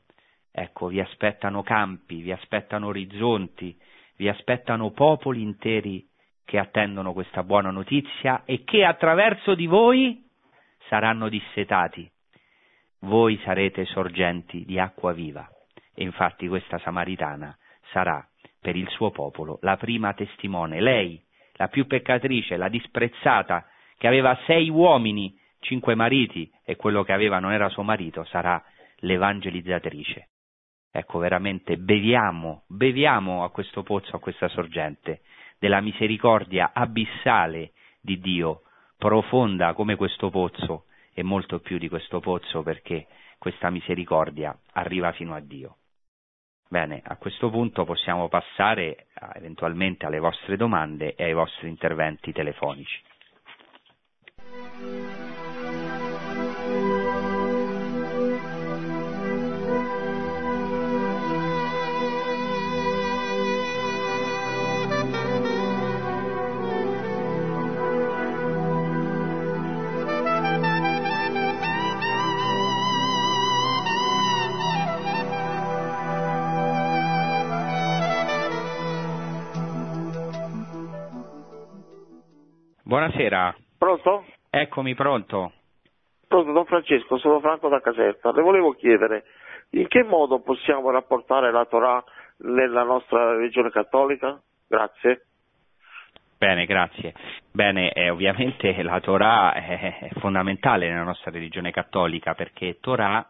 Ecco, 0.50 0.88
vi 0.88 1.00
aspettano 1.00 1.62
campi, 1.62 2.20
vi 2.20 2.30
aspettano 2.30 2.88
orizzonti, 2.88 3.74
vi 4.16 4.28
aspettano 4.28 4.90
popoli 4.90 5.40
interi 5.40 6.06
che 6.44 6.58
attendono 6.58 7.14
questa 7.14 7.42
buona 7.42 7.70
notizia 7.70 8.42
e 8.44 8.62
che 8.64 8.84
attraverso 8.84 9.54
di 9.54 9.66
voi 9.66 10.22
saranno 10.88 11.30
dissetati 11.30 12.11
voi 13.02 13.40
sarete 13.44 13.84
sorgenti 13.86 14.64
di 14.64 14.78
acqua 14.78 15.12
viva. 15.12 15.48
E 15.94 16.02
infatti 16.02 16.48
questa 16.48 16.78
Samaritana 16.78 17.56
sarà 17.90 18.26
per 18.60 18.76
il 18.76 18.88
suo 18.90 19.10
popolo 19.10 19.58
la 19.62 19.76
prima 19.76 20.14
testimone. 20.14 20.80
Lei, 20.80 21.22
la 21.54 21.68
più 21.68 21.86
peccatrice, 21.86 22.56
la 22.56 22.68
disprezzata, 22.68 23.66
che 23.98 24.06
aveva 24.06 24.38
sei 24.46 24.68
uomini, 24.68 25.36
cinque 25.60 25.94
mariti, 25.94 26.50
e 26.64 26.76
quello 26.76 27.02
che 27.02 27.12
aveva 27.12 27.38
non 27.38 27.52
era 27.52 27.68
suo 27.68 27.82
marito, 27.82 28.24
sarà 28.24 28.62
l'evangelizzatrice. 28.98 30.28
Ecco, 30.90 31.18
veramente 31.18 31.78
beviamo, 31.78 32.64
beviamo 32.68 33.44
a 33.44 33.50
questo 33.50 33.82
pozzo, 33.82 34.16
a 34.16 34.20
questa 34.20 34.48
sorgente, 34.48 35.22
della 35.58 35.80
misericordia 35.80 36.72
abissale 36.74 37.72
di 38.00 38.18
Dio, 38.18 38.62
profonda 38.98 39.72
come 39.74 39.96
questo 39.96 40.30
pozzo, 40.30 40.84
e 41.14 41.22
molto 41.22 41.60
più 41.60 41.78
di 41.78 41.88
questo 41.88 42.20
pozzo 42.20 42.62
perché 42.62 43.06
questa 43.38 43.70
misericordia 43.70 44.56
arriva 44.72 45.12
fino 45.12 45.34
a 45.34 45.40
Dio. 45.40 45.76
Bene, 46.68 47.02
a 47.04 47.16
questo 47.16 47.50
punto 47.50 47.84
possiamo 47.84 48.28
passare 48.28 49.08
eventualmente 49.34 50.06
alle 50.06 50.20
vostre 50.20 50.56
domande 50.56 51.14
e 51.14 51.24
ai 51.24 51.34
vostri 51.34 51.68
interventi 51.68 52.32
telefonici. 52.32 53.02
Buonasera. 83.02 83.56
Pronto? 83.78 84.26
Eccomi 84.48 84.94
pronto. 84.94 85.50
Pronto, 86.28 86.52
Don 86.52 86.64
Francesco, 86.66 87.18
sono 87.18 87.40
Franco 87.40 87.68
da 87.68 87.80
Caserta. 87.80 88.30
Le 88.30 88.42
volevo 88.42 88.74
chiedere 88.74 89.24
in 89.70 89.88
che 89.88 90.04
modo 90.04 90.38
possiamo 90.38 90.88
rapportare 90.90 91.50
la 91.50 91.64
Torah 91.64 92.00
nella 92.44 92.84
nostra 92.84 93.32
religione 93.32 93.70
cattolica? 93.70 94.40
Grazie. 94.68 95.24
Bene, 96.38 96.64
grazie. 96.64 97.12
Bene, 97.50 97.90
eh, 97.90 98.08
ovviamente 98.08 98.80
la 98.84 99.00
Torah 99.00 99.52
è 99.52 100.08
fondamentale 100.20 100.88
nella 100.88 101.02
nostra 101.02 101.32
religione 101.32 101.72
cattolica 101.72 102.34
perché 102.34 102.78
Torah 102.78 103.28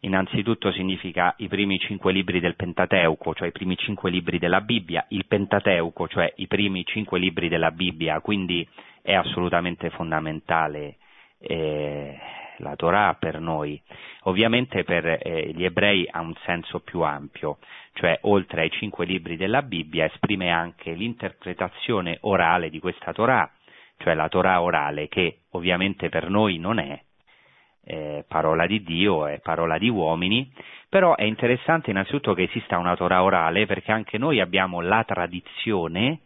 innanzitutto 0.00 0.70
significa 0.72 1.34
i 1.38 1.48
primi 1.48 1.78
cinque 1.78 2.12
libri 2.12 2.40
del 2.40 2.56
Pentateuco, 2.56 3.34
cioè 3.34 3.48
i 3.48 3.52
primi 3.52 3.76
cinque 3.76 4.10
libri 4.10 4.38
della 4.38 4.62
Bibbia, 4.62 5.04
il 5.08 5.26
Pentateuco, 5.26 6.08
cioè 6.08 6.32
i 6.36 6.46
primi 6.46 6.84
cinque 6.84 7.18
libri 7.18 7.48
della 7.48 7.70
Bibbia, 7.70 8.20
quindi 8.20 8.66
è 9.04 9.12
assolutamente 9.12 9.90
fondamentale 9.90 10.96
eh, 11.38 12.18
la 12.58 12.74
Torah 12.74 13.14
per 13.18 13.38
noi. 13.38 13.78
Ovviamente 14.22 14.82
per 14.82 15.04
eh, 15.20 15.52
gli 15.54 15.62
ebrei 15.62 16.08
ha 16.10 16.22
un 16.22 16.32
senso 16.46 16.80
più 16.80 17.02
ampio, 17.02 17.58
cioè 17.92 18.18
oltre 18.22 18.62
ai 18.62 18.70
cinque 18.70 19.04
libri 19.04 19.36
della 19.36 19.60
Bibbia 19.60 20.06
esprime 20.06 20.50
anche 20.50 20.92
l'interpretazione 20.92 22.16
orale 22.22 22.70
di 22.70 22.80
questa 22.80 23.12
Torah, 23.12 23.50
cioè 23.98 24.14
la 24.14 24.28
Torah 24.28 24.62
orale 24.62 25.08
che 25.08 25.40
ovviamente 25.50 26.08
per 26.08 26.30
noi 26.30 26.56
non 26.56 26.78
è, 26.78 26.98
eh, 27.84 28.24
parola 28.26 28.66
di 28.66 28.82
Dio, 28.82 29.26
è 29.26 29.38
parola 29.40 29.76
di 29.76 29.90
uomini, 29.90 30.50
però 30.88 31.14
è 31.14 31.24
interessante 31.24 31.90
innanzitutto 31.90 32.32
che 32.32 32.44
esista 32.44 32.78
una 32.78 32.96
Torah 32.96 33.22
orale 33.22 33.66
perché 33.66 33.92
anche 33.92 34.16
noi 34.16 34.40
abbiamo 34.40 34.80
la 34.80 35.04
tradizione 35.04 36.20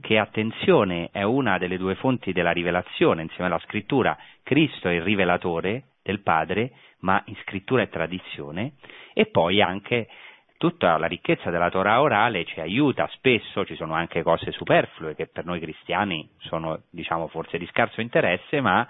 che, 0.00 0.18
attenzione, 0.18 1.08
è 1.12 1.22
una 1.22 1.58
delle 1.58 1.76
due 1.76 1.94
fonti 1.94 2.32
della 2.32 2.52
rivelazione 2.52 3.22
insieme 3.22 3.46
alla 3.46 3.60
scrittura. 3.60 4.16
Cristo 4.42 4.88
è 4.88 4.92
il 4.92 5.02
rivelatore 5.02 5.84
del 6.02 6.20
Padre, 6.20 6.72
ma 7.00 7.22
in 7.26 7.36
scrittura 7.42 7.82
e 7.82 7.88
tradizione, 7.88 8.72
e 9.12 9.26
poi 9.26 9.60
anche 9.62 10.08
tutta 10.56 10.96
la 10.96 11.06
ricchezza 11.06 11.50
della 11.50 11.70
Torah 11.70 12.00
orale 12.00 12.44
ci 12.44 12.60
aiuta, 12.60 13.06
spesso 13.12 13.64
ci 13.64 13.74
sono 13.74 13.94
anche 13.94 14.22
cose 14.22 14.50
superflue 14.52 15.14
che 15.14 15.26
per 15.26 15.44
noi 15.44 15.60
cristiani 15.60 16.28
sono 16.38 16.82
diciamo 16.90 17.28
forse 17.28 17.58
di 17.58 17.66
scarso 17.66 18.00
interesse, 18.00 18.60
ma 18.60 18.86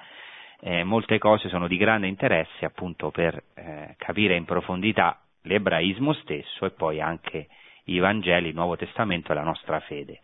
eh, 0.60 0.84
molte 0.84 1.18
cose 1.18 1.48
sono 1.48 1.66
di 1.66 1.76
grande 1.76 2.06
interesse 2.06 2.64
appunto 2.64 3.10
per 3.10 3.42
eh, 3.54 3.94
capire 3.98 4.36
in 4.36 4.44
profondità 4.44 5.20
l'ebraismo 5.42 6.12
stesso 6.14 6.64
e 6.64 6.70
poi 6.70 7.00
anche 7.00 7.48
i 7.84 7.98
Vangeli, 7.98 8.48
il 8.48 8.54
Nuovo 8.54 8.76
Testamento 8.76 9.32
e 9.32 9.34
la 9.34 9.42
nostra 9.42 9.80
fede. 9.80 10.20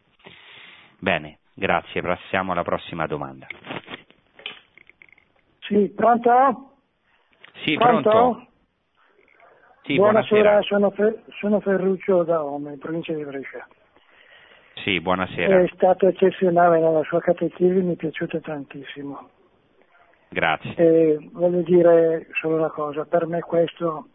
Bene, 1.00 1.38
grazie, 1.54 2.02
passiamo 2.02 2.52
alla 2.52 2.62
prossima 2.62 3.06
domanda. 3.06 3.46
Sì, 5.60 5.88
pronto? 5.96 6.74
Sì, 7.64 7.74
pronto? 7.74 8.10
pronto? 8.10 8.46
Sì, 9.84 9.94
buonasera, 9.96 10.42
buonasera. 10.42 10.62
Sono, 10.62 10.90
Fer- 10.90 11.22
sono, 11.38 11.60
Ferruccio 11.60 12.22
da 12.22 12.44
Ome, 12.44 12.72
in 12.74 12.78
provincia 12.78 13.14
di 13.14 13.24
Brescia. 13.24 13.66
Sì, 14.74 15.00
buonasera. 15.00 15.62
È 15.62 15.70
stato 15.74 16.06
eccezionale 16.06 16.80
nella 16.80 17.02
sua 17.04 17.20
catechismo, 17.20 17.82
mi 17.82 17.94
è 17.94 17.96
piaciuto 17.96 18.38
tantissimo. 18.40 19.30
Grazie. 20.28 20.74
E 20.76 21.30
voglio 21.32 21.62
dire 21.62 22.28
solo 22.40 22.56
una 22.56 22.70
cosa, 22.70 23.06
per 23.06 23.26
me 23.26 23.40
questo 23.40 24.08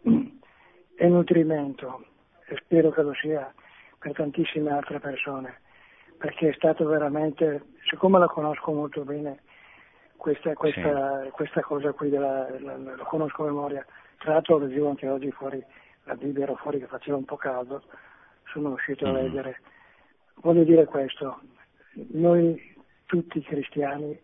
è 0.94 1.06
nutrimento 1.06 2.04
e 2.46 2.56
spero 2.62 2.90
che 2.90 3.02
lo 3.02 3.12
sia 3.14 3.52
per 3.98 4.12
tantissime 4.12 4.70
altre 4.70 5.00
persone, 5.00 5.60
perché 6.16 6.50
è 6.50 6.52
stato 6.54 6.86
veramente, 6.86 7.62
siccome 7.88 8.18
la 8.18 8.26
conosco 8.26 8.72
molto 8.72 9.04
bene, 9.04 9.40
questa, 10.16 10.54
questa, 10.54 11.24
sì. 11.24 11.30
questa 11.30 11.60
cosa 11.60 11.92
qui, 11.92 12.08
della, 12.08 12.48
la, 12.58 12.76
la, 12.76 12.96
la, 12.96 13.04
conosco 13.04 13.42
a 13.42 13.46
memoria, 13.46 13.84
tra 14.18 14.32
l'altro 14.32 14.58
leggevo 14.58 14.88
anche 14.88 15.08
oggi 15.08 15.30
fuori, 15.30 15.62
la 16.04 16.14
Bibbia 16.14 16.44
era 16.44 16.54
fuori 16.56 16.78
che 16.78 16.86
faceva 16.86 17.16
un 17.16 17.24
po' 17.24 17.36
caldo, 17.36 17.82
sono 18.46 18.70
uscito 18.70 19.06
mm. 19.06 19.08
a 19.08 19.12
leggere. 19.12 19.60
Voglio 20.36 20.64
dire 20.64 20.84
questo, 20.84 21.40
noi 22.12 22.74
tutti 23.06 23.40
cristiani 23.40 24.18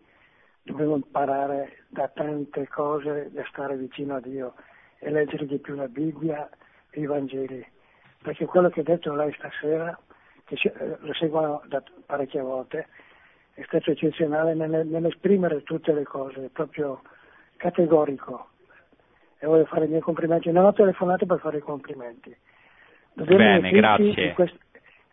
dobbiamo 0.63 0.95
imparare 0.95 1.83
da 1.89 2.07
tante 2.07 2.67
cose 2.67 3.29
da 3.31 3.43
stare 3.49 3.75
vicino 3.77 4.15
a 4.15 4.19
Dio 4.19 4.53
e 4.99 5.09
leggere 5.09 5.45
di 5.45 5.59
più 5.59 5.75
la 5.75 5.87
Bibbia 5.87 6.49
e 6.89 7.01
i 7.01 7.05
Vangeli. 7.05 7.65
Perché 8.21 8.45
quello 8.45 8.69
che 8.69 8.79
ha 8.79 8.83
detto 8.83 9.13
lei 9.13 9.33
stasera, 9.33 9.97
che 10.55 10.73
eh, 10.75 10.97
lo 10.99 11.13
seguono 11.13 11.61
da 11.67 11.81
parecchie 12.05 12.41
volte, 12.41 12.87
è 13.53 13.63
stato 13.65 13.91
eccezionale 13.91 14.53
nell'esprimere 14.53 15.63
tutte 15.63 15.93
le 15.93 16.03
cose, 16.03 16.49
proprio 16.51 17.01
categorico. 17.57 18.49
E 19.37 19.45
voglio 19.45 19.65
fare 19.65 19.85
i 19.85 19.89
miei 19.89 20.01
complimenti. 20.01 20.51
Non 20.51 20.65
ho 20.65 20.73
telefonato 20.73 21.25
per 21.25 21.39
fare 21.39 21.57
i 21.57 21.61
complimenti. 21.61 22.35
Dobbiamo 23.13 23.43
Bene, 23.43 23.71
grazie. 23.71 24.33
Queste, 24.33 24.57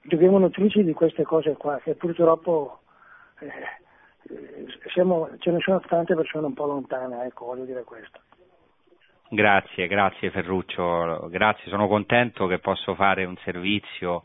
dobbiamo 0.02 0.38
nutrirci 0.38 0.82
di 0.82 0.92
queste 0.92 1.24
cose 1.24 1.54
qua, 1.54 1.78
che 1.82 1.94
purtroppo 1.94 2.80
eh, 3.40 3.50
siamo, 4.92 5.28
ce 5.38 5.50
ne 5.50 5.58
sono 5.60 5.80
tante 5.80 6.14
persone 6.14 6.46
un 6.46 6.54
po' 6.54 6.66
lontane, 6.66 7.24
ecco, 7.24 7.46
voglio 7.46 7.64
dire 7.64 7.84
questo. 7.84 8.20
Grazie, 9.32 9.86
grazie 9.86 10.30
Ferruccio, 10.30 11.28
grazie, 11.30 11.70
sono 11.70 11.86
contento 11.86 12.48
che 12.48 12.58
posso 12.58 12.96
fare 12.96 13.24
un 13.24 13.36
servizio 13.44 14.24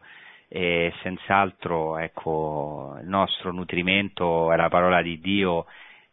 e 0.56 0.94
senz'altro 1.02 1.98
ecco, 1.98 2.96
il 3.02 3.10
nostro 3.10 3.52
nutrimento 3.52 4.54
è 4.54 4.56
la 4.56 4.70
parola 4.70 5.02
di 5.02 5.20
Dio 5.20 5.66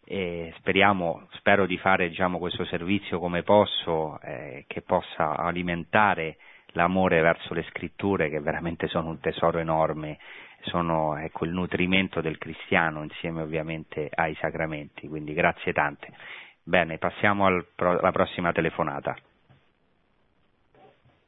e 0.05 0.53
speriamo, 0.57 1.29
spero 1.35 1.65
di 1.65 1.79
fare 1.79 2.09
diciamo, 2.09 2.39
questo 2.39 2.65
servizio 2.65 3.21
come 3.21 3.45
posso, 3.45 4.19
eh, 4.21 4.65
che 4.67 4.83
possa 4.83 5.37
alimentare 5.37 6.39
l'amore 6.73 7.21
verso 7.21 7.55
le 7.55 7.63
scritture 7.69 8.31
che 8.31 8.41
veramente 8.41 8.89
sono 8.89 9.11
un 9.11 9.21
tesoro 9.21 9.61
enorme, 9.61 10.19
sono 10.63 11.17
ecco, 11.19 11.45
il 11.45 11.53
nutrimento 11.53 12.21
del 12.21 12.39
cristiano 12.39 13.05
insieme 13.05 13.43
ovviamente 13.43 14.11
ai 14.13 14.35
sacramenti, 14.41 15.07
quindi 15.07 15.35
grazie 15.35 15.73
tante. 15.73 16.13
Bene, 16.65 16.99
passiamo 16.99 17.47
al, 17.47 17.65
alla 17.77 18.11
prossima 18.11 18.51
telefonata. 18.51 19.17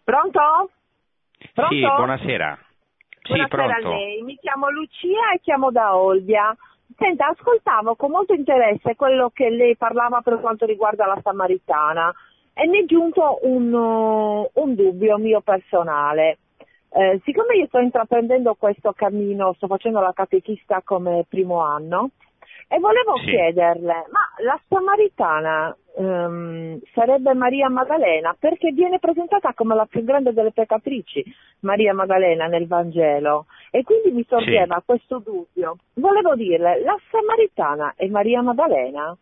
Pronto? 0.03 0.71
Pronto? 1.53 1.73
Sì, 1.73 1.81
buonasera. 1.81 2.59
Buonasera 3.27 3.77
sì, 3.79 3.87
a 3.87 3.89
lei, 3.89 4.23
mi 4.23 4.37
chiamo 4.37 4.71
Lucia 4.71 5.33
e 5.35 5.41
chiamo 5.41 5.71
da 5.71 5.97
Olbia. 5.97 6.55
Senta, 6.97 7.29
ascoltavo 7.29 7.97
con 7.97 8.11
molto 8.11 8.35
interesse 8.35 8.95
quello 8.97 9.31
che 9.33 9.49
lei 9.49 9.77
parlava 9.77 10.21
per 10.21 10.41
quanto 10.41 10.67
riguarda 10.67 11.07
la 11.07 11.19
Samaritana 11.23 12.13
e 12.53 12.67
mi 12.67 12.83
è 12.83 12.85
giunto 12.85 13.39
un, 13.43 13.73
uh, 13.73 14.51
un 14.53 14.75
dubbio 14.75 15.17
mio 15.17 15.41
personale. 15.41 16.39
Eh, 16.91 17.21
siccome 17.25 17.57
io 17.57 17.67
sto 17.67 17.79
intraprendendo 17.79 18.55
questo 18.55 18.93
cammino, 18.93 19.55
sto 19.55 19.69
facendo 19.69 20.01
la 20.01 20.13
catechista 20.13 20.83
come 20.85 21.25
primo 21.27 21.61
anno, 21.61 22.11
e 22.69 22.79
volevo 22.79 23.17
sì. 23.19 23.31
chiederle, 23.31 24.07
ma 24.11 24.21
la 24.43 24.59
Samaritana 24.69 25.77
um, 25.97 26.79
sarebbe 26.93 27.35
Maria 27.35 27.69
Maddalena 27.69 28.35
perché 28.39 28.73
viene 28.73 28.99
presentata 28.99 29.53
come 29.55 29.75
la 29.75 29.87
più 29.87 30.03
grande 30.05 30.33
delle 30.33 30.53
peccatrici, 30.53 31.25
Maria 31.61 31.95
Maddalena 31.95 32.47
nel 32.47 32.67
Vangelo, 32.67 33.47
e 33.71 33.83
quindi 33.83 34.11
mi 34.11 34.25
sorgeva 34.29 34.77
sì. 34.79 34.83
questo 34.87 35.19
dubbio. 35.19 35.77
Volevo 35.95 36.35
dirle, 36.35 36.83
la 36.83 36.99
Samaritana 37.11 37.95
è 37.97 38.07
Maria 38.07 38.43
Maddalena? 38.43 39.17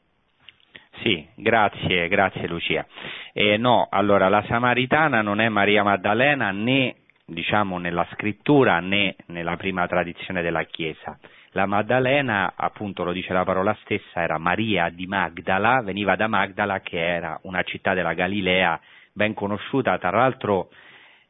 Sì, 1.03 1.27
grazie, 1.35 2.09
grazie 2.09 2.47
Lucia. 2.47 2.87
Eh, 3.33 3.57
no, 3.57 3.87
allora 3.91 4.29
la 4.29 4.45
Samaritana 4.47 5.23
non 5.23 5.41
è 5.41 5.49
Maria 5.49 5.83
Maddalena 5.83 6.51
né 6.51 6.97
diciamo 7.25 7.79
nella 7.79 8.07
scrittura 8.13 8.81
né 8.81 9.15
nella 9.27 9.57
prima 9.57 9.87
tradizione 9.87 10.43
della 10.43 10.65
Chiesa 10.65 11.17
la 11.53 11.67
Maddalena, 11.67 12.55
appunto 12.57 13.05
lo 13.05 13.13
dice 13.13 13.33
la 13.33 13.45
parola 13.45 13.77
stessa, 13.83 14.23
era 14.23 14.39
Maria 14.39 14.89
di 14.89 15.07
Magdala, 15.07 15.83
veniva 15.83 16.17
da 16.17 16.27
Magdala 16.27 16.81
che 16.81 16.99
era 16.99 17.39
una 17.43 17.63
città 17.63 17.95
della 17.95 18.15
Galilea 18.15 18.81
ben 19.13 19.35
conosciuta, 19.35 19.99
tra 19.99 20.11
l'altro 20.11 20.71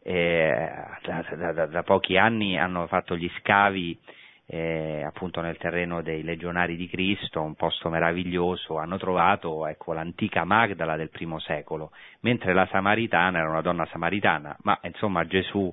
eh, 0.03 0.71
da, 1.03 1.53
da, 1.53 1.67
da, 1.67 1.83
pochi 1.83 2.17
anni 2.17 2.57
hanno 2.57 2.87
fatto 2.87 3.17
gli 3.17 3.31
scavi 3.41 3.99
eh, 4.47 5.03
appunto 5.05 5.41
nel 5.41 5.57
terreno 5.57 6.03
dei 6.03 6.23
legionari 6.23 6.77
di 6.77 6.89
Cristo, 6.89 7.41
un 7.41 7.55
posto 7.55 7.89
meraviglioso, 7.89 8.79
hanno 8.79 8.99
trovato 8.99 9.67
ecco, 9.67 9.93
l'antica 9.93 10.45
Magdala 10.45 10.97
del 10.97 11.11
primo 11.11 11.41
secolo, 11.41 11.91
mentre 12.21 12.53
la 12.53 12.69
Samaritana 12.71 13.39
era 13.39 13.49
una 13.49 13.61
donna 13.61 13.87
samaritana, 13.87 14.57
ma 14.63 14.79
insomma 14.83 15.27
Gesù 15.27 15.73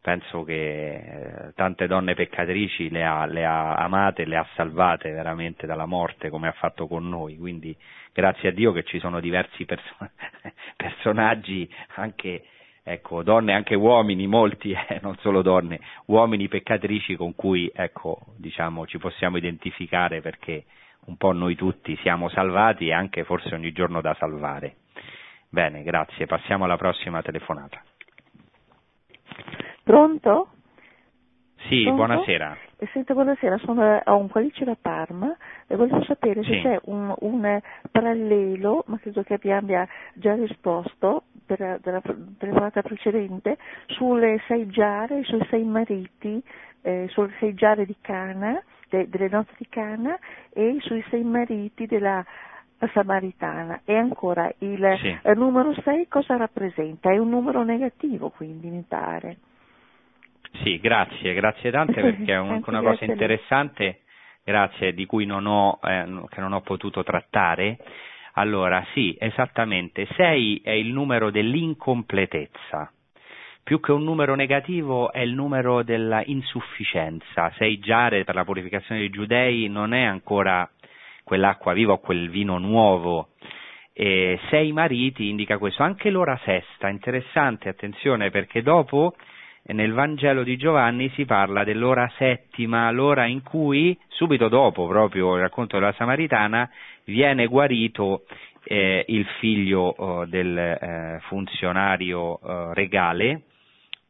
penso 0.00 0.44
che 0.44 0.94
eh, 0.94 1.52
tante 1.54 1.86
donne 1.86 2.14
peccatrici 2.14 2.88
le 2.90 3.04
ha, 3.04 3.26
le 3.26 3.44
ha 3.44 3.74
amate, 3.74 4.24
le 4.24 4.36
ha 4.36 4.46
salvate 4.54 5.10
veramente 5.10 5.66
dalla 5.66 5.86
morte 5.86 6.30
come 6.30 6.48
ha 6.48 6.52
fatto 6.52 6.86
con 6.86 7.08
noi, 7.08 7.36
quindi 7.36 7.76
grazie 8.12 8.48
a 8.48 8.52
Dio 8.52 8.72
che 8.72 8.84
ci 8.84 8.98
sono 8.98 9.20
diversi 9.20 9.64
perso- 9.64 9.96
personaggi, 10.76 11.68
anche 11.96 12.44
ecco, 12.82 13.22
donne, 13.22 13.52
anche 13.52 13.74
uomini, 13.74 14.26
molti, 14.26 14.72
eh, 14.88 14.98
non 15.02 15.16
solo 15.18 15.42
donne, 15.42 15.80
uomini 16.06 16.48
peccatrici 16.48 17.16
con 17.16 17.34
cui 17.34 17.70
ecco, 17.74 18.20
diciamo, 18.36 18.86
ci 18.86 18.98
possiamo 18.98 19.36
identificare 19.36 20.20
perché 20.20 20.64
un 21.06 21.16
po' 21.16 21.32
noi 21.32 21.54
tutti 21.56 21.96
siamo 22.02 22.28
salvati 22.28 22.88
e 22.88 22.92
anche 22.92 23.24
forse 23.24 23.54
ogni 23.54 23.72
giorno 23.72 24.00
da 24.00 24.14
salvare. 24.18 24.76
Bene, 25.48 25.82
grazie, 25.82 26.26
passiamo 26.26 26.64
alla 26.64 26.76
prossima 26.76 27.22
telefonata. 27.22 27.82
Pronto? 29.90 30.50
Sì, 31.68 31.82
Pronto? 31.82 31.94
buonasera. 31.96 32.56
Eh, 32.76 32.88
senta, 32.92 33.12
buonasera, 33.12 33.58
sono 33.58 34.00
a 34.04 34.14
un 34.14 34.28
qualice 34.28 34.64
da 34.64 34.76
Parma 34.80 35.36
e 35.66 35.74
volevo 35.74 36.04
sapere 36.04 36.44
sì. 36.44 36.52
se 36.52 36.60
c'è 36.60 36.80
un, 36.84 37.12
un, 37.18 37.60
parallelo, 37.90 38.84
ma 38.86 39.00
credo 39.00 39.24
che 39.24 39.34
abbia 39.34 39.84
già 40.12 40.34
risposto 40.34 41.24
per, 41.44 41.80
della 41.82 42.00
telefonata 42.38 42.82
precedente, 42.82 43.58
sulle 43.86 44.40
sei 44.46 44.68
giare, 44.68 45.24
sui 45.24 45.44
sei 45.50 45.64
mariti, 45.64 46.40
eh, 46.82 47.06
sulle 47.08 47.32
sei 47.40 47.52
giare 47.54 47.84
di 47.84 47.96
Cana, 48.00 48.62
de, 48.90 49.08
delle 49.08 49.28
nozze 49.28 49.54
di 49.58 49.66
Cana 49.68 50.16
e 50.52 50.76
sui 50.82 51.04
sei 51.10 51.24
mariti 51.24 51.86
della 51.86 52.24
Samaritana. 52.92 53.80
E 53.84 53.96
ancora 53.96 54.48
il 54.58 54.98
sì. 55.00 55.18
eh, 55.20 55.34
numero 55.34 55.74
6 55.82 56.06
cosa 56.06 56.36
rappresenta? 56.36 57.10
È 57.10 57.18
un 57.18 57.30
numero 57.30 57.64
negativo, 57.64 58.30
quindi 58.30 58.68
mi 58.68 58.84
pare. 58.86 59.38
Sì, 60.62 60.78
grazie, 60.80 61.34
grazie 61.34 61.70
tante 61.70 62.00
perché 62.00 62.32
è 62.32 62.38
un, 62.38 62.62
una 62.66 62.82
cosa 62.82 63.04
interessante, 63.04 64.00
grazie, 64.44 64.92
di 64.92 65.06
cui 65.06 65.26
non 65.26 65.46
ho, 65.46 65.78
eh, 65.82 66.04
che 66.28 66.40
non 66.40 66.52
ho 66.52 66.60
potuto 66.60 67.02
trattare. 67.02 67.78
Allora, 68.34 68.84
sì, 68.92 69.16
esattamente, 69.18 70.06
6 70.14 70.60
è 70.62 70.70
il 70.70 70.92
numero 70.92 71.30
dell'incompletezza. 71.30 72.92
Più 73.62 73.80
che 73.80 73.92
un 73.92 74.02
numero 74.02 74.34
negativo 74.34 75.12
è 75.12 75.20
il 75.20 75.34
numero 75.34 75.82
della 75.82 76.22
insufficienza. 76.24 77.52
Sei 77.56 77.78
giare 77.78 78.24
per 78.24 78.34
la 78.34 78.44
purificazione 78.44 79.00
dei 79.00 79.10
giudei 79.10 79.68
non 79.68 79.92
è 79.92 80.02
ancora 80.02 80.68
quell'acqua 81.22 81.72
viva 81.72 81.92
o 81.92 81.98
quel 81.98 82.30
vino 82.30 82.58
nuovo. 82.58 83.28
E 83.92 84.40
sei 84.48 84.72
mariti 84.72 85.28
indica 85.28 85.58
questo. 85.58 85.82
Anche 85.82 86.10
l'ora 86.10 86.38
sesta, 86.42 86.88
interessante, 86.88 87.68
attenzione, 87.68 88.30
perché 88.30 88.62
dopo 88.62 89.14
nel 89.62 89.92
Vangelo 89.92 90.42
di 90.42 90.56
Giovanni 90.56 91.10
si 91.10 91.24
parla 91.24 91.64
dell'ora 91.64 92.10
settima, 92.16 92.90
l'ora 92.90 93.26
in 93.26 93.42
cui, 93.42 93.96
subito 94.08 94.48
dopo 94.48 94.86
proprio 94.86 95.36
il 95.36 95.42
racconto 95.42 95.78
della 95.78 95.92
Samaritana, 95.92 96.68
viene 97.04 97.46
guarito 97.46 98.24
eh, 98.64 99.04
il 99.08 99.26
figlio 99.38 99.80
oh, 99.80 100.24
del 100.26 100.56
eh, 100.56 101.18
funzionario 101.22 102.18
oh, 102.18 102.72
regale 102.72 103.42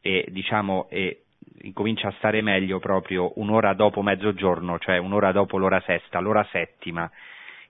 e 0.01 0.27
diciamo 0.31 0.89
e 0.89 1.23
incomincia 1.63 2.09
a 2.09 2.15
stare 2.17 2.41
meglio 2.41 2.79
proprio 2.79 3.33
un'ora 3.37 3.75
dopo 3.75 4.03
mezzogiorno, 4.03 4.79
cioè 4.79 4.97
un'ora 4.97 5.33
dopo 5.33 5.59
l'ora 5.59 5.81
sesta, 5.81 6.21
l'ora 6.21 6.47
settima, 6.51 7.11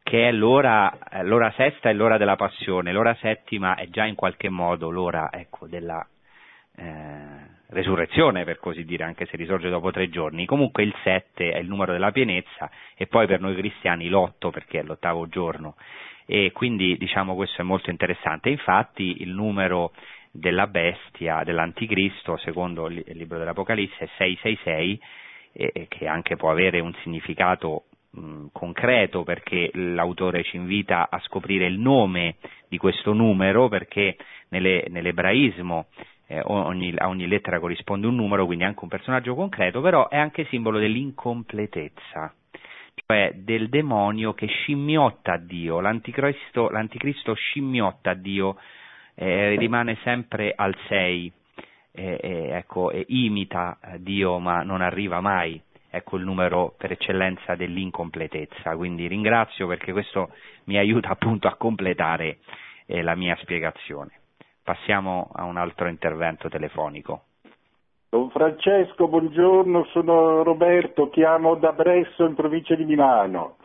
che 0.02 0.28
è 0.28 0.32
l'ora, 0.32 0.96
eh, 1.10 1.24
l'ora 1.24 1.52
sesta 1.56 1.88
è 1.88 1.92
l'ora 1.92 2.16
della 2.16 2.36
passione, 2.36 2.92
l'ora 2.92 3.16
settima 3.20 3.74
è 3.74 3.88
già 3.88 4.04
in 4.04 4.14
qualche 4.14 4.48
modo 4.48 4.90
l'ora 4.90 5.30
ecco, 5.32 5.66
della 5.66 6.06
eh, 6.76 7.58
resurrezione, 7.70 8.44
per 8.44 8.58
così 8.58 8.84
dire, 8.84 9.04
anche 9.04 9.26
se 9.26 9.36
risorge 9.36 9.68
dopo 9.68 9.90
tre 9.90 10.08
giorni. 10.08 10.46
Comunque 10.46 10.82
il 10.82 10.94
7 11.02 11.52
è 11.52 11.58
il 11.58 11.68
numero 11.68 11.92
della 11.92 12.12
pienezza 12.12 12.70
e 12.96 13.06
poi 13.06 13.26
per 13.26 13.40
noi 13.40 13.54
cristiani 13.54 14.08
l'8 14.08 14.50
perché 14.50 14.80
è 14.80 14.82
l'ottavo 14.82 15.28
giorno. 15.28 15.76
E 16.26 16.52
quindi 16.52 16.96
diciamo 16.96 17.34
questo 17.34 17.62
è 17.62 17.64
molto 17.64 17.90
interessante. 17.90 18.50
Infatti 18.50 19.22
il 19.22 19.30
numero 19.30 19.92
della 20.30 20.66
bestia, 20.66 21.42
dell'anticristo, 21.44 22.36
secondo 22.36 22.86
il 22.86 23.02
libro 23.08 23.38
dell'Apocalisse, 23.38 24.04
è 24.04 24.08
666, 24.16 25.00
eh, 25.52 25.86
che 25.88 26.06
anche 26.06 26.36
può 26.36 26.50
avere 26.50 26.80
un 26.80 26.94
significato 27.02 27.84
concreto 28.52 29.22
perché 29.22 29.70
l'autore 29.74 30.42
ci 30.42 30.56
invita 30.56 31.08
a 31.08 31.20
scoprire 31.20 31.66
il 31.66 31.78
nome 31.78 32.36
di 32.68 32.76
questo 32.76 33.12
numero 33.12 33.68
perché 33.68 34.16
nelle, 34.48 34.84
nell'ebraismo 34.88 35.86
eh, 36.30 36.40
ogni, 36.44 36.94
a 36.96 37.08
ogni 37.08 37.26
lettera 37.26 37.58
corrisponde 37.58 38.06
un 38.06 38.14
numero, 38.14 38.46
quindi 38.46 38.62
anche 38.62 38.84
un 38.84 38.88
personaggio 38.88 39.34
concreto, 39.34 39.80
però 39.80 40.08
è 40.08 40.16
anche 40.16 40.44
simbolo 40.44 40.78
dell'incompletezza, 40.78 42.32
cioè 43.04 43.32
del 43.34 43.68
demonio 43.68 44.32
che 44.32 44.46
scimmiotta 44.46 45.36
Dio, 45.38 45.80
l'anticristo, 45.80 46.70
l'anticristo 46.70 47.34
scimmiotta 47.34 48.14
Dio, 48.14 48.56
eh, 49.16 49.56
rimane 49.56 49.98
sempre 50.04 50.52
al 50.54 50.76
6, 50.86 51.32
eh, 51.92 52.50
ecco, 52.52 52.92
imita 53.08 53.76
Dio 53.96 54.38
ma 54.38 54.62
non 54.62 54.82
arriva 54.82 55.20
mai, 55.20 55.60
ecco 55.90 56.16
il 56.16 56.22
numero 56.22 56.76
per 56.78 56.92
eccellenza 56.92 57.56
dell'incompletezza, 57.56 58.76
quindi 58.76 59.08
ringrazio 59.08 59.66
perché 59.66 59.90
questo 59.90 60.30
mi 60.66 60.78
aiuta 60.78 61.08
appunto 61.08 61.48
a 61.48 61.56
completare 61.56 62.38
eh, 62.86 63.02
la 63.02 63.16
mia 63.16 63.36
spiegazione. 63.40 64.19
Passiamo 64.70 65.30
a 65.32 65.42
un 65.46 65.56
altro 65.56 65.88
intervento 65.88 66.48
telefonico. 66.48 67.22
Don 68.08 68.30
Francesco, 68.30 69.08
buongiorno, 69.08 69.82
sono 69.86 70.44
Roberto, 70.44 71.08
chiamo 71.10 71.56
da 71.56 71.72
Bresso 71.72 72.24
in 72.24 72.36
provincia 72.36 72.76
di 72.76 72.84
Milano. 72.84 73.56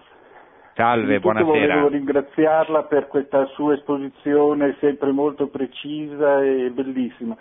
Salve, 0.73 1.19
buonasera. 1.19 1.75
Volevo 1.75 1.89
ringraziarla 1.89 2.85
per 2.85 3.05
questa 3.05 3.45
sua 3.53 3.75
esposizione 3.75 4.77
sempre 4.79 5.11
molto 5.11 5.45
precisa 5.49 6.41
e 6.41 6.71
bellissima. 6.71 7.37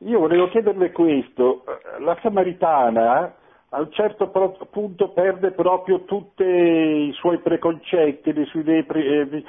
io 0.00 0.18
volevo 0.18 0.48
chiederle 0.48 0.92
questo, 0.92 1.64
la 2.00 2.18
Samaritana 2.20 3.34
a 3.70 3.80
un 3.80 3.90
certo 3.92 4.30
punto 4.70 5.08
perde 5.12 5.52
proprio 5.52 6.04
tutti 6.04 6.44
i 6.44 7.12
suoi 7.14 7.38
preconcetti, 7.38 8.34
le 8.34 8.44
sue 8.44 8.60
idee, 8.60 8.84
pre- 8.84 9.42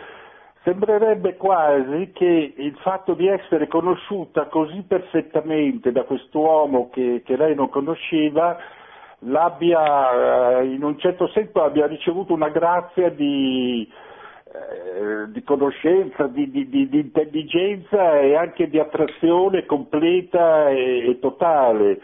sembrerebbe 0.67 1.37
quasi 1.37 2.11
che 2.13 2.53
il 2.57 2.75
fatto 2.81 3.13
di 3.13 3.25
essere 3.25 3.69
conosciuta 3.69 4.47
così 4.47 4.83
perfettamente 4.85 5.93
da 5.93 6.03
quest'uomo 6.03 6.89
che, 6.89 7.21
che 7.23 7.37
lei 7.37 7.55
non 7.55 7.69
conosceva 7.69 8.57
l'abbia, 9.19 10.61
in 10.63 10.83
un 10.83 10.99
certo 10.99 11.29
senso 11.29 11.63
abbia 11.63 11.87
ricevuto 11.87 12.33
una 12.33 12.49
grazia 12.49 13.09
di, 13.09 13.89
eh, 14.51 15.31
di 15.31 15.41
conoscenza, 15.43 16.27
di, 16.27 16.51
di, 16.51 16.67
di, 16.67 16.99
intelligenza 16.99 18.19
e 18.19 18.35
anche 18.35 18.67
di 18.67 18.77
attrazione 18.77 19.65
completa 19.65 20.67
e, 20.67 21.11
e 21.11 21.19
totale. 21.19 22.01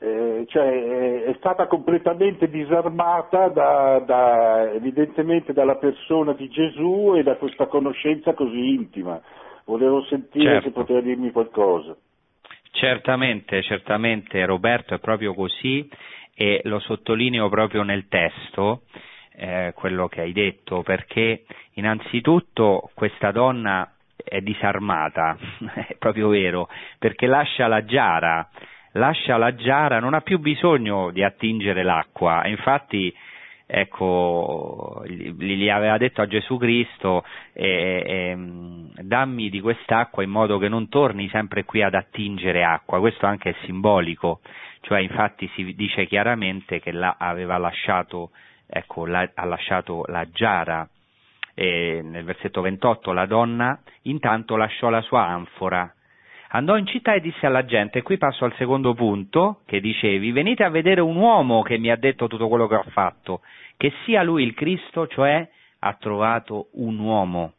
Eh, 0.00 0.44
cioè, 0.46 1.24
è 1.24 1.34
stata 1.38 1.66
completamente 1.66 2.48
disarmata 2.48 3.48
da, 3.48 3.98
da, 3.98 4.72
evidentemente 4.72 5.52
dalla 5.52 5.74
persona 5.76 6.34
di 6.34 6.48
Gesù 6.48 7.14
e 7.16 7.24
da 7.24 7.34
questa 7.36 7.66
conoscenza 7.66 8.32
così 8.32 8.74
intima. 8.74 9.20
Volevo 9.64 10.02
sentire 10.04 10.52
certo. 10.52 10.68
se 10.68 10.70
poteva 10.70 11.00
dirmi 11.00 11.32
qualcosa. 11.32 11.96
Certamente, 12.70 13.60
certamente 13.62 14.44
Roberto 14.46 14.94
è 14.94 14.98
proprio 14.98 15.34
così 15.34 15.88
e 16.32 16.60
lo 16.64 16.78
sottolineo 16.78 17.48
proprio 17.48 17.82
nel 17.82 18.06
testo, 18.06 18.82
eh, 19.34 19.72
quello 19.74 20.06
che 20.06 20.20
hai 20.20 20.32
detto, 20.32 20.82
perché 20.82 21.42
innanzitutto 21.74 22.90
questa 22.94 23.32
donna 23.32 23.92
è 24.14 24.40
disarmata, 24.40 25.36
è 25.88 25.96
proprio 25.98 26.28
vero, 26.28 26.68
perché 26.98 27.26
lascia 27.26 27.66
la 27.66 27.84
giara, 27.84 28.48
lascia 28.92 29.36
la 29.36 29.54
giara, 29.54 30.00
non 30.00 30.14
ha 30.14 30.20
più 30.20 30.38
bisogno 30.38 31.10
di 31.10 31.22
attingere 31.22 31.82
l'acqua, 31.82 32.46
infatti 32.46 33.14
ecco, 33.70 35.04
gli 35.06 35.68
aveva 35.68 35.98
detto 35.98 36.22
a 36.22 36.26
Gesù 36.26 36.56
Cristo 36.56 37.22
eh, 37.52 38.02
eh, 38.06 38.36
dammi 39.02 39.50
di 39.50 39.60
quest'acqua 39.60 40.22
in 40.22 40.30
modo 40.30 40.56
che 40.56 40.68
non 40.68 40.88
torni 40.88 41.28
sempre 41.28 41.64
qui 41.64 41.82
ad 41.82 41.94
attingere 41.94 42.64
acqua, 42.64 42.98
questo 42.98 43.26
anche 43.26 43.50
è 43.50 43.54
simbolico, 43.64 44.40
cioè 44.80 45.00
infatti 45.00 45.50
si 45.54 45.74
dice 45.74 46.06
chiaramente 46.06 46.80
che 46.80 46.92
la, 46.92 47.16
aveva 47.18 47.58
lasciato, 47.58 48.30
ecco, 48.66 49.04
la, 49.04 49.28
ha 49.34 49.44
lasciato 49.44 50.04
la 50.06 50.26
giara, 50.30 50.88
e 51.52 52.02
nel 52.04 52.22
versetto 52.22 52.60
28 52.60 53.12
la 53.12 53.26
donna 53.26 53.80
intanto 54.02 54.54
lasciò 54.54 54.90
la 54.90 55.00
sua 55.00 55.26
anfora, 55.26 55.92
andò 56.48 56.76
in 56.76 56.86
città 56.86 57.14
e 57.14 57.20
disse 57.20 57.46
alla 57.46 57.64
gente, 57.64 57.98
e 57.98 58.02
qui 58.02 58.18
passo 58.18 58.44
al 58.44 58.54
secondo 58.54 58.94
punto 58.94 59.60
che 59.66 59.80
dicevi, 59.80 60.32
venite 60.32 60.64
a 60.64 60.70
vedere 60.70 61.00
un 61.00 61.16
uomo 61.16 61.62
che 61.62 61.78
mi 61.78 61.90
ha 61.90 61.96
detto 61.96 62.26
tutto 62.26 62.48
quello 62.48 62.66
che 62.66 62.76
ho 62.76 62.84
fatto, 62.90 63.40
che 63.76 63.92
sia 64.04 64.22
lui 64.22 64.44
il 64.44 64.54
Cristo, 64.54 65.06
cioè 65.06 65.48
ha 65.80 65.94
trovato 65.94 66.68
un 66.74 66.98
uomo, 66.98 67.54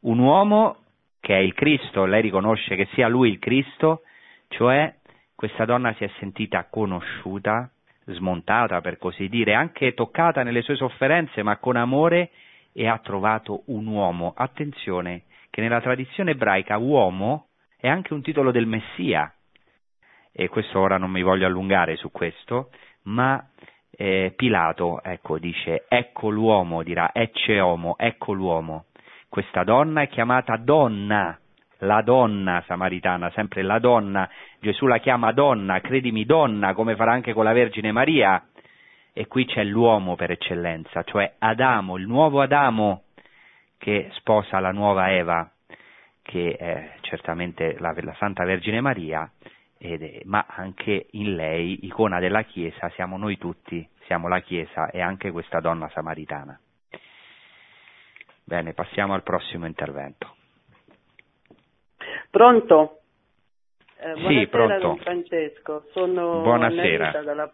un 0.00 0.18
uomo 0.18 0.76
che 1.20 1.34
è 1.34 1.40
il 1.40 1.54
Cristo, 1.54 2.04
lei 2.04 2.22
riconosce 2.22 2.76
che 2.76 2.86
sia 2.92 3.08
lui 3.08 3.30
il 3.30 3.38
Cristo, 3.38 4.02
cioè 4.48 4.94
questa 5.34 5.64
donna 5.64 5.92
si 5.94 6.04
è 6.04 6.10
sentita 6.18 6.66
conosciuta, 6.70 7.70
smontata 8.06 8.80
per 8.80 8.98
così 8.98 9.28
dire, 9.28 9.54
anche 9.54 9.92
toccata 9.94 10.42
nelle 10.42 10.62
sue 10.62 10.76
sofferenze, 10.76 11.42
ma 11.42 11.56
con 11.56 11.76
amore 11.76 12.30
e 12.72 12.86
ha 12.86 12.98
trovato 12.98 13.62
un 13.66 13.86
uomo. 13.86 14.32
Attenzione 14.36 15.22
che 15.50 15.60
nella 15.60 15.80
tradizione 15.80 16.32
ebraica 16.32 16.76
uomo 16.76 17.45
è 17.78 17.88
anche 17.88 18.14
un 18.14 18.22
titolo 18.22 18.50
del 18.50 18.66
Messia, 18.66 19.32
e 20.32 20.48
questo 20.48 20.78
ora 20.78 20.98
non 20.98 21.10
mi 21.10 21.22
voglio 21.22 21.46
allungare 21.46 21.96
su 21.96 22.10
questo, 22.10 22.70
ma 23.02 23.42
eh, 23.90 24.32
Pilato 24.36 25.02
ecco, 25.02 25.38
dice 25.38 25.84
ecco 25.88 26.28
l'uomo, 26.28 26.82
dirà 26.82 27.10
ecce 27.12 27.60
homo, 27.60 27.96
ecco 27.96 28.32
l'uomo. 28.32 28.86
Questa 29.28 29.64
donna 29.64 30.02
è 30.02 30.08
chiamata 30.08 30.56
donna, 30.56 31.38
la 31.78 32.02
donna 32.02 32.62
samaritana, 32.66 33.30
sempre 33.30 33.62
la 33.62 33.78
donna, 33.78 34.28
Gesù 34.60 34.86
la 34.86 34.98
chiama 34.98 35.32
donna, 35.32 35.80
credimi 35.80 36.24
donna, 36.24 36.74
come 36.74 36.96
farà 36.96 37.12
anche 37.12 37.32
con 37.32 37.44
la 37.44 37.52
Vergine 37.52 37.92
Maria, 37.92 38.46
e 39.12 39.26
qui 39.26 39.46
c'è 39.46 39.64
l'uomo 39.64 40.14
per 40.14 40.30
eccellenza, 40.30 41.02
cioè 41.02 41.36
Adamo, 41.38 41.96
il 41.96 42.06
nuovo 42.06 42.42
Adamo 42.42 43.04
che 43.78 44.08
sposa 44.12 44.58
la 44.58 44.72
nuova 44.72 45.12
Eva, 45.12 45.50
che 46.20 46.56
è 46.56 46.95
certamente 47.06 47.76
la, 47.78 47.94
la 47.96 48.14
Santa 48.18 48.44
Vergine 48.44 48.80
Maria, 48.80 49.30
è, 49.78 50.20
ma 50.24 50.46
anche 50.48 51.06
in 51.12 51.34
lei, 51.34 51.86
icona 51.86 52.18
della 52.18 52.42
Chiesa, 52.42 52.90
siamo 52.90 53.16
noi 53.16 53.38
tutti, 53.38 53.86
siamo 54.04 54.28
la 54.28 54.40
Chiesa 54.40 54.90
e 54.90 55.00
anche 55.00 55.30
questa 55.30 55.60
donna 55.60 55.88
samaritana. 55.90 56.58
Bene, 58.44 58.74
passiamo 58.74 59.14
al 59.14 59.22
prossimo 59.22 59.66
intervento. 59.66 60.34
Pronto? 62.30 63.00
Eh, 63.98 64.12
buonasera 64.12 64.40
sì, 64.40 64.46
pronto. 64.46 64.78
Don 64.78 64.98
Francesco, 64.98 65.86
sono 65.92 66.42
buonasera. 66.42 67.22
Dalla, 67.22 67.52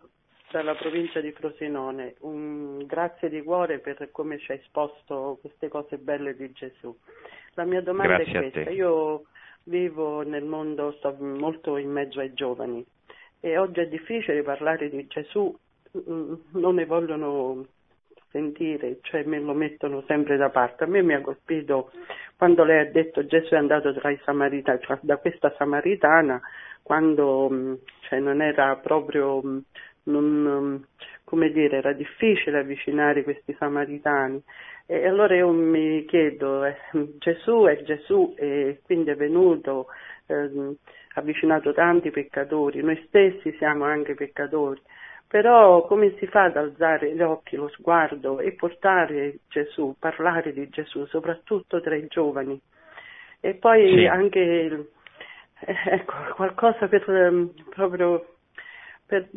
dalla 0.51 0.75
provincia 0.75 1.21
di 1.21 1.33
Frosinone. 1.33 2.17
Un, 2.21 2.85
grazie 2.85 3.31
di 3.31 3.43
cuore 3.43 3.79
per 3.79 4.11
come 4.11 4.39
ci 4.39 4.53
hai 4.53 4.59
esposto 4.59 5.39
queste 5.41 5.69
cose 5.69 5.97
belle 5.97 6.35
di 6.35 6.53
Gesù. 6.53 6.95
La 7.55 7.65
mia 7.65 7.81
domanda 7.81 8.17
grazie 8.17 8.47
è 8.47 8.51
questa. 8.51 8.71
Io 8.71 9.25
vivo 9.65 10.23
nel 10.23 10.45
mondo, 10.45 10.93
sto 10.99 11.17
molto 11.21 11.77
in 11.77 11.91
mezzo 11.91 12.21
ai 12.21 12.33
giovani 12.35 12.85
e 13.45 13.59
oggi 13.59 13.81
è 13.81 13.89
difficile 13.89 14.45
parlare 14.45 14.89
di 14.89 15.05
Gesù, 15.09 15.53
mm, 15.99 16.35
non 16.53 16.77
ne 16.77 16.87
vogliono 16.87 17.67
sentire, 18.31 18.99
cioè 19.03 19.25
me 19.25 19.41
lo 19.41 19.53
mettono 19.53 20.05
sempre 20.07 20.37
da 20.37 20.49
parte. 20.49 20.85
A 20.85 20.87
me 20.87 21.03
mi 21.03 21.13
ha 21.13 21.21
colpito 21.21 21.91
quando 22.37 22.63
lei 22.63 22.87
ha 22.87 22.91
detto 22.91 23.27
Gesù 23.27 23.55
è 23.55 23.57
andato 23.57 23.93
tra 23.95 24.11
i 24.11 24.21
samaritani, 24.25 24.79
cioè 24.83 24.97
da 25.03 25.17
questa 25.17 25.53
samaritana, 25.59 26.41
quando 26.83 27.49
mm, 27.51 27.75
cioè, 28.03 28.21
non 28.21 28.41
era 28.43 28.77
proprio, 28.77 29.43
mm, 29.45 29.59
non, 30.05 30.87
come 31.25 31.51
dire, 31.51 31.79
era 31.79 31.93
difficile 31.93 32.61
avvicinare 32.61 33.25
questi 33.25 33.57
samaritani. 33.59 34.41
E 34.87 35.07
allora 35.07 35.35
io 35.35 35.51
mi 35.51 36.05
chiedo, 36.07 36.65
eh, 36.65 36.77
Gesù 37.19 37.65
è 37.65 37.83
Gesù 37.83 38.35
e 38.37 38.81
quindi 38.85 39.11
è 39.11 39.17
venuto, 39.17 39.87
eh, 40.27 40.77
avvicinato 41.15 41.73
tanti 41.73 42.11
peccatori, 42.11 42.83
noi 42.83 43.03
stessi 43.07 43.55
siamo 43.59 43.85
anche 43.85 44.15
peccatori 44.15 44.81
però 45.33 45.87
come 45.87 46.15
si 46.19 46.27
fa 46.27 46.45
ad 46.45 46.59
alzare 46.59 47.15
gli 47.15 47.23
occhi, 47.23 47.57
lo 47.57 47.69
sguardo 47.69 48.39
e 48.39 48.53
portare 48.53 49.39
Gesù, 49.49 49.97
parlare 49.99 50.53
di 50.53 50.69
Gesù, 50.69 51.07
soprattutto 51.07 51.81
tra 51.81 51.97
i 51.97 52.07
giovani? 52.07 52.61
E 53.41 53.55
poi 53.55 53.97
sì. 53.97 54.05
anche 54.05 54.41
eh, 55.61 55.77
ecco, 55.87 56.13
qualcosa 56.35 56.87
per 56.87 57.09
ehm, 57.09 57.51
proprio 57.71 58.41
per 59.13 59.29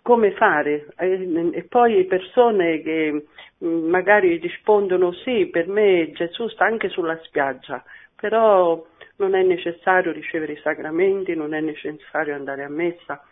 come 0.00 0.32
fare 0.32 0.86
e, 0.96 1.50
e 1.52 1.62
poi 1.64 2.06
persone 2.06 2.80
che 2.80 3.26
mm, 3.62 3.88
magari 3.90 4.38
rispondono 4.38 5.12
sì, 5.12 5.48
per 5.48 5.66
me 5.66 6.12
Gesù 6.12 6.48
sta 6.48 6.64
anche 6.64 6.88
sulla 6.88 7.18
spiaggia, 7.24 7.84
però 8.16 8.82
non 9.16 9.34
è 9.34 9.42
necessario 9.42 10.12
ricevere 10.12 10.54
i 10.54 10.60
sacramenti, 10.62 11.34
non 11.34 11.52
è 11.52 11.60
necessario 11.60 12.34
andare 12.34 12.64
a 12.64 12.70
messa 12.70 13.22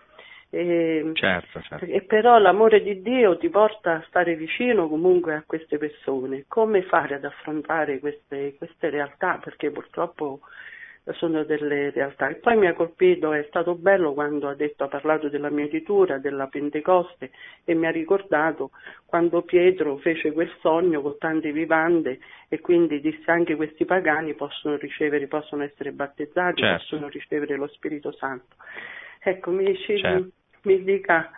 e, 0.51 1.12
certo, 1.14 1.62
certo. 1.62 1.85
e 1.87 2.03
però 2.03 2.37
l'amore 2.37 2.83
di 2.83 3.01
Dio 3.01 3.39
ti 3.39 3.49
porta 3.49 3.95
a 3.95 4.05
stare 4.09 4.35
vicino 4.35 4.87
comunque 4.87 5.35
a 5.35 5.45
queste 5.47 5.78
persone. 5.78 6.45
Come 6.47 6.83
fare 6.83 7.14
ad 7.14 7.24
affrontare 7.24 8.01
queste, 8.01 8.57
queste 8.59 8.91
realtà? 8.91 9.41
Perché 9.43 9.70
purtroppo 9.70 10.41
sono 11.12 11.44
delle 11.44 11.90
realtà. 11.90 12.28
E 12.28 12.36
poi 12.36 12.57
mi 12.57 12.66
ha 12.66 12.74
colpito, 12.74 13.32
è 13.32 13.44
stato 13.48 13.74
bello 13.74 14.12
quando 14.12 14.48
ha 14.48 14.55
detto, 14.55 14.84
ha 14.84 14.88
parlato 14.88 15.28
della 15.28 15.51
mietitura, 15.51 16.18
della 16.18 16.46
Pentecoste 16.46 17.30
e 17.64 17.74
mi 17.74 17.86
ha 17.86 17.90
ricordato 17.90 18.70
quando 19.07 19.42
Pietro 19.42 19.96
fece 19.98 20.32
quel 20.32 20.51
sogno 20.61 21.01
con 21.01 21.16
tante 21.18 21.53
vivande 21.53 22.18
e 22.48 22.61
quindi 22.61 23.01
disse 23.01 23.30
anche 23.30 23.57
questi 23.57 23.84
pagani 23.84 24.34
possono 24.34 24.76
ricevere, 24.76 25.26
possono 25.26 25.62
essere 25.62 25.92
battezzati, 25.92 26.61
certo. 26.61 26.78
possono 26.78 27.09
ricevere 27.09 27.57
lo 27.57 27.66
Spirito 27.68 28.12
Santo. 28.12 28.57
Ecco, 29.22 29.51
mi, 29.51 29.76
certo 29.76 30.30
mi 30.62 30.82
dica, 30.82 31.30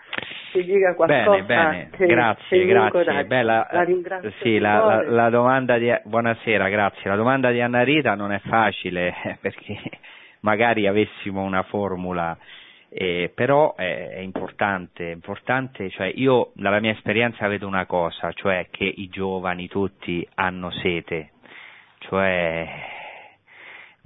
mi 0.55 0.65
dica 0.65 0.95
qualcosa. 0.95 1.31
Bene, 1.31 1.45
bene, 1.45 1.91
che, 1.91 2.07
grazie, 2.07 2.59
che 2.59 2.67
grazie. 2.67 3.25
Beh, 3.25 3.43
la, 3.43 3.67
ringrazio. 3.85 4.33
Sì, 4.43 4.59
la, 4.59 4.85
la, 4.85 5.11
la, 5.11 5.31
domanda 5.31 5.79
di, 5.79 5.93
buonasera, 6.05 6.69
grazie. 6.69 7.09
La 7.11 7.17
domanda 7.17 7.51
di 7.51 7.61
Anna 7.61 7.83
Rita 7.83 8.15
non 8.15 8.33
è 8.33 8.41
facile 8.41 9.15
perché 9.41 9.79
magari 10.41 10.87
avessimo 10.87 11.43
una 11.43 11.63
formula, 11.63 12.37
eh, 12.89 13.31
però 13.35 13.75
è, 13.75 14.11
è 14.11 14.19
importante, 14.19 15.11
è 15.11 15.13
importante, 15.13 15.91
cioè 15.91 16.13
io 16.15 16.51
dalla 16.55 16.81
mia 16.81 16.93
esperienza 16.93 17.47
vedo 17.49 17.67
una 17.67 17.87
cosa, 17.87 18.33
cioè 18.33 18.67
che 18.71 18.85
i 18.85 19.09
giovani 19.09 19.69
tutti 19.69 20.27
hanno 20.35 20.71
sete, 20.71 21.31
cioè 21.99 22.69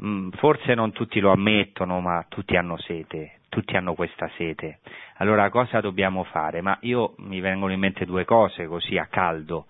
mm, 0.03 0.31
forse 0.33 0.75
non 0.75 0.93
tutti 0.93 1.21
lo 1.21 1.33
ammettono, 1.33 2.01
ma 2.01 2.25
tutti 2.29 2.57
hanno 2.57 2.77
sete, 2.79 3.36
tutti 3.57 3.75
hanno 3.75 3.95
questa 3.95 4.29
sete. 4.37 4.81
Allora 5.17 5.49
cosa 5.49 5.81
dobbiamo 5.81 6.25
fare? 6.25 6.61
Ma 6.61 6.77
io 6.83 7.15
mi 7.21 7.41
vengono 7.41 7.73
in 7.73 7.81
mente 7.81 8.05
due 8.05 8.27
cose 8.27 8.67
così 8.67 8.99
a 8.99 9.07
caldo. 9.07 9.65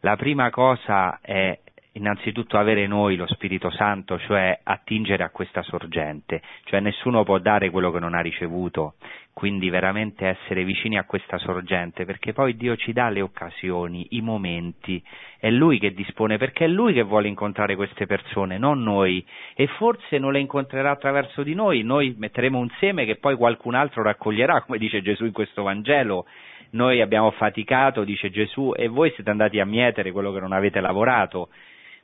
La 0.00 0.16
prima 0.16 0.48
cosa 0.48 1.18
è 1.20 1.58
innanzitutto 1.98 2.56
avere 2.56 2.86
noi 2.86 3.16
lo 3.16 3.26
Spirito 3.26 3.70
Santo, 3.70 4.18
cioè 4.18 4.58
attingere 4.62 5.24
a 5.24 5.30
questa 5.30 5.62
sorgente, 5.62 6.40
cioè 6.64 6.80
nessuno 6.80 7.24
può 7.24 7.38
dare 7.38 7.70
quello 7.70 7.90
che 7.90 7.98
non 7.98 8.14
ha 8.14 8.20
ricevuto, 8.20 8.94
quindi 9.32 9.68
veramente 9.68 10.26
essere 10.26 10.64
vicini 10.64 10.96
a 10.96 11.04
questa 11.04 11.38
sorgente, 11.38 12.04
perché 12.04 12.32
poi 12.32 12.56
Dio 12.56 12.76
ci 12.76 12.92
dà 12.92 13.08
le 13.08 13.20
occasioni, 13.20 14.06
i 14.10 14.20
momenti, 14.20 15.02
è 15.38 15.50
Lui 15.50 15.78
che 15.78 15.92
dispone, 15.92 16.38
perché 16.38 16.64
è 16.64 16.68
Lui 16.68 16.92
che 16.92 17.02
vuole 17.02 17.28
incontrare 17.28 17.76
queste 17.76 18.06
persone, 18.06 18.58
non 18.58 18.82
noi, 18.82 19.24
e 19.54 19.66
forse 19.66 20.18
non 20.18 20.32
le 20.32 20.40
incontrerà 20.40 20.90
attraverso 20.90 21.42
di 21.42 21.54
noi, 21.54 21.82
noi 21.82 22.14
metteremo 22.16 22.58
un 22.58 22.68
seme 22.78 23.04
che 23.04 23.16
poi 23.16 23.36
qualcun 23.36 23.74
altro 23.74 24.02
raccoglierà, 24.02 24.62
come 24.62 24.78
dice 24.78 25.02
Gesù 25.02 25.24
in 25.24 25.32
questo 25.32 25.62
Vangelo, 25.62 26.26
noi 26.70 27.00
abbiamo 27.00 27.30
faticato, 27.30 28.04
dice 28.04 28.30
Gesù, 28.30 28.72
e 28.76 28.88
voi 28.88 29.10
siete 29.14 29.30
andati 29.30 29.58
a 29.58 29.64
mietere 29.64 30.12
quello 30.12 30.32
che 30.32 30.40
non 30.40 30.52
avete 30.52 30.80
lavorato, 30.80 31.48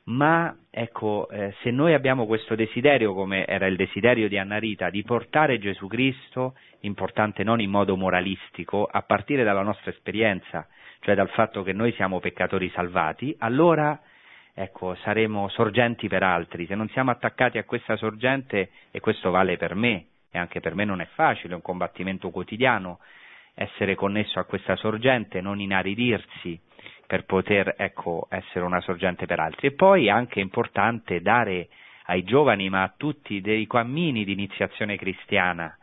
ma 0.05 0.55
ecco, 0.69 1.27
eh, 1.29 1.53
se 1.61 1.71
noi 1.71 1.93
abbiamo 1.93 2.25
questo 2.25 2.55
desiderio, 2.55 3.13
come 3.13 3.45
era 3.45 3.65
il 3.65 3.75
desiderio 3.75 4.27
di 4.27 4.37
Anna 4.37 4.57
Rita, 4.57 4.89
di 4.89 5.03
portare 5.03 5.57
Gesù 5.57 5.87
Cristo, 5.87 6.55
importante 6.81 7.43
non 7.43 7.59
in 7.59 7.71
modo 7.71 7.95
moralistico, 7.97 8.85
a 8.85 9.01
partire 9.01 9.43
dalla 9.43 9.63
nostra 9.63 9.91
esperienza, 9.91 10.67
cioè 10.99 11.15
dal 11.15 11.29
fatto 11.29 11.63
che 11.63 11.73
noi 11.73 11.91
siamo 11.93 12.19
peccatori 12.19 12.69
salvati, 12.69 13.35
allora 13.39 13.99
ecco, 14.53 14.95
saremo 14.95 15.49
sorgenti 15.49 16.07
per 16.07 16.23
altri. 16.23 16.65
Se 16.65 16.75
non 16.75 16.87
siamo 16.89 17.11
attaccati 17.11 17.57
a 17.57 17.63
questa 17.63 17.95
sorgente, 17.97 18.69
e 18.91 18.99
questo 18.99 19.31
vale 19.31 19.57
per 19.57 19.73
me, 19.73 20.05
e 20.29 20.37
anche 20.37 20.59
per 20.59 20.75
me 20.75 20.85
non 20.85 21.01
è 21.01 21.07
facile, 21.13 21.53
è 21.53 21.55
un 21.55 21.61
combattimento 21.61 22.29
quotidiano, 22.29 22.99
essere 23.55 23.95
connesso 23.95 24.39
a 24.39 24.43
questa 24.43 24.75
sorgente, 24.75 25.41
non 25.41 25.59
inaridirsi, 25.59 26.59
per 27.07 27.25
poter 27.25 27.75
ecco, 27.77 28.27
essere 28.29 28.65
una 28.65 28.81
sorgente 28.81 29.25
per 29.25 29.39
altri. 29.39 29.67
E 29.67 29.71
poi 29.71 30.07
è 30.07 30.09
anche 30.09 30.39
importante 30.39 31.21
dare 31.21 31.69
ai 32.05 32.23
giovani, 32.23 32.69
ma 32.69 32.83
a 32.83 32.93
tutti, 32.95 33.41
dei 33.41 33.67
cammini 33.67 34.23
di 34.23 34.33
iniziazione 34.33 34.97
cristiana, 34.97 35.75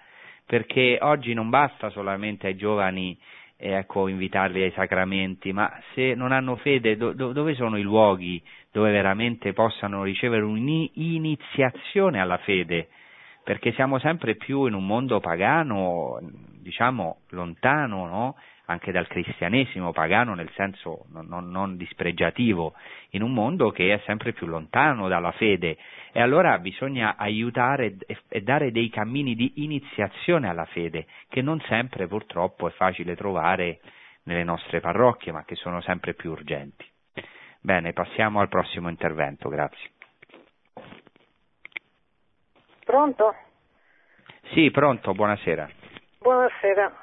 perché 0.47 0.99
oggi 1.01 1.35
non 1.35 1.51
basta 1.51 1.91
solamente 1.91 2.47
ai 2.47 2.57
giovani 2.57 3.19
eh, 3.57 3.73
ecco, 3.75 4.09
invitarli 4.09 4.63
ai 4.63 4.73
sacramenti, 4.73 5.53
ma 5.53 5.73
se 5.95 6.15
non 6.15 6.33
hanno 6.33 6.57
fede, 6.57 6.97
do, 6.97 7.13
do, 7.13 7.33
dove 7.33 7.55
sono 7.55 7.77
i 7.77 7.83
luoghi 7.83 8.43
dove 8.73 8.91
veramente 8.91 9.53
possano 9.53 10.03
ricevere 10.03 10.43
un'iniziazione 10.43 12.21
alla 12.21 12.39
fede? 12.39 12.89
Perché 13.45 13.73
siamo 13.73 13.99
sempre 13.99 14.37
più 14.37 14.67
in 14.67 14.75
un 14.75 14.87
mondo 14.87 15.21
pagano, 15.21 16.19
diciamo, 16.61 17.19
lontano, 17.31 18.07
no? 18.07 18.37
Anche 18.73 18.91
dal 18.91 19.07
cristianesimo 19.07 19.93
pagano 19.93 20.35
nel 20.35 20.51
senso 20.55 21.05
non, 21.13 21.27
non, 21.27 21.51
non, 21.51 21.77
dispregiativo, 21.77 22.75
in 23.11 23.23
un 23.23 23.33
mondo 23.33 23.71
che 23.71 23.93
è 23.95 24.03
sempre 24.05 24.33
più 24.33 24.47
lontano 24.47 25.09
dalla 25.09 25.33
fede 25.33 25.77
e 26.13 26.21
allora 26.21 26.59
bisogna 26.59 27.17
aiutare 27.17 27.97
e, 28.07 28.19
e 28.29 28.41
dare 28.41 28.73
dei 28.73 28.89
cammini 28.89 29.35
di 29.35 29.53
iniziazione 29.57 30.49
alla 30.49 30.65
fede 30.65 31.07
che 31.29 31.43
non 31.43 31.61
sempre 31.69 32.07
purtroppo 32.07 32.67
è 32.67 32.71
facile 32.73 33.15
trovare 33.15 33.81
nelle 34.25 34.45
nostre 34.45 34.81
parrocchie 34.81 35.33
ma 35.33 35.45
che 35.45 35.55
sono 35.55 35.81
sempre 35.81 36.15
più 36.15 36.31
urgenti. 36.31 36.85
Bene, 37.61 37.93
passiamo 37.93 38.41
al 38.41 38.49
prossimo 38.49 38.89
intervento, 38.89 39.49
grazie. 39.49 39.91
Pronto? 42.85 43.35
Sì, 44.53 44.71
pronto, 44.73 45.13
buonasera. 45.13 45.71
Buonasera 46.19 47.02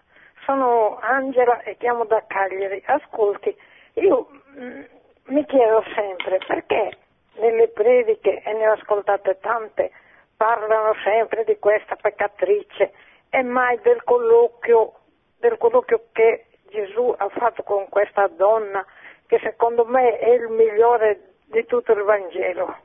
sono 0.49 0.97
Angela 1.01 1.61
e 1.61 1.77
chiamo 1.77 2.05
da 2.05 2.23
Cagliari. 2.25 2.81
Ascolti, 2.87 3.55
io 3.93 4.27
mm, 4.57 4.81
mi 5.25 5.45
chiedo 5.45 5.83
sempre 5.93 6.39
perché 6.47 6.97
nelle 7.35 7.67
prediche, 7.67 8.41
e 8.41 8.53
ne 8.53 8.67
ho 8.67 8.71
ascoltate 8.71 9.37
tante, 9.41 9.91
parlano 10.35 10.95
sempre 11.03 11.43
di 11.43 11.59
questa 11.59 11.95
peccatrice 11.95 12.91
e 13.29 13.43
mai 13.43 13.79
del 13.81 14.03
colloquio, 14.03 14.93
del 15.37 15.55
colloquio 15.59 16.05
che 16.13 16.45
Gesù 16.71 17.13
ha 17.15 17.29
fatto 17.29 17.61
con 17.61 17.87
questa 17.87 18.27
donna, 18.27 18.83
che 19.27 19.39
secondo 19.43 19.85
me 19.85 20.17
è 20.17 20.29
il 20.29 20.47
migliore 20.47 21.35
di 21.45 21.63
tutto 21.67 21.91
il 21.91 22.01
Vangelo. 22.01 22.75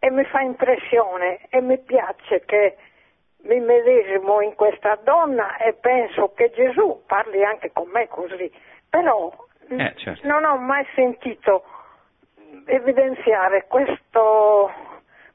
E 0.00 0.10
mi 0.10 0.24
fa 0.24 0.40
impressione 0.40 1.46
e 1.48 1.60
mi 1.60 1.78
piace 1.78 2.40
che 2.44 2.76
mi 3.42 3.60
medesimo 3.60 4.40
in 4.40 4.54
questa 4.54 4.98
donna 5.02 5.56
e 5.56 5.74
penso 5.74 6.32
che 6.34 6.50
Gesù 6.54 7.02
parli 7.06 7.44
anche 7.44 7.70
con 7.72 7.88
me 7.88 8.06
così, 8.08 8.50
però 8.88 9.32
eh, 9.68 9.94
certo. 9.96 10.26
non 10.26 10.44
ho 10.44 10.56
mai 10.58 10.84
sentito 10.94 11.64
evidenziare 12.66 13.66
questo, 13.68 14.70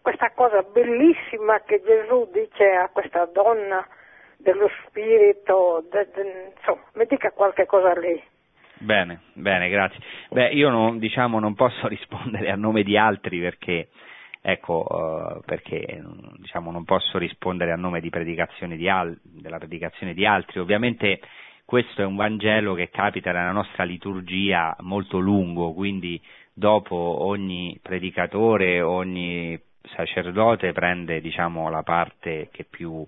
questa 0.02 0.32
cosa 0.32 0.62
bellissima 0.62 1.62
che 1.62 1.82
Gesù 1.84 2.30
dice 2.32 2.72
a 2.72 2.90
questa 2.90 3.26
donna 3.26 3.86
dello 4.38 4.70
spirito, 4.86 5.84
de, 5.90 6.10
de, 6.14 6.54
insomma, 6.56 6.84
mi 6.94 7.06
dica 7.06 7.32
qualche 7.32 7.66
cosa 7.66 7.98
lei. 8.00 8.22
Bene, 8.78 9.22
bene, 9.34 9.70
grazie. 9.70 10.00
Beh, 10.30 10.50
io 10.50 10.70
non, 10.70 11.00
diciamo, 11.00 11.40
non 11.40 11.56
posso 11.56 11.88
rispondere 11.90 12.52
a 12.52 12.56
nome 12.56 12.84
di 12.84 12.98
altri 12.98 13.40
perché 13.40 13.88
Ecco, 14.48 14.86
uh, 14.88 15.42
perché 15.44 16.04
diciamo, 16.38 16.70
non 16.70 16.84
posso 16.84 17.18
rispondere 17.18 17.72
a 17.72 17.76
nome 17.76 18.00
di 18.00 18.12
predicazione 18.12 18.78
di 18.78 18.88
al- 18.88 19.18
della 19.24 19.58
predicazione 19.58 20.14
di 20.14 20.24
altri. 20.24 20.60
Ovviamente 20.60 21.20
questo 21.66 22.04
è 22.04 22.06
un 22.06 22.16
Vangelo 22.16 22.76
che 22.76 22.92
capita 22.92 23.32
nella 23.32 23.52
nostra 23.52 23.84
liturgia 23.84 24.76
molto 24.82 25.18
lungo, 25.18 25.74
quindi 25.74 26.22
dopo 26.54 26.96
ogni 26.96 27.80
predicatore, 27.82 28.84
ogni 28.84 29.60
sacerdote 29.96 30.74
prende 30.74 31.22
diciamo, 31.22 31.68
la 31.72 31.82
parte 31.82 32.50
che 32.52 32.66
più 32.66 33.04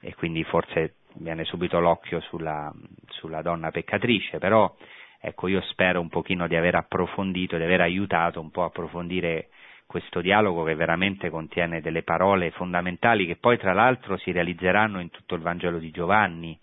e 0.00 0.14
quindi 0.14 0.44
forse 0.44 0.98
viene 1.14 1.42
subito 1.42 1.80
l'occhio 1.80 2.20
sulla, 2.20 2.72
sulla 3.08 3.42
donna 3.42 3.72
peccatrice, 3.72 4.38
però 4.38 4.72
ecco, 5.20 5.48
io 5.48 5.62
spero 5.62 6.00
un 6.00 6.08
pochino 6.08 6.46
di 6.46 6.54
aver 6.54 6.76
approfondito, 6.76 7.56
di 7.56 7.64
aver 7.64 7.80
aiutato 7.80 8.40
un 8.40 8.52
po' 8.52 8.62
a 8.62 8.66
approfondire 8.66 9.48
questo 9.86 10.20
dialogo 10.20 10.64
che 10.64 10.74
veramente 10.74 11.30
contiene 11.30 11.80
delle 11.80 12.02
parole 12.02 12.50
fondamentali 12.50 13.24
che 13.24 13.36
poi 13.36 13.56
tra 13.56 13.72
l'altro 13.72 14.16
si 14.16 14.32
realizzeranno 14.32 15.00
in 15.00 15.10
tutto 15.10 15.34
il 15.34 15.42
Vangelo 15.42 15.78
di 15.78 15.90
Giovanni, 15.90 16.58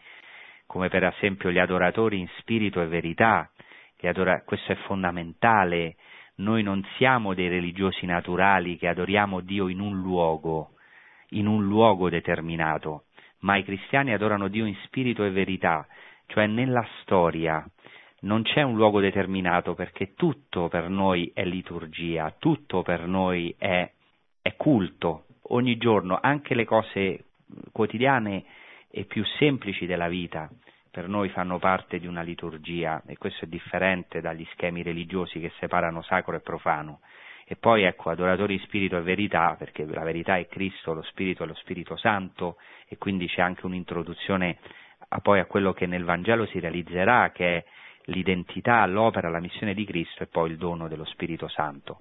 come 0.65 0.89
per 0.89 1.03
esempio 1.03 1.51
gli 1.51 1.59
adoratori 1.59 2.19
in 2.19 2.28
spirito 2.38 2.82
e 2.82 2.88
verità, 2.88 3.49
adora- 4.01 4.41
questo 4.43 4.74
è 4.74 4.76
fondamentale, 4.88 5.95
noi 6.36 6.63
non 6.63 6.86
siamo 6.97 7.34
dei 7.34 7.47
religiosi 7.47 8.05
naturali 8.05 8.78
che 8.78 8.88
adoriamo 8.88 9.39
Dio 9.39 9.67
in 9.67 9.80
un 9.80 9.99
luogo, 10.01 10.71
in 11.30 11.47
un 11.47 11.65
luogo 11.65 12.09
determinato, 12.09 13.05
ma 13.39 13.55
i 13.55 13.63
cristiani 13.63 14.13
adorano 14.13 14.47
Dio 14.47 14.65
in 14.65 14.76
spirito 14.84 15.24
e 15.24 15.32
verità, 15.32 15.88
cioè 16.28 16.47
nella 16.47 16.86
storia, 17.01 17.65
non 18.24 18.43
c'è 18.43 18.61
un 18.61 18.76
luogo 18.76 18.99
determinato 18.99 19.74
perché 19.74 20.13
tutto 20.15 20.67
per 20.67 20.89
noi 20.89 21.32
è 21.34 21.43
liturgia, 21.43 22.34
tutto 22.38 22.82
per 22.82 23.07
noi 23.07 23.53
è, 23.57 23.89
è 24.41 24.55
culto, 24.55 25.26
ogni 25.49 25.78
giorno, 25.78 26.19
anche 26.21 26.55
le 26.55 26.65
cose 26.65 27.26
quotidiane 27.71 28.43
e 28.89 29.05
più 29.05 29.24
semplici 29.38 29.86
della 29.86 30.07
vita 30.07 30.49
per 30.93 31.07
noi 31.07 31.30
fanno 31.30 31.57
parte 31.57 31.97
di 31.99 32.05
una 32.05 32.21
liturgia 32.21 33.01
e 33.07 33.17
questo 33.17 33.45
è 33.45 33.47
differente 33.47 34.21
dagli 34.21 34.45
schemi 34.51 34.84
religiosi 34.84 35.39
che 35.39 35.51
separano 35.59 36.03
sacro 36.03 36.36
e 36.36 36.39
profano. 36.39 36.99
E 37.45 37.55
poi 37.55 37.82
ecco, 37.82 38.11
adoratori 38.11 38.57
di 38.57 38.63
spirito 38.63 38.95
e 38.97 39.01
verità, 39.01 39.55
perché 39.57 39.86
la 39.86 40.03
verità 40.03 40.38
è 40.38 40.47
Cristo, 40.47 40.93
lo 40.93 41.01
spirito 41.01 41.43
è 41.43 41.47
lo 41.47 41.55
Spirito 41.55 41.97
Santo 41.97 42.57
e 42.88 42.97
quindi 42.97 43.28
c'è 43.28 43.41
anche 43.41 43.65
un'introduzione 43.65 44.59
a 45.09 45.19
poi 45.19 45.39
a 45.39 45.45
quello 45.45 45.74
che 45.74 45.88
nel 45.88 46.05
Vangelo 46.05 46.45
si 46.45 46.59
realizzerà, 46.59 47.32
che 47.32 47.57
è 47.57 47.65
l'identità, 48.06 48.86
l'opera, 48.86 49.30
la 49.30 49.39
missione 49.39 49.74
di 49.74 49.86
Cristo 49.86 50.24
e 50.24 50.28
poi 50.28 50.51
il 50.51 50.58
dono 50.58 50.88
dello 50.88 51.06
Spirito 51.06 51.47
Santo. 51.47 51.99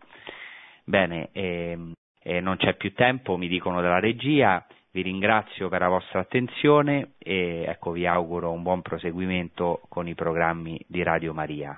Bene, 0.85 1.29
eh, 1.33 1.79
eh, 2.23 2.41
non 2.41 2.57
c'è 2.57 2.75
più 2.75 2.93
tempo, 2.93 3.37
mi 3.37 3.49
dicono 3.49 3.81
dalla 3.81 4.01
regia, 4.01 4.65
vi 4.93 5.03
ringrazio 5.03 5.69
per 5.69 5.81
la 5.81 5.89
vostra 5.89 6.21
attenzione 6.21 7.13
e 7.19 7.65
ecco, 7.67 7.93
vi 7.93 8.07
auguro 8.07 8.51
un 8.51 8.63
buon 8.63 8.83
proseguimento 8.83 9.81
con 9.89 10.07
i 10.07 10.15
programmi 10.15 10.79
di 10.87 11.03
Radio 11.03 11.33
Maria. 11.33 11.77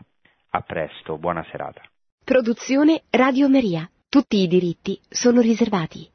A 0.51 0.61
presto, 0.61 1.19
buona 1.19 1.45
serata. 1.51 1.83
Produzione 2.25 3.03
Radio 3.11 3.49
Maria. 3.49 3.89
Tutti 4.09 4.39
i 4.39 4.47
diritti 4.47 4.99
sono 5.09 5.41
riservati. 5.41 6.14